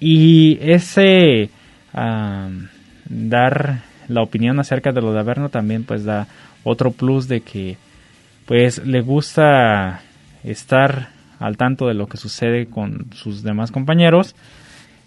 y 0.00 0.58
ese 0.60 1.50
dar 1.92 3.82
la 4.08 4.22
opinión 4.22 4.58
acerca 4.58 4.90
de 4.90 5.02
lo 5.02 5.12
de 5.12 5.20
Averno 5.20 5.50
también 5.50 5.84
pues 5.84 6.02
da 6.04 6.26
otro 6.64 6.90
plus 6.90 7.28
de 7.28 7.42
que 7.42 7.76
pues 8.46 8.84
le 8.84 9.00
gusta 9.00 10.00
estar 10.42 11.10
al 11.38 11.56
tanto 11.56 11.86
de 11.86 11.94
lo 11.94 12.08
que 12.08 12.16
sucede 12.16 12.66
con 12.66 13.06
sus 13.12 13.44
demás 13.44 13.70
compañeros 13.70 14.34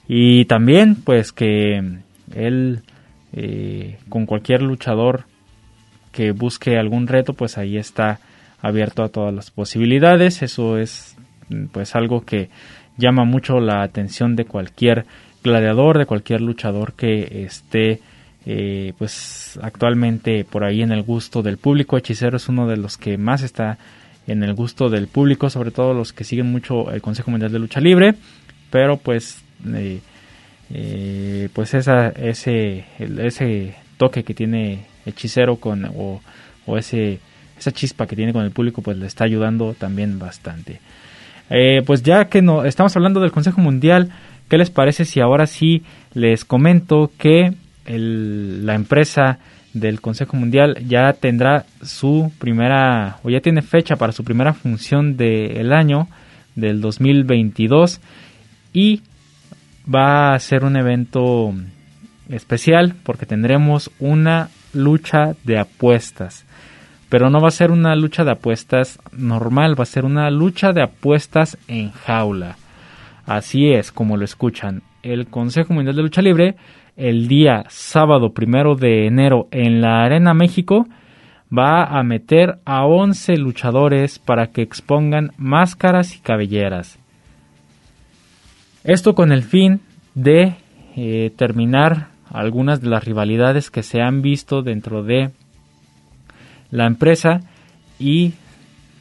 y 0.07 0.45
también 0.45 0.95
pues 0.95 1.33
que 1.33 1.81
él 2.33 2.81
eh, 3.33 3.97
con 4.07 4.25
cualquier 4.25 4.61
luchador 4.61 5.25
que 6.17 6.31
busque 6.31 6.79
algún 6.79 7.05
reto, 7.05 7.35
pues 7.35 7.59
ahí 7.59 7.77
está 7.77 8.19
abierto 8.59 9.03
a 9.03 9.09
todas 9.09 9.31
las 9.31 9.51
posibilidades. 9.51 10.41
Eso 10.41 10.79
es 10.79 11.15
pues 11.71 11.93
algo 11.93 12.25
que 12.25 12.49
llama 12.97 13.23
mucho 13.23 13.59
la 13.59 13.83
atención 13.83 14.35
de 14.35 14.45
cualquier 14.45 15.05
gladiador, 15.43 15.99
de 15.99 16.07
cualquier 16.07 16.41
luchador 16.41 16.93
que 16.93 17.43
esté 17.45 18.01
eh, 18.47 18.93
pues 18.97 19.59
actualmente 19.61 20.43
por 20.43 20.63
ahí 20.63 20.81
en 20.81 20.91
el 20.91 21.03
gusto 21.03 21.43
del 21.43 21.59
público. 21.59 21.97
Hechicero 21.97 22.37
es 22.37 22.49
uno 22.49 22.67
de 22.67 22.77
los 22.77 22.97
que 22.97 23.19
más 23.19 23.43
está 23.43 23.77
en 24.25 24.41
el 24.41 24.55
gusto 24.55 24.89
del 24.89 25.05
público, 25.05 25.51
sobre 25.51 25.69
todo 25.69 25.93
los 25.93 26.13
que 26.13 26.23
siguen 26.23 26.51
mucho 26.51 26.89
el 26.89 26.99
Consejo 26.99 27.29
Mundial 27.29 27.51
de 27.51 27.59
Lucha 27.59 27.79
Libre, 27.79 28.15
pero 28.71 28.97
pues 28.97 29.43
eh, 29.71 29.99
eh, 30.73 31.49
pues 31.53 31.75
esa, 31.75 32.09
ese, 32.09 32.85
ese 32.97 33.75
toque 33.97 34.23
que 34.23 34.33
tiene 34.33 34.96
Hechicero 35.07 35.57
con 35.57 35.85
o, 35.85 36.21
o, 36.65 36.77
ese 36.77 37.19
esa 37.57 37.71
chispa 37.71 38.05
que 38.05 38.15
tiene 38.15 38.33
con 38.33 38.43
el 38.43 38.51
público 38.51 38.81
pues 38.81 38.97
le 38.97 39.07
está 39.07 39.23
ayudando 39.23 39.73
también 39.73 40.19
bastante. 40.19 40.79
pues 41.85 42.03
ya 42.03 42.25
que 42.25 42.41
no 42.41 42.65
estamos 42.65 42.95
hablando 42.95 43.19
del 43.19 43.31
Consejo 43.31 43.61
Mundial, 43.61 44.11
¿qué 44.47 44.57
les 44.57 44.69
parece 44.69 45.05
si 45.05 45.19
ahora 45.19 45.47
sí 45.47 45.81
les 46.13 46.45
comento 46.45 47.11
que 47.17 47.53
la 47.87 48.75
empresa 48.75 49.39
del 49.79 50.01
Consejo 50.01 50.37
Mundial 50.37 50.77
ya 50.87 51.13
tendrá 51.13 51.65
su 51.81 52.31
primera, 52.39 53.17
o 53.23 53.29
ya 53.29 53.39
tiene 53.41 53.61
fecha 53.61 53.95
para 53.95 54.11
su 54.11 54.23
primera 54.23 54.53
función 54.53 55.17
del 55.17 55.71
año, 55.73 56.07
del 56.55 56.81
2022, 56.81 58.01
y 58.73 59.01
va 59.93 60.33
a 60.33 60.39
ser 60.39 60.63
un 60.63 60.75
evento 60.75 61.53
especial 62.29 62.95
porque 63.03 63.25
tendremos 63.25 63.89
una 63.99 64.49
lucha 64.77 65.35
de 65.43 65.59
apuestas. 65.59 66.45
Pero 67.09 67.29
no 67.29 67.41
va 67.41 67.49
a 67.49 67.51
ser 67.51 67.71
una 67.71 67.95
lucha 67.95 68.23
de 68.23 68.31
apuestas 68.31 68.99
normal, 69.11 69.77
va 69.77 69.83
a 69.83 69.85
ser 69.85 70.05
una 70.05 70.29
lucha 70.31 70.71
de 70.71 70.83
apuestas 70.83 71.57
en 71.67 71.91
jaula. 71.91 72.55
Así 73.25 73.71
es 73.71 73.91
como 73.91 74.15
lo 74.15 74.23
escuchan. 74.23 74.83
El 75.03 75.27
Consejo 75.27 75.73
Mundial 75.73 75.95
de 75.95 76.03
Lucha 76.03 76.21
Libre 76.21 76.55
el 76.97 77.27
día 77.27 77.65
sábado 77.69 78.33
primero 78.33 78.75
de 78.75 79.05
enero 79.05 79.47
en 79.51 79.81
la 79.81 80.03
Arena 80.03 80.33
México 80.33 80.87
va 81.55 81.83
a 81.83 82.03
meter 82.03 82.57
a 82.65 82.85
11 82.85 83.37
luchadores 83.37 84.17
para 84.17 84.47
que 84.47 84.63
expongan 84.63 85.31
máscaras 85.37 86.15
y 86.15 86.19
cabelleras. 86.19 86.97
Esto 88.83 89.13
con 89.13 89.31
el 89.31 89.43
fin 89.43 89.81
de 90.15 90.55
eh, 90.95 91.31
terminar 91.37 92.07
algunas 92.37 92.81
de 92.81 92.89
las 92.89 93.03
rivalidades 93.03 93.71
que 93.71 93.83
se 93.83 94.01
han 94.01 94.21
visto 94.21 94.61
dentro 94.61 95.03
de 95.03 95.31
la 96.69 96.85
empresa 96.85 97.41
y 97.99 98.33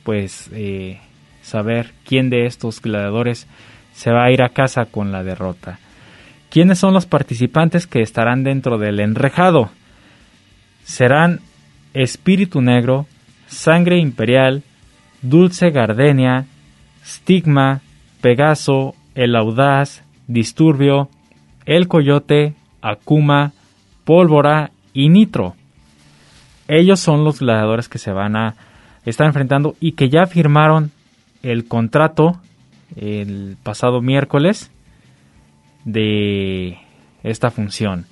pues 0.05 0.49
eh, 0.53 1.01
saber 1.43 1.93
quién 2.05 2.31
de 2.31 2.47
estos 2.47 2.81
gladiadores 2.81 3.47
se 3.93 4.11
va 4.11 4.25
a 4.25 4.31
ir 4.31 4.43
a 4.43 4.51
casa 4.51 4.87
con 4.87 5.13
la 5.13 5.23
derrota. 5.23 5.79
¿Quiénes 6.51 6.79
son 6.79 6.95
los 6.95 7.07
participantes 7.07 7.87
que 7.87 8.01
estarán 8.01 8.43
dentro 8.43 8.79
del 8.79 9.01
enrejado? 9.01 9.71
Serán 10.85 11.41
Espíritu 11.93 12.63
Negro, 12.63 13.07
Sangre 13.49 13.99
Imperial, 13.99 14.63
Dulce 15.21 15.71
Gardenia, 15.71 16.47
Stigma, 17.05 17.81
Pegaso, 18.21 18.95
El 19.15 19.37
Audaz, 19.37 20.03
Disturbio, 20.27 21.11
El 21.65 21.89
Coyote, 21.89 22.55
Akuma, 22.87 23.53
Pólvora 24.05 24.71
y 24.93 25.09
Nitro. 25.09 25.55
Ellos 26.69 27.01
son 27.01 27.25
los 27.25 27.41
gladiadores 27.41 27.89
que 27.89 27.99
se 27.99 28.13
van 28.13 28.37
a 28.37 28.55
estar 29.05 29.27
enfrentando 29.27 29.75
y 29.81 29.93
que 29.93 30.09
ya 30.09 30.27
firmaron 30.27 30.93
el 31.43 31.67
contrato 31.67 32.41
el 32.95 33.57
pasado 33.63 34.01
miércoles 34.01 34.71
de 35.85 36.79
esta 37.25 37.51
función. 37.51 38.07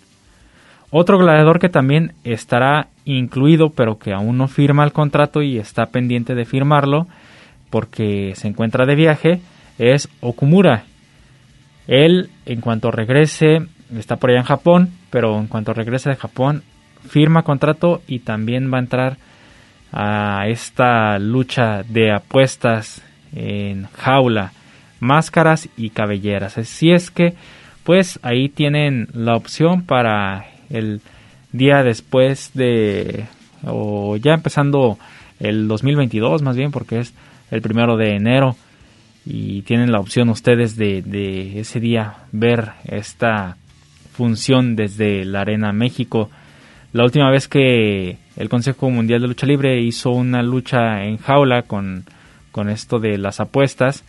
Otro 0.91 1.18
gladiador 1.18 1.61
que 1.61 1.68
también 1.68 2.12
estará 2.25 2.89
incluido 3.05 3.70
pero 3.70 3.99
que 3.99 4.12
aún 4.12 4.39
no 4.39 4.49
firma 4.49 4.85
el 4.85 4.93
contrato 4.93 5.43
y 5.43 5.59
está 5.59 5.87
pendiente 5.87 6.35
de 6.35 6.45
firmarlo 6.45 7.07
porque 7.70 8.33
se 8.35 8.49
encuentra 8.49 8.87
de 8.87 8.95
viaje 8.97 9.41
es 9.79 10.09
Okumura. 10.20 10.85
Él 11.87 12.31
en 12.47 12.61
cuanto 12.61 12.91
regrese 12.91 13.66
está 13.97 14.16
por 14.16 14.30
allá 14.30 14.41
en 14.41 14.47
Japón, 14.47 14.91
pero 15.11 15.39
en 15.39 15.47
cuanto 15.47 15.72
regrese 15.72 16.11
de 16.11 16.16
Japón 16.16 16.62
firma 17.09 17.43
contrato 17.43 18.03
y 18.07 18.20
también 18.20 18.72
va 18.72 18.78
a 18.78 18.80
entrar 18.80 19.16
a 19.93 20.49
esta 20.49 21.18
lucha 21.18 21.82
de 21.82 22.12
apuestas 22.12 23.03
en 23.35 23.87
jaula, 23.97 24.53
máscaras 25.01 25.68
y 25.76 25.91
cabelleras. 25.91 26.59
Así 26.59 26.91
es 26.91 27.11
que 27.11 27.35
pues 27.85 28.18
ahí 28.22 28.49
tienen 28.49 29.09
la 29.12 29.37
opción 29.37 29.82
para 29.82 30.47
el 30.70 31.01
día 31.53 31.82
después 31.82 32.51
de, 32.55 33.26
o 33.64 34.16
ya 34.16 34.32
empezando 34.32 34.99
el 35.39 35.68
2022 35.68 36.43
más 36.43 36.57
bien, 36.57 36.70
porque 36.70 37.01
es 37.01 37.14
el 37.51 37.61
primero 37.61 37.97
de 37.97 38.16
enero 38.16 38.57
y 39.26 39.62
tienen 39.62 39.93
la 39.93 40.01
opción 40.01 40.28
ustedes 40.28 40.76
de, 40.76 41.03
de 41.03 41.61
ese 41.61 41.80
día 41.80 42.14
ver 42.32 42.72
esta 42.85 43.57
función 44.15 44.77
desde 44.77 45.25
la 45.25 45.43
Arena 45.43 45.73
México. 45.73 46.31
La 46.93 47.05
última 47.05 47.31
vez 47.31 47.49
que 47.49 48.19
el 48.37 48.49
Consejo 48.49 48.89
Mundial 48.89 49.21
de 49.21 49.29
Lucha 49.29 49.47
Libre 49.47 49.81
hizo 49.81 50.11
una 50.11 50.43
lucha 50.43 51.05
en 51.05 51.19
jaula 51.19 51.62
con, 51.62 52.05
con 52.53 52.71
esto 52.71 52.99
de 52.99 53.19
las 53.19 53.41
apuestas, 53.41 54.05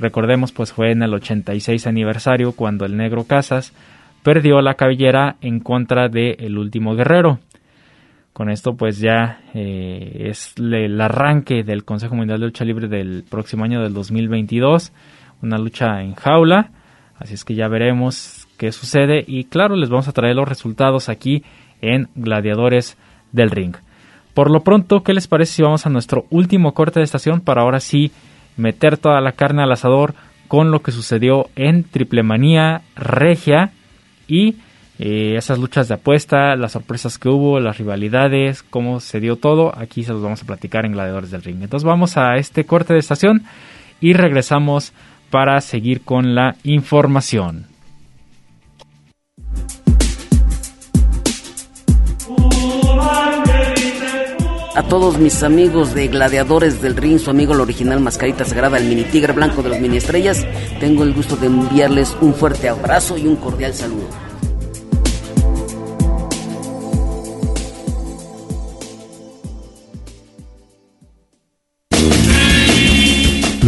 Recordemos, 0.00 0.50
pues 0.50 0.72
fue 0.72 0.92
en 0.92 1.02
el 1.02 1.12
86 1.12 1.86
aniversario 1.86 2.52
cuando 2.52 2.86
el 2.86 2.96
negro 2.96 3.24
Casas 3.24 3.74
perdió 4.22 4.62
la 4.62 4.74
cabellera 4.74 5.36
en 5.42 5.60
contra 5.60 6.08
de 6.08 6.36
El 6.40 6.56
Último 6.56 6.94
Guerrero. 6.94 7.38
Con 8.32 8.48
esto, 8.48 8.76
pues 8.76 8.98
ya 8.98 9.40
eh, 9.52 10.28
es 10.30 10.54
el 10.56 10.98
arranque 10.98 11.64
del 11.64 11.84
Consejo 11.84 12.14
Mundial 12.14 12.40
de 12.40 12.46
Lucha 12.46 12.64
Libre 12.64 12.88
del 12.88 13.24
próximo 13.28 13.64
año 13.64 13.82
del 13.82 13.92
2022. 13.92 14.90
Una 15.42 15.58
lucha 15.58 16.00
en 16.00 16.14
jaula. 16.14 16.70
Así 17.18 17.34
es 17.34 17.44
que 17.44 17.54
ya 17.54 17.68
veremos 17.68 18.39
qué 18.60 18.72
sucede. 18.72 19.24
Y 19.26 19.44
claro, 19.44 19.74
les 19.74 19.88
vamos 19.88 20.06
a 20.06 20.12
traer 20.12 20.36
los 20.36 20.46
resultados 20.46 21.08
aquí 21.08 21.42
en 21.80 22.08
Gladiadores 22.14 22.98
del 23.32 23.50
Ring. 23.50 23.74
Por 24.34 24.50
lo 24.50 24.60
pronto, 24.60 25.02
¿qué 25.02 25.14
les 25.14 25.26
parece 25.26 25.54
si 25.54 25.62
vamos 25.62 25.86
a 25.86 25.90
nuestro 25.90 26.26
último 26.28 26.74
corte 26.74 27.00
de 27.00 27.04
estación 27.04 27.40
para 27.40 27.62
ahora 27.62 27.80
sí 27.80 28.12
meter 28.58 28.98
toda 28.98 29.22
la 29.22 29.32
carne 29.32 29.62
al 29.62 29.72
asador 29.72 30.14
con 30.46 30.70
lo 30.70 30.82
que 30.82 30.92
sucedió 30.92 31.48
en 31.56 31.84
Triple 31.84 32.22
Manía 32.22 32.82
Regia 32.96 33.72
y 34.28 34.56
eh, 34.98 35.36
esas 35.36 35.58
luchas 35.58 35.88
de 35.88 35.94
apuesta, 35.94 36.54
las 36.54 36.72
sorpresas 36.72 37.16
que 37.16 37.30
hubo, 37.30 37.60
las 37.60 37.78
rivalidades, 37.78 38.62
cómo 38.62 39.00
se 39.00 39.20
dio 39.20 39.36
todo. 39.36 39.72
Aquí 39.74 40.04
se 40.04 40.12
los 40.12 40.22
vamos 40.22 40.42
a 40.42 40.46
platicar 40.46 40.84
en 40.84 40.92
Gladiadores 40.92 41.30
del 41.30 41.42
Ring. 41.42 41.62
Entonces 41.62 41.86
vamos 41.86 42.18
a 42.18 42.36
este 42.36 42.66
corte 42.66 42.92
de 42.92 42.98
estación 42.98 43.44
y 44.02 44.12
regresamos 44.12 44.92
para 45.30 45.58
seguir 45.62 46.02
con 46.02 46.34
la 46.34 46.56
información. 46.62 47.69
A 54.80 54.82
todos 54.84 55.18
mis 55.18 55.42
amigos 55.42 55.94
de 55.94 56.08
Gladiadores 56.08 56.80
del 56.80 56.96
Ring, 56.96 57.18
su 57.18 57.28
amigo 57.28 57.52
el 57.52 57.60
original 57.60 58.00
Mascarita 58.00 58.46
Sagrada, 58.46 58.78
el 58.78 58.84
mini 58.84 59.04
tigre 59.04 59.34
blanco 59.34 59.62
de 59.62 59.68
los 59.68 59.78
mini 59.78 59.98
estrellas, 59.98 60.46
tengo 60.78 61.02
el 61.02 61.12
gusto 61.12 61.36
de 61.36 61.48
enviarles 61.48 62.16
un 62.22 62.32
fuerte 62.34 62.68
abrazo 62.68 63.18
y 63.18 63.26
un 63.26 63.36
cordial 63.36 63.74
saludo. 63.74 64.29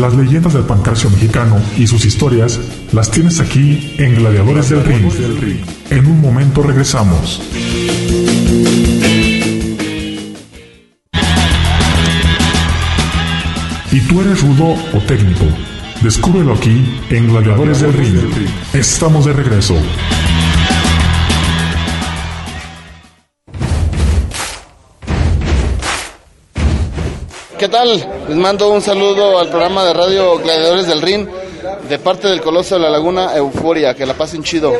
Las 0.02 0.16
leyendas 0.16 0.52
del 0.54 0.64
pancracio 0.64 1.08
mexicano 1.10 1.62
y 1.78 1.86
sus 1.86 2.04
historias 2.04 2.58
las 2.90 3.08
tienes 3.08 3.38
aquí 3.38 3.94
en 3.98 4.16
Gladiadores 4.16 4.68
del 4.68 4.84
Ring. 4.84 5.64
En 5.90 6.06
un 6.06 6.20
momento 6.20 6.60
regresamos. 6.60 7.40
¿Y 13.92 14.00
tú 14.00 14.20
eres 14.22 14.42
rudo 14.42 14.74
o 14.92 14.98
técnico? 15.06 15.44
Descúbrelo 16.02 16.54
aquí 16.54 16.84
en 17.10 17.28
Gladiadores 17.28 17.82
del 17.82 17.92
Ring. 17.92 18.18
Estamos 18.72 19.26
de 19.26 19.34
regreso. 19.34 19.76
¿Qué 27.62 27.68
tal? 27.68 27.90
Les 28.26 28.36
mando 28.36 28.72
un 28.72 28.82
saludo 28.82 29.38
al 29.38 29.48
programa 29.48 29.84
de 29.84 29.92
radio 29.92 30.36
Gladiadores 30.36 30.88
del 30.88 31.00
Ring 31.00 31.28
de 31.88 31.98
parte 32.00 32.26
del 32.26 32.40
Coloso 32.40 32.74
de 32.74 32.80
la 32.80 32.90
Laguna 32.90 33.36
Euforia. 33.36 33.94
Que 33.94 34.04
la 34.04 34.14
pasen 34.14 34.42
chido. 34.42 34.72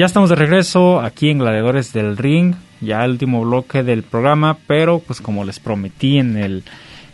Ya 0.00 0.06
estamos 0.06 0.30
de 0.30 0.36
regreso 0.36 0.98
aquí 0.98 1.28
en 1.28 1.40
Gladiadores 1.40 1.92
del 1.92 2.16
Ring, 2.16 2.54
ya 2.80 3.04
el 3.04 3.10
último 3.10 3.42
bloque 3.42 3.82
del 3.82 4.02
programa, 4.02 4.56
pero 4.66 4.98
pues 5.00 5.20
como 5.20 5.44
les 5.44 5.60
prometí 5.60 6.16
en 6.16 6.38
el, 6.38 6.64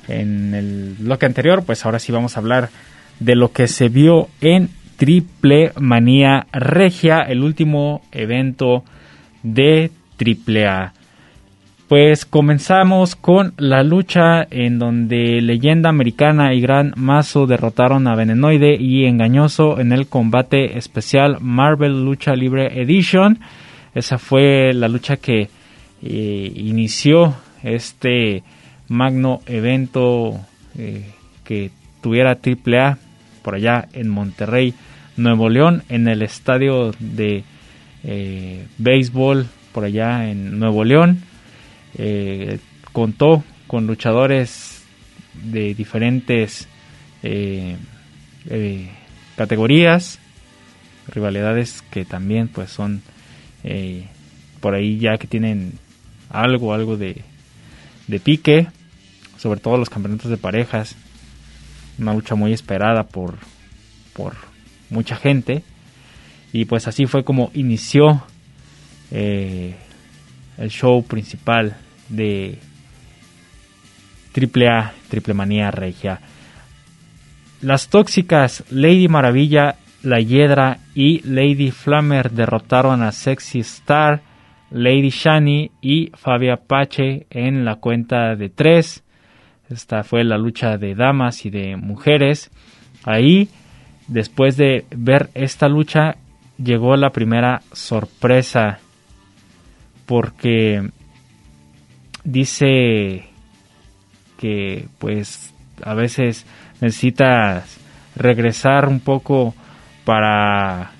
en 0.07 0.55
el 0.55 0.95
bloque 0.97 1.27
anterior, 1.27 1.65
pues 1.67 1.85
ahora 1.85 1.99
sí 1.99 2.13
vamos 2.13 2.37
a 2.37 2.41
hablar 2.41 2.71
de 3.19 3.35
lo 3.35 3.51
que 3.51 3.67
se 3.67 3.89
vio 3.89 4.29
en 4.41 4.71
Triple 4.99 5.73
Manía 5.81 6.47
Regia, 6.53 7.23
el 7.23 7.43
último 7.43 8.03
evento 8.13 8.85
de 9.43 9.91
Triple 10.17 10.69
A. 10.69 10.93
Pues 11.89 12.27
comenzamos 12.27 13.15
con 13.15 13.55
la 13.59 13.85
lucha 13.85 14.43
en 14.51 14.81
donde 14.81 15.41
Leyenda 15.41 15.89
Americana 15.89 16.53
y 16.53 16.61
Gran 16.61 16.93
Mazo 16.97 17.47
derrotaron 17.47 18.09
a 18.09 18.17
Venenoide 18.17 18.75
y 18.75 19.05
Engañoso 19.05 19.79
en 19.79 19.93
el 19.93 20.09
combate 20.09 20.79
especial 20.79 21.39
Marvel 21.41 22.05
Lucha 22.05 22.35
Libre 22.35 22.83
Edition. 22.83 23.39
Esa 23.95 24.19
fue 24.19 24.73
la 24.75 24.89
lucha 24.89 25.19
que 25.19 25.49
eh, 26.03 26.53
inició 26.57 27.37
este 27.63 28.43
magno 28.89 29.43
evento 29.47 30.41
eh, 30.77 31.13
que 31.45 31.71
tuviera 32.01 32.33
AAA 32.33 32.99
por 33.43 33.55
allá 33.55 33.87
en 33.93 34.09
Monterrey, 34.09 34.75
Nuevo 35.17 35.49
León, 35.49 35.85
en 35.89 36.09
el 36.09 36.23
estadio 36.23 36.91
de 36.99 37.45
eh, 38.03 38.67
béisbol 38.77 39.47
por 39.71 39.85
allá 39.85 40.29
en 40.29 40.59
Nuevo 40.59 40.83
León. 40.83 41.23
Eh, 41.99 42.59
contó 42.93 43.43
con 43.67 43.87
luchadores 43.87 44.85
de 45.33 45.75
diferentes 45.75 46.69
eh, 47.23 47.77
eh, 48.51 48.91
categorías, 49.37 50.19
rivalidades 51.09 51.83
que 51.91 52.05
también 52.05 52.49
pues 52.49 52.71
son 52.71 53.03
por 54.61 54.75
ahí 54.75 54.99
ya 54.99 55.19
que 55.19 55.27
tienen 55.27 55.73
algo, 56.31 56.73
algo 56.73 56.97
de, 56.97 57.23
de 58.07 58.21
pique, 58.21 58.69
sobre 59.39 59.59
todo 59.59 59.77
los 59.77 59.91
campeonatos 59.91 60.31
de 60.31 60.37
parejas, 60.37 60.95
una 61.99 62.15
lucha 62.15 62.37
muy 62.37 62.53
esperada 62.53 63.03
por, 63.03 63.39
por 64.13 64.35
mucha 64.89 65.17
gente. 65.17 65.65
Y 66.53 66.67
pues 66.67 66.87
así 66.87 67.07
fue 67.07 67.25
como 67.25 67.51
inició 67.55 68.23
el 69.11 69.75
show 70.69 71.03
principal 71.03 71.77
de 72.09 72.59
Triple 74.33 74.69
A, 74.69 74.93
Triple 75.09 75.35
Manía 75.35 75.71
Regia. 75.71 76.21
Las 77.63 77.89
tóxicas 77.89 78.65
Lady 78.71 79.09
Maravilla, 79.09 79.77
La 80.03 80.21
Hiedra 80.21 80.79
y 80.95 81.21
Lady 81.21 81.71
Flammer 81.71 82.31
derrotaron 82.31 83.03
a 83.03 83.13
Sexy 83.13 83.61
Star, 83.61 84.21
Lady 84.71 85.09
Shani 85.09 85.71
y 85.81 86.11
Fabia 86.15 86.57
Pache 86.57 87.27
en 87.31 87.65
la 87.65 87.77
cuenta 87.77 88.37
de 88.37 88.51
tres. 88.51 89.05
Esta 89.71 90.05
fue 90.05 90.23
la 90.23 90.39
lucha 90.39 90.77
de 90.77 90.95
damas 90.95 91.47
y 91.47 91.51
de 91.51 91.77
mujeres. 91.77 92.51
Ahí, 93.05 93.49
después 94.07 94.57
de 94.57 94.85
ver 94.91 95.31
esta 95.35 95.69
lucha, 95.69 96.17
llegó 96.59 96.95
la 96.97 97.11
primera 97.11 97.63
sorpresa. 97.73 98.81
Porque 100.05 100.91
dice 102.27 103.25
que 104.39 104.89
pues 104.99 105.55
a 105.83 105.95
veces 105.95 106.45
necesitas 106.81 107.79
regresar 108.17 108.89
un 108.89 109.01
poco 109.01 109.55
para 110.05 110.91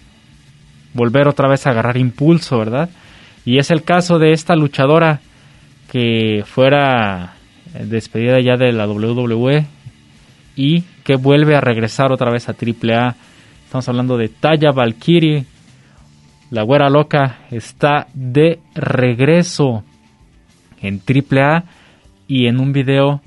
volver 0.95 1.29
otra 1.29 1.49
vez 1.49 1.67
a 1.67 1.71
agarrar 1.71 1.97
impulso, 1.97 2.59
¿verdad? 2.59 2.89
Y 3.45 3.59
es 3.59 3.71
el 3.71 3.83
caso 3.83 4.19
de 4.19 4.33
esta 4.33 4.57
luchadora 4.57 5.21
que 5.91 6.43
fuera 6.47 7.35
despedida 7.85 8.41
ya 8.41 8.57
de 8.57 8.73
la 8.73 8.89
WWE 8.89 9.67
y 10.57 10.83
que 11.05 11.17
vuelve 11.17 11.57
a 11.57 11.61
regresar 11.61 12.13
otra 12.13 12.31
vez 12.31 12.49
a 12.49 12.53
AAA. 12.53 13.15
Estamos 13.65 13.89
hablando 13.89 14.17
de 14.17 14.29
Taya 14.29 14.73
Valkyrie. 14.73 15.45
La 16.51 16.63
güera 16.63 16.89
loca 16.89 17.41
está 17.51 18.07
de 18.15 18.61
regreso 18.75 19.85
en 20.81 21.01
AAA 21.01 21.65
y 22.29 22.47
en 22.47 22.61
un 22.61 22.73
video 22.73 23.21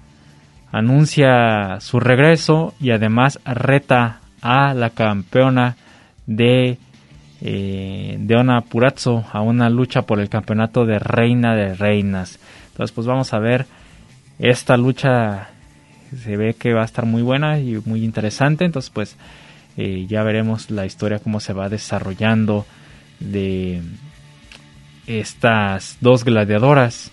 anuncia 0.72 1.80
su 1.80 2.00
regreso 2.00 2.74
y 2.80 2.92
además 2.92 3.40
reta 3.46 4.20
a 4.42 4.74
la 4.74 4.92
campeona 4.92 5.76
de 6.28 6.78
eh, 7.42 8.18
Deona 8.20 8.62
Purazzo 8.62 9.26
a 9.32 9.42
una 9.42 9.70
lucha 9.70 10.04
por 10.04 10.20
el 10.20 10.30
campeonato 10.30 10.86
de 10.86 11.00
reina 11.00 11.56
de 11.56 11.74
reinas. 11.74 12.40
Entonces 12.72 12.94
pues 12.94 13.08
vamos 13.08 13.34
a 13.34 13.40
ver 13.40 13.66
esta 14.38 14.78
lucha 14.78 15.50
se 16.16 16.38
ve 16.38 16.56
que 16.56 16.74
va 16.74 16.82
a 16.82 16.86
estar 16.86 17.06
muy 17.06 17.22
buena 17.22 17.60
y 17.60 17.82
muy 17.86 18.04
interesante. 18.04 18.66
Entonces 18.66 18.92
pues 18.92 19.18
eh, 19.78 20.06
ya 20.08 20.24
veremos 20.24 20.70
la 20.70 20.86
historia 20.86 21.20
cómo 21.20 21.40
se 21.40 21.54
va 21.54 21.70
desarrollando 21.70 22.66
de 23.20 23.82
estas 25.08 25.98
dos 26.02 26.24
gladiadoras 26.24 27.12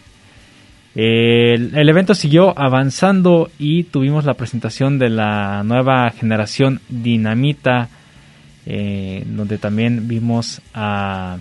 el, 0.99 1.89
evento 1.91 2.15
siguió 2.15 2.59
avanzando 2.59 3.51
y 3.59 3.85
tuvimos 3.85 4.25
la 4.25 4.33
presentación 4.33 4.99
de 4.99 5.11
la 5.11 5.63
nueva 5.63 6.09
generación 6.11 6.81
Dinamita, 6.89 7.91
eh, 8.65 9.23
donde 9.27 9.59
también 9.59 10.09
vimos 10.09 10.63
a, 10.73 11.37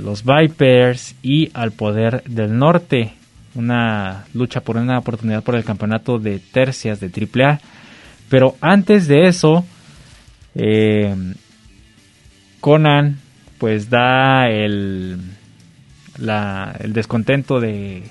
los 0.00 0.24
Vipers 0.24 1.14
y 1.22 1.50
al 1.54 1.70
Poder 1.70 2.24
del 2.24 2.56
Norte, 2.56 3.14
una 3.54 4.26
lucha 4.34 4.60
por 4.60 4.76
una 4.76 4.98
oportunidad 4.98 5.44
por 5.44 5.54
el 5.54 5.64
campeonato 5.64 6.18
de 6.18 6.40
tercias 6.40 6.98
de 6.98 7.06
AAA. 7.08 7.60
Pero 8.28 8.56
antes 8.60 9.06
de 9.06 9.28
eso, 9.28 9.64
eh, 10.56 11.14
Conan 12.60 13.18
pues 13.58 13.90
da 13.90 14.48
el 14.48 15.18
el 16.18 16.92
descontento 16.92 17.60
de 17.60 18.02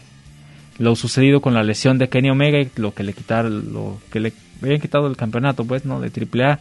lo 0.79 0.95
sucedido 0.95 1.41
con 1.41 1.53
la 1.53 1.63
lesión 1.63 1.97
de 1.97 2.09
Kenny 2.09 2.29
Omega 2.29 2.59
y 2.59 2.69
lo 2.75 2.93
que 2.93 3.03
le 3.03 3.13
quitaron, 3.13 3.73
lo 3.73 3.99
que 4.11 4.19
le 4.19 4.33
habían 4.61 4.79
quitado 4.79 5.07
el 5.07 5.17
campeonato, 5.17 5.65
pues, 5.65 5.85
¿no? 5.85 5.99
De 5.99 6.09
AAA. 6.09 6.59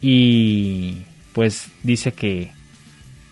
Y 0.00 1.02
pues 1.32 1.70
dice 1.82 2.12
que 2.12 2.50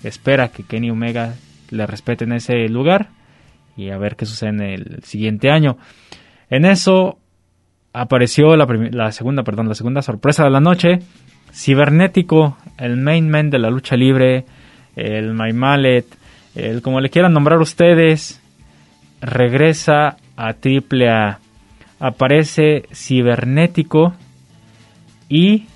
espera 0.02 0.48
que 0.48 0.62
Kenny 0.62 0.90
Omega 0.90 1.34
le 1.70 1.86
respete 1.86 2.24
en 2.24 2.32
ese 2.32 2.68
lugar 2.68 3.08
y 3.76 3.90
a 3.90 3.98
ver 3.98 4.16
qué 4.16 4.26
sucede 4.26 4.50
en 4.50 4.60
el 4.60 5.02
siguiente 5.02 5.50
año. 5.50 5.76
En 6.48 6.64
eso 6.64 7.18
apareció 7.92 8.56
la, 8.56 8.66
la 8.92 9.12
segunda, 9.12 9.42
perdón, 9.42 9.68
la 9.68 9.74
segunda 9.74 10.02
sorpresa 10.02 10.44
de 10.44 10.50
la 10.50 10.60
noche. 10.60 11.00
Cibernético, 11.52 12.56
el 12.78 12.96
main 12.96 13.28
man 13.28 13.50
de 13.50 13.58
la 13.58 13.70
lucha 13.70 13.96
libre, 13.96 14.44
el 14.94 15.34
My 15.34 15.52
el 16.54 16.82
como 16.82 17.00
le 17.00 17.10
quieran 17.10 17.32
nombrar 17.32 17.58
ustedes, 17.60 18.40
regresa 19.20 20.16
a 20.36 20.54
AAA. 20.54 21.38
Aparece 21.98 22.84
cibernético 22.92 24.14
y 25.28 25.66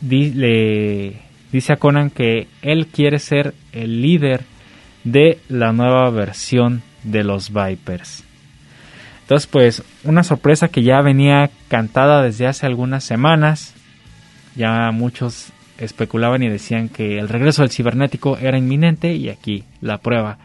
le 0.00 1.20
dice 1.52 1.72
a 1.72 1.76
Conan 1.76 2.10
que 2.10 2.48
él 2.62 2.86
quiere 2.86 3.18
ser 3.18 3.54
el 3.72 4.00
líder 4.02 4.44
de 5.04 5.38
la 5.48 5.72
nueva 5.72 6.08
versión 6.10 6.82
de 7.02 7.24
los 7.24 7.52
Vipers. 7.52 8.24
Entonces, 9.22 9.48
pues, 9.48 9.82
una 10.04 10.22
sorpresa 10.22 10.68
que 10.68 10.84
ya 10.84 11.00
venía 11.00 11.50
cantada 11.68 12.22
desde 12.22 12.46
hace 12.46 12.64
algunas 12.66 13.02
semanas. 13.02 13.74
Ya 14.54 14.90
muchos 14.92 15.52
especulaban 15.78 16.42
y 16.42 16.48
decían 16.48 16.88
que 16.88 17.18
el 17.18 17.28
regreso 17.28 17.62
del 17.62 17.70
cibernético 17.70 18.38
era 18.38 18.58
inminente 18.58 19.14
y 19.14 19.28
aquí 19.28 19.64
la 19.80 19.98
prueba. 19.98 20.38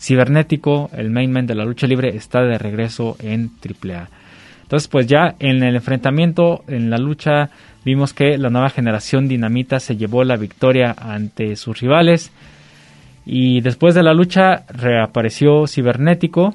Cibernético, 0.00 0.90
el 0.94 1.10
main 1.10 1.30
man 1.30 1.46
de 1.46 1.54
la 1.54 1.64
lucha 1.64 1.86
libre, 1.86 2.16
está 2.16 2.42
de 2.42 2.58
regreso 2.58 3.16
en 3.20 3.50
AAA. 3.62 4.08
Entonces, 4.62 4.88
pues 4.88 5.06
ya 5.06 5.34
en 5.40 5.62
el 5.62 5.74
enfrentamiento, 5.74 6.64
en 6.68 6.90
la 6.90 6.96
lucha, 6.96 7.50
vimos 7.84 8.14
que 8.14 8.38
la 8.38 8.50
nueva 8.50 8.70
generación 8.70 9.28
Dinamita 9.28 9.80
se 9.80 9.96
llevó 9.96 10.24
la 10.24 10.36
victoria 10.36 10.94
ante 10.98 11.56
sus 11.56 11.80
rivales. 11.80 12.32
Y 13.26 13.60
después 13.60 13.94
de 13.94 14.02
la 14.02 14.14
lucha 14.14 14.64
reapareció 14.68 15.66
Cibernético 15.66 16.54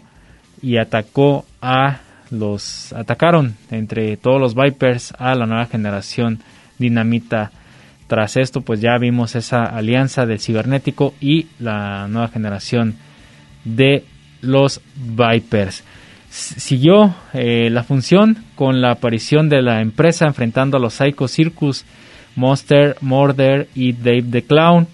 y 0.61 0.77
atacó 0.77 1.45
a 1.61 1.99
los 2.31 2.91
atacaron 2.93 3.55
entre 3.69 4.17
todos 4.17 4.41
los 4.41 4.55
Vipers 4.55 5.13
a 5.19 5.35
la 5.35 5.45
nueva 5.45 5.65
generación 5.67 6.39
Dinamita 6.79 7.51
tras 8.07 8.37
esto, 8.37 8.61
pues 8.61 8.81
ya 8.81 8.97
vimos 8.97 9.35
esa 9.35 9.63
alianza 9.63 10.25
del 10.25 10.39
cibernético 10.39 11.13
y 11.19 11.47
la 11.59 12.07
nueva 12.07 12.27
generación 12.27 12.95
de 13.63 14.03
los 14.41 14.81
Vipers. 14.95 15.83
Siguió 16.29 17.15
eh, 17.33 17.69
la 17.71 17.83
función 17.83 18.43
con 18.55 18.81
la 18.81 18.91
aparición 18.91 19.49
de 19.49 19.61
la 19.61 19.81
empresa 19.81 20.25
enfrentando 20.25 20.77
a 20.77 20.79
los 20.79 20.93
Psycho 20.95 21.27
Circus, 21.27 21.85
Monster, 22.35 22.97
Murder 23.01 23.69
y 23.73 23.93
Dave 23.93 24.23
the 24.23 24.43
Clown. 24.43 24.87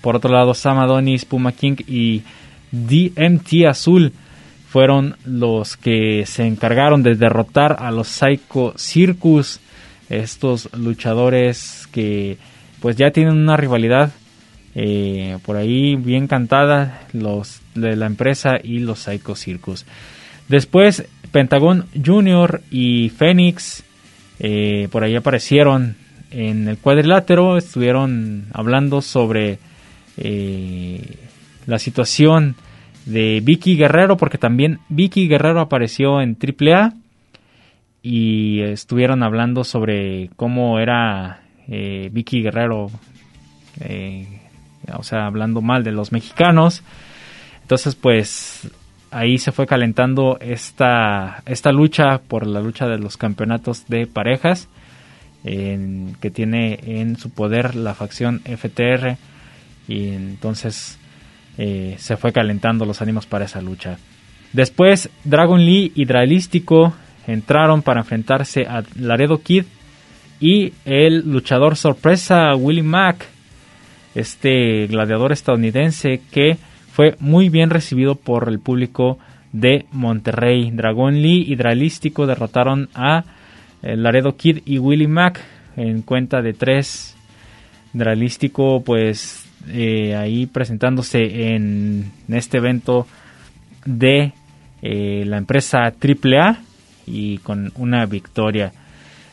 Por 0.00 0.16
otro 0.16 0.32
lado, 0.32 0.54
Sam 0.54 0.78
Adonis, 0.78 1.24
Puma 1.24 1.52
King 1.52 1.76
y 1.86 2.22
DMT 2.70 3.66
Azul 3.68 4.12
fueron 4.68 5.16
los 5.24 5.76
que 5.76 6.24
se 6.26 6.46
encargaron 6.46 7.02
de 7.02 7.14
derrotar 7.16 7.76
a 7.80 7.90
los 7.90 8.08
Psycho 8.08 8.74
Circus, 8.76 9.60
estos 10.08 10.68
luchadores 10.76 11.88
que 11.92 12.38
pues 12.80 12.96
ya 12.96 13.10
tienen 13.10 13.36
una 13.36 13.56
rivalidad 13.56 14.12
eh, 14.74 15.38
por 15.44 15.56
ahí 15.56 15.96
bien 15.96 16.28
cantada, 16.28 17.02
los 17.12 17.60
de 17.74 17.96
la 17.96 18.06
empresa 18.06 18.58
y 18.62 18.78
los 18.78 19.00
Psycho 19.00 19.34
Circus. 19.34 19.86
Después 20.48 21.06
Pentagon 21.32 21.86
Junior 22.04 22.62
y 22.70 23.08
Phoenix 23.10 23.84
eh, 24.38 24.88
por 24.90 25.02
ahí 25.02 25.16
aparecieron 25.16 25.96
en 26.30 26.68
el 26.68 26.78
cuadrilátero, 26.78 27.56
estuvieron 27.56 28.46
hablando 28.52 29.00
sobre 29.02 29.58
eh, 30.16 31.16
la 31.66 31.78
situación 31.78 32.54
de 33.06 33.40
Vicky 33.42 33.76
Guerrero, 33.76 34.16
porque 34.16 34.38
también 34.38 34.80
Vicky 34.88 35.26
Guerrero 35.26 35.60
apareció 35.60 36.20
en 36.20 36.36
AAA 36.36 36.92
y 38.10 38.62
estuvieron 38.62 39.22
hablando 39.22 39.64
sobre 39.64 40.30
cómo 40.36 40.78
era 40.78 41.42
eh, 41.68 42.08
Vicky 42.10 42.40
Guerrero, 42.40 42.90
eh, 43.80 44.40
o 44.96 45.02
sea, 45.02 45.26
hablando 45.26 45.60
mal 45.60 45.84
de 45.84 45.92
los 45.92 46.10
mexicanos. 46.10 46.82
Entonces, 47.60 47.94
pues 47.96 48.66
ahí 49.10 49.36
se 49.36 49.52
fue 49.52 49.66
calentando 49.66 50.38
esta, 50.40 51.42
esta 51.44 51.70
lucha 51.70 52.22
por 52.26 52.46
la 52.46 52.62
lucha 52.62 52.86
de 52.86 52.98
los 52.98 53.18
campeonatos 53.18 53.86
de 53.88 54.06
parejas 54.06 54.68
que 55.44 56.30
tiene 56.32 56.80
en 56.82 57.16
su 57.16 57.28
poder 57.28 57.74
la 57.74 57.94
facción 57.94 58.40
FTR 58.40 59.16
y 59.86 60.08
entonces 60.08 60.98
eh, 61.58 61.94
se 61.98 62.16
fue 62.16 62.32
calentando 62.32 62.86
los 62.86 63.02
ánimos 63.02 63.26
para 63.26 63.44
esa 63.44 63.60
lucha. 63.60 63.98
Después 64.54 65.10
Dragon 65.24 65.62
Lee 65.62 65.92
y 65.94 66.06
Dralístico 66.06 66.94
entraron 67.28 67.82
para 67.82 68.00
enfrentarse 68.00 68.62
a 68.66 68.82
Laredo 68.98 69.42
Kid 69.42 69.64
y 70.40 70.72
el 70.84 71.30
luchador 71.30 71.76
sorpresa 71.76 72.54
Willie 72.56 72.82
Mack, 72.82 73.26
este 74.14 74.86
gladiador 74.86 75.32
estadounidense 75.32 76.22
que 76.32 76.56
fue 76.90 77.16
muy 77.20 77.50
bien 77.50 77.70
recibido 77.70 78.14
por 78.14 78.48
el 78.48 78.58
público 78.58 79.18
de 79.52 79.84
Monterrey. 79.92 80.70
Dragon 80.70 81.14
Lee 81.14 81.44
y 81.46 81.54
Dralístico 81.54 82.26
derrotaron 82.26 82.88
a 82.94 83.24
eh, 83.82 83.96
Laredo 83.96 84.36
Kid 84.36 84.60
y 84.64 84.78
Willie 84.78 85.06
Mack 85.06 85.40
en 85.76 86.02
cuenta 86.02 86.40
de 86.40 86.54
tres. 86.54 87.14
Dralístico 87.92 88.82
pues 88.82 89.46
eh, 89.68 90.16
ahí 90.16 90.46
presentándose 90.46 91.52
en, 91.52 92.10
este 92.28 92.56
evento 92.56 93.06
de 93.84 94.32
eh, 94.80 95.24
la 95.26 95.36
empresa 95.36 95.80
AAA 95.80 96.67
y 97.10 97.38
con 97.38 97.72
una 97.76 98.06
victoria. 98.06 98.72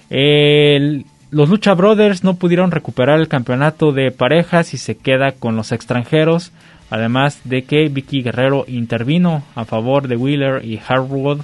los 0.10 1.50
Lucha 1.50 1.74
Brothers 1.74 2.24
no 2.24 2.36
pudieron 2.36 2.72
recuperar 2.72 3.20
el 3.20 3.28
campeonato 3.28 3.92
de 3.92 4.12
parejas 4.12 4.74
y 4.74 4.78
se 4.78 4.96
queda 4.96 5.34
con 5.34 5.56
los 5.56 5.72
extranjeros. 5.72 6.52
Además 6.90 7.42
de 7.44 7.64
que 7.64 7.90
Vicky 7.90 8.22
Guerrero 8.22 8.64
intervino 8.68 9.44
a 9.56 9.66
favor 9.66 10.08
de 10.08 10.16
Wheeler 10.16 10.64
y 10.64 10.78
Hardwood 10.78 11.42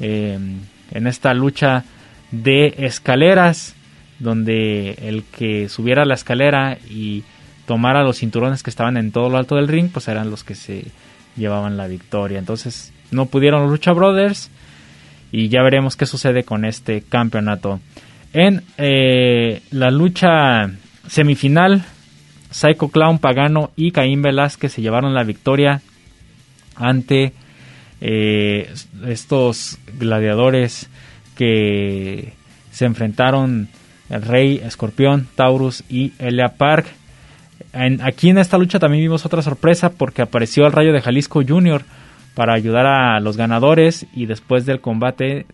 eh, 0.00 0.38
en 0.90 1.06
esta 1.06 1.34
lucha 1.34 1.84
de 2.30 2.74
escaleras, 2.78 3.74
donde 4.18 4.96
el 5.02 5.24
que 5.24 5.68
subiera 5.68 6.04
la 6.04 6.14
escalera 6.14 6.78
y 6.88 7.24
tomara 7.66 8.02
los 8.02 8.18
cinturones 8.18 8.62
que 8.62 8.70
estaban 8.70 8.96
en 8.96 9.12
todo 9.12 9.28
lo 9.28 9.38
alto 9.38 9.56
del 9.56 9.68
ring, 9.68 9.90
pues 9.92 10.08
eran 10.08 10.30
los 10.30 10.44
que 10.44 10.54
se 10.54 10.86
llevaban 11.36 11.76
la 11.76 11.86
victoria. 11.86 12.38
Entonces 12.38 12.92
no 13.10 13.26
pudieron 13.26 13.62
los 13.62 13.70
Lucha 13.70 13.92
Brothers 13.92 14.50
y 15.32 15.48
ya 15.48 15.62
veremos 15.62 15.96
qué 15.96 16.06
sucede 16.06 16.44
con 16.44 16.64
este 16.64 17.02
campeonato. 17.02 17.80
En 18.32 18.62
eh, 18.78 19.62
la 19.70 19.90
lucha 19.90 20.70
semifinal, 21.06 21.84
Psycho 22.50 22.88
Clown 22.88 23.18
Pagano 23.18 23.70
y 23.76 23.92
Caín 23.92 24.22
Velázquez 24.22 24.72
se 24.72 24.82
llevaron 24.82 25.14
la 25.14 25.24
victoria 25.24 25.82
ante 26.76 27.32
eh, 28.00 28.72
estos 29.06 29.78
gladiadores 29.98 30.88
que 31.36 32.32
se 32.70 32.86
enfrentaron 32.86 33.68
el 34.08 34.22
Rey, 34.22 34.60
Escorpión, 34.64 35.28
Taurus 35.36 35.84
y 35.88 36.12
Elia 36.18 36.48
Park 36.56 36.86
aquí 37.72 38.30
en 38.30 38.38
esta 38.38 38.58
lucha 38.58 38.78
también 38.78 39.02
vimos 39.02 39.24
otra 39.26 39.42
sorpresa 39.42 39.90
porque 39.90 40.22
apareció 40.22 40.66
el 40.66 40.72
Rayo 40.72 40.92
de 40.92 41.00
Jalisco 41.00 41.42
Jr. 41.46 41.82
para 42.34 42.54
ayudar 42.54 42.86
a 42.86 43.20
los 43.20 43.36
ganadores 43.36 44.06
y 44.14 44.26
después 44.26 44.66
del 44.66 44.80
combate 44.80 45.46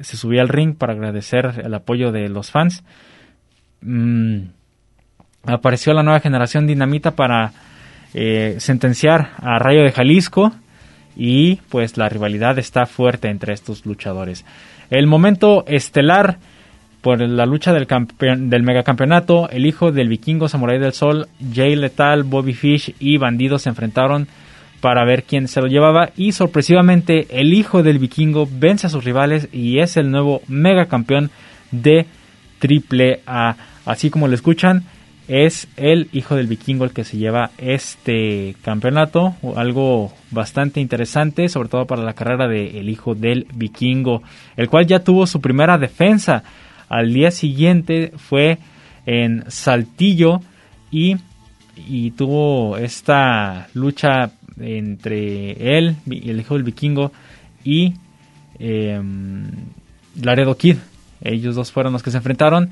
se 0.00 0.16
subía 0.16 0.42
al 0.42 0.48
ring 0.48 0.74
para 0.76 0.92
agradecer 0.92 1.62
el 1.64 1.74
apoyo 1.74 2.12
de 2.12 2.28
los 2.28 2.50
fans. 2.50 2.84
Mm, 3.80 4.48
apareció 5.44 5.94
la 5.94 6.02
nueva 6.02 6.20
generación 6.20 6.66
Dinamita 6.66 7.12
para 7.12 7.52
eh, 8.14 8.56
sentenciar 8.58 9.30
a 9.38 9.58
Rayo 9.58 9.82
de 9.82 9.92
Jalisco 9.92 10.52
y 11.16 11.56
pues 11.70 11.96
la 11.96 12.08
rivalidad 12.08 12.58
está 12.58 12.86
fuerte 12.86 13.28
entre 13.28 13.54
estos 13.54 13.86
luchadores. 13.86 14.44
El 14.90 15.06
momento 15.06 15.64
estelar 15.66 16.38
por 17.00 17.20
la 17.20 17.46
lucha 17.46 17.72
del, 17.72 17.86
del 18.50 18.62
megacampeonato, 18.62 19.48
el 19.50 19.66
hijo 19.66 19.92
del 19.92 20.08
vikingo 20.08 20.48
Samurai 20.48 20.78
del 20.78 20.92
Sol, 20.92 21.28
Jay 21.54 21.76
Letal, 21.76 22.24
Bobby 22.24 22.52
Fish 22.52 22.94
y 22.98 23.16
Bandido 23.16 23.58
se 23.58 23.68
enfrentaron 23.68 24.26
para 24.80 25.04
ver 25.04 25.24
quién 25.24 25.48
se 25.48 25.60
lo 25.60 25.66
llevaba. 25.66 26.10
Y 26.16 26.32
sorpresivamente 26.32 27.26
el 27.30 27.54
hijo 27.54 27.82
del 27.82 27.98
vikingo 27.98 28.48
vence 28.50 28.86
a 28.86 28.90
sus 28.90 29.04
rivales 29.04 29.48
y 29.52 29.80
es 29.80 29.96
el 29.96 30.10
nuevo 30.10 30.42
megacampeón 30.48 31.30
de 31.70 32.06
Triple 32.58 33.20
A. 33.26 33.56
Así 33.84 34.10
como 34.10 34.28
lo 34.28 34.34
escuchan, 34.34 34.84
es 35.28 35.68
el 35.76 36.08
hijo 36.12 36.36
del 36.36 36.46
vikingo 36.46 36.84
el 36.84 36.92
que 36.92 37.04
se 37.04 37.16
lleva 37.16 37.50
este 37.58 38.54
campeonato, 38.62 39.34
algo 39.56 40.12
bastante 40.30 40.80
interesante, 40.80 41.48
sobre 41.48 41.68
todo 41.68 41.86
para 41.86 42.02
la 42.02 42.14
carrera 42.14 42.46
del 42.46 42.88
hijo 42.88 43.14
del 43.14 43.46
vikingo, 43.54 44.22
el 44.56 44.68
cual 44.68 44.86
ya 44.86 45.00
tuvo 45.00 45.26
su 45.26 45.40
primera 45.40 45.78
defensa. 45.78 46.44
Al 46.88 47.12
día 47.12 47.30
siguiente 47.30 48.12
fue 48.16 48.58
en 49.04 49.44
Saltillo 49.48 50.40
y, 50.90 51.16
tuvo 52.16 52.76
esta 52.76 53.68
lucha 53.74 54.30
entre 54.60 55.78
él, 55.78 55.96
el 56.08 56.40
hijo 56.40 56.54
del 56.54 56.62
vikingo, 56.62 57.12
y 57.64 57.94
em, 58.58 59.44
Laredo 60.20 60.56
Kid. 60.56 60.76
Ellos 61.22 61.54
dos 61.54 61.72
fueron 61.72 61.92
los 61.92 62.02
que 62.02 62.10
se 62.10 62.18
enfrentaron 62.18 62.70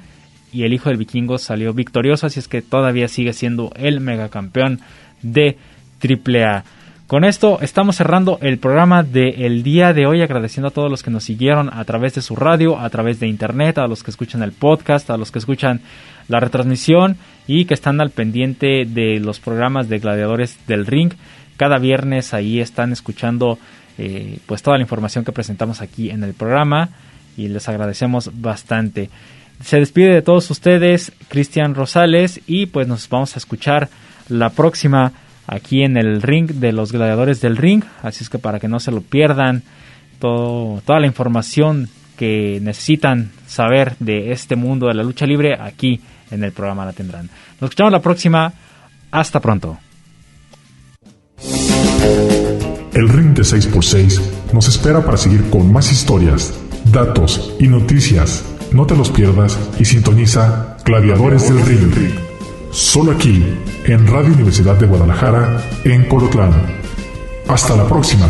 y 0.53 0.63
el 0.63 0.73
hijo 0.73 0.89
del 0.89 0.99
vikingo 0.99 1.39
salió 1.39 1.73
victorioso, 1.75 2.27
así 2.27 2.39
es 2.39 2.47
que 2.47 2.63
todavía 2.63 3.09
sigue 3.09 3.33
siendo 3.33 3.73
el 3.75 4.01
megacampeón 4.01 4.81
de 5.23 5.59
AAA. 6.01 6.65
Con 7.09 7.25
esto 7.25 7.59
estamos 7.61 7.97
cerrando 7.97 8.39
el 8.41 8.59
programa 8.59 9.03
del 9.03 9.63
día 9.63 9.93
de 9.93 10.07
hoy, 10.07 10.23
agradeciendo 10.23 10.69
a 10.69 10.71
todos 10.71 10.91
los 10.91 11.03
que 11.03 11.11
nos 11.11 11.25
siguieron 11.25 11.71
a 11.73 11.85
través 11.85 12.15
de 12.15 12.23
su 12.23 12.35
radio, 12.37 12.79
a 12.79 12.89
través 12.89 13.21
de 13.21 13.27
internet, 13.27 13.79
a 13.79 13.89
los 13.89 14.03
que 14.03 14.11
escuchan 14.11 14.43
el 14.43 14.53
podcast, 14.53 15.11
a 15.11 15.17
los 15.17 15.31
que 15.31 15.41
escuchan 15.41 15.81
la 16.29 16.41
retransmisión 16.41 17.17
y 17.47 17.67
que 17.67 17.75
están 17.75 18.01
al 18.01 18.11
pendiente 18.11 18.87
de 18.87 19.21
los 19.21 19.41
programas 19.41 19.89
de 19.89 19.99
Gladiadores 19.99 20.59
del 20.67 20.87
Ring. 20.87 21.13
Cada 21.57 21.79
viernes 21.79 22.35
ahí 22.35 22.61
están 22.61 22.93
escuchando 22.93 23.59
eh, 23.99 24.39
pues 24.47 24.63
toda 24.63 24.77
la 24.77 24.83
información 24.83 25.25
que 25.25 25.33
presentamos 25.33 25.81
aquí 25.81 26.11
en 26.11 26.25
el 26.25 26.35
programa 26.35 26.91
y 27.37 27.49
les 27.49 27.69
agradecemos 27.69 28.31
bastante. 28.41 29.11
Se 29.63 29.79
despide 29.79 30.13
de 30.13 30.23
todos 30.23 30.51
ustedes 30.51 31.13
Cristian 31.29 31.75
Rosales 31.75 32.41
y 32.47 32.67
pues 32.67 32.89
nos 32.89 33.09
vamos 33.09 33.37
a 33.37 33.39
escuchar 33.39 33.89
la 34.29 34.51
próxima 34.51 35.13
aquí 35.47 35.83
en 35.83 35.97
el 35.97 36.23
ring 36.23 36.47
de 36.47 36.73
los 36.73 36.93
gladiadores 36.93 37.41
del 37.41 37.57
ring. 37.57 37.85
Así 38.03 38.25
es 38.25 38.31
que 38.31 38.39
para 38.39 38.59
que 38.59 38.69
no 38.69 38.81
se 38.81 38.91
lo 38.91 39.01
pierdan, 39.01 39.63
todo, 40.19 40.81
toda 40.85 41.01
la 41.01 41.07
información 41.07 41.89
que 42.17 42.59
necesitan 42.63 43.31
saber 43.47 43.97
de 43.99 44.33
este 44.33 44.57
mundo 44.57 44.87
de 44.87 44.95
la 44.95 45.03
lucha 45.03 45.27
libre, 45.27 45.57
aquí 45.59 46.01
en 46.31 46.45
el 46.45 46.53
programa 46.53 46.85
la 46.85 46.93
tendrán. 46.93 47.29
Nos 47.61 47.71
escuchamos 47.71 47.93
la 47.93 48.01
próxima. 48.01 48.53
Hasta 49.11 49.41
pronto. 49.41 49.79
El 51.39 53.09
ring 53.09 53.35
de 53.35 53.43
6x6 53.43 54.21
nos 54.53 54.69
espera 54.69 55.05
para 55.05 55.17
seguir 55.17 55.49
con 55.51 55.73
más 55.73 55.91
historias, 55.91 56.55
datos 56.93 57.55
y 57.59 57.69
noticias. 57.69 58.45
No 58.73 58.87
te 58.87 58.97
los 58.97 59.11
pierdas 59.11 59.59
y 59.79 59.85
sintoniza 59.85 60.77
Gladiadores 60.85 61.49
del 61.49 61.65
Ring. 61.65 62.15
Solo 62.71 63.13
aquí, 63.13 63.45
en 63.85 64.07
Radio 64.07 64.35
Universidad 64.35 64.77
de 64.77 64.87
Guadalajara, 64.87 65.63
en 65.85 66.09
Colotlán. 66.09 66.53
Hasta 67.49 67.77
la 67.77 67.87
próxima. 67.87 68.29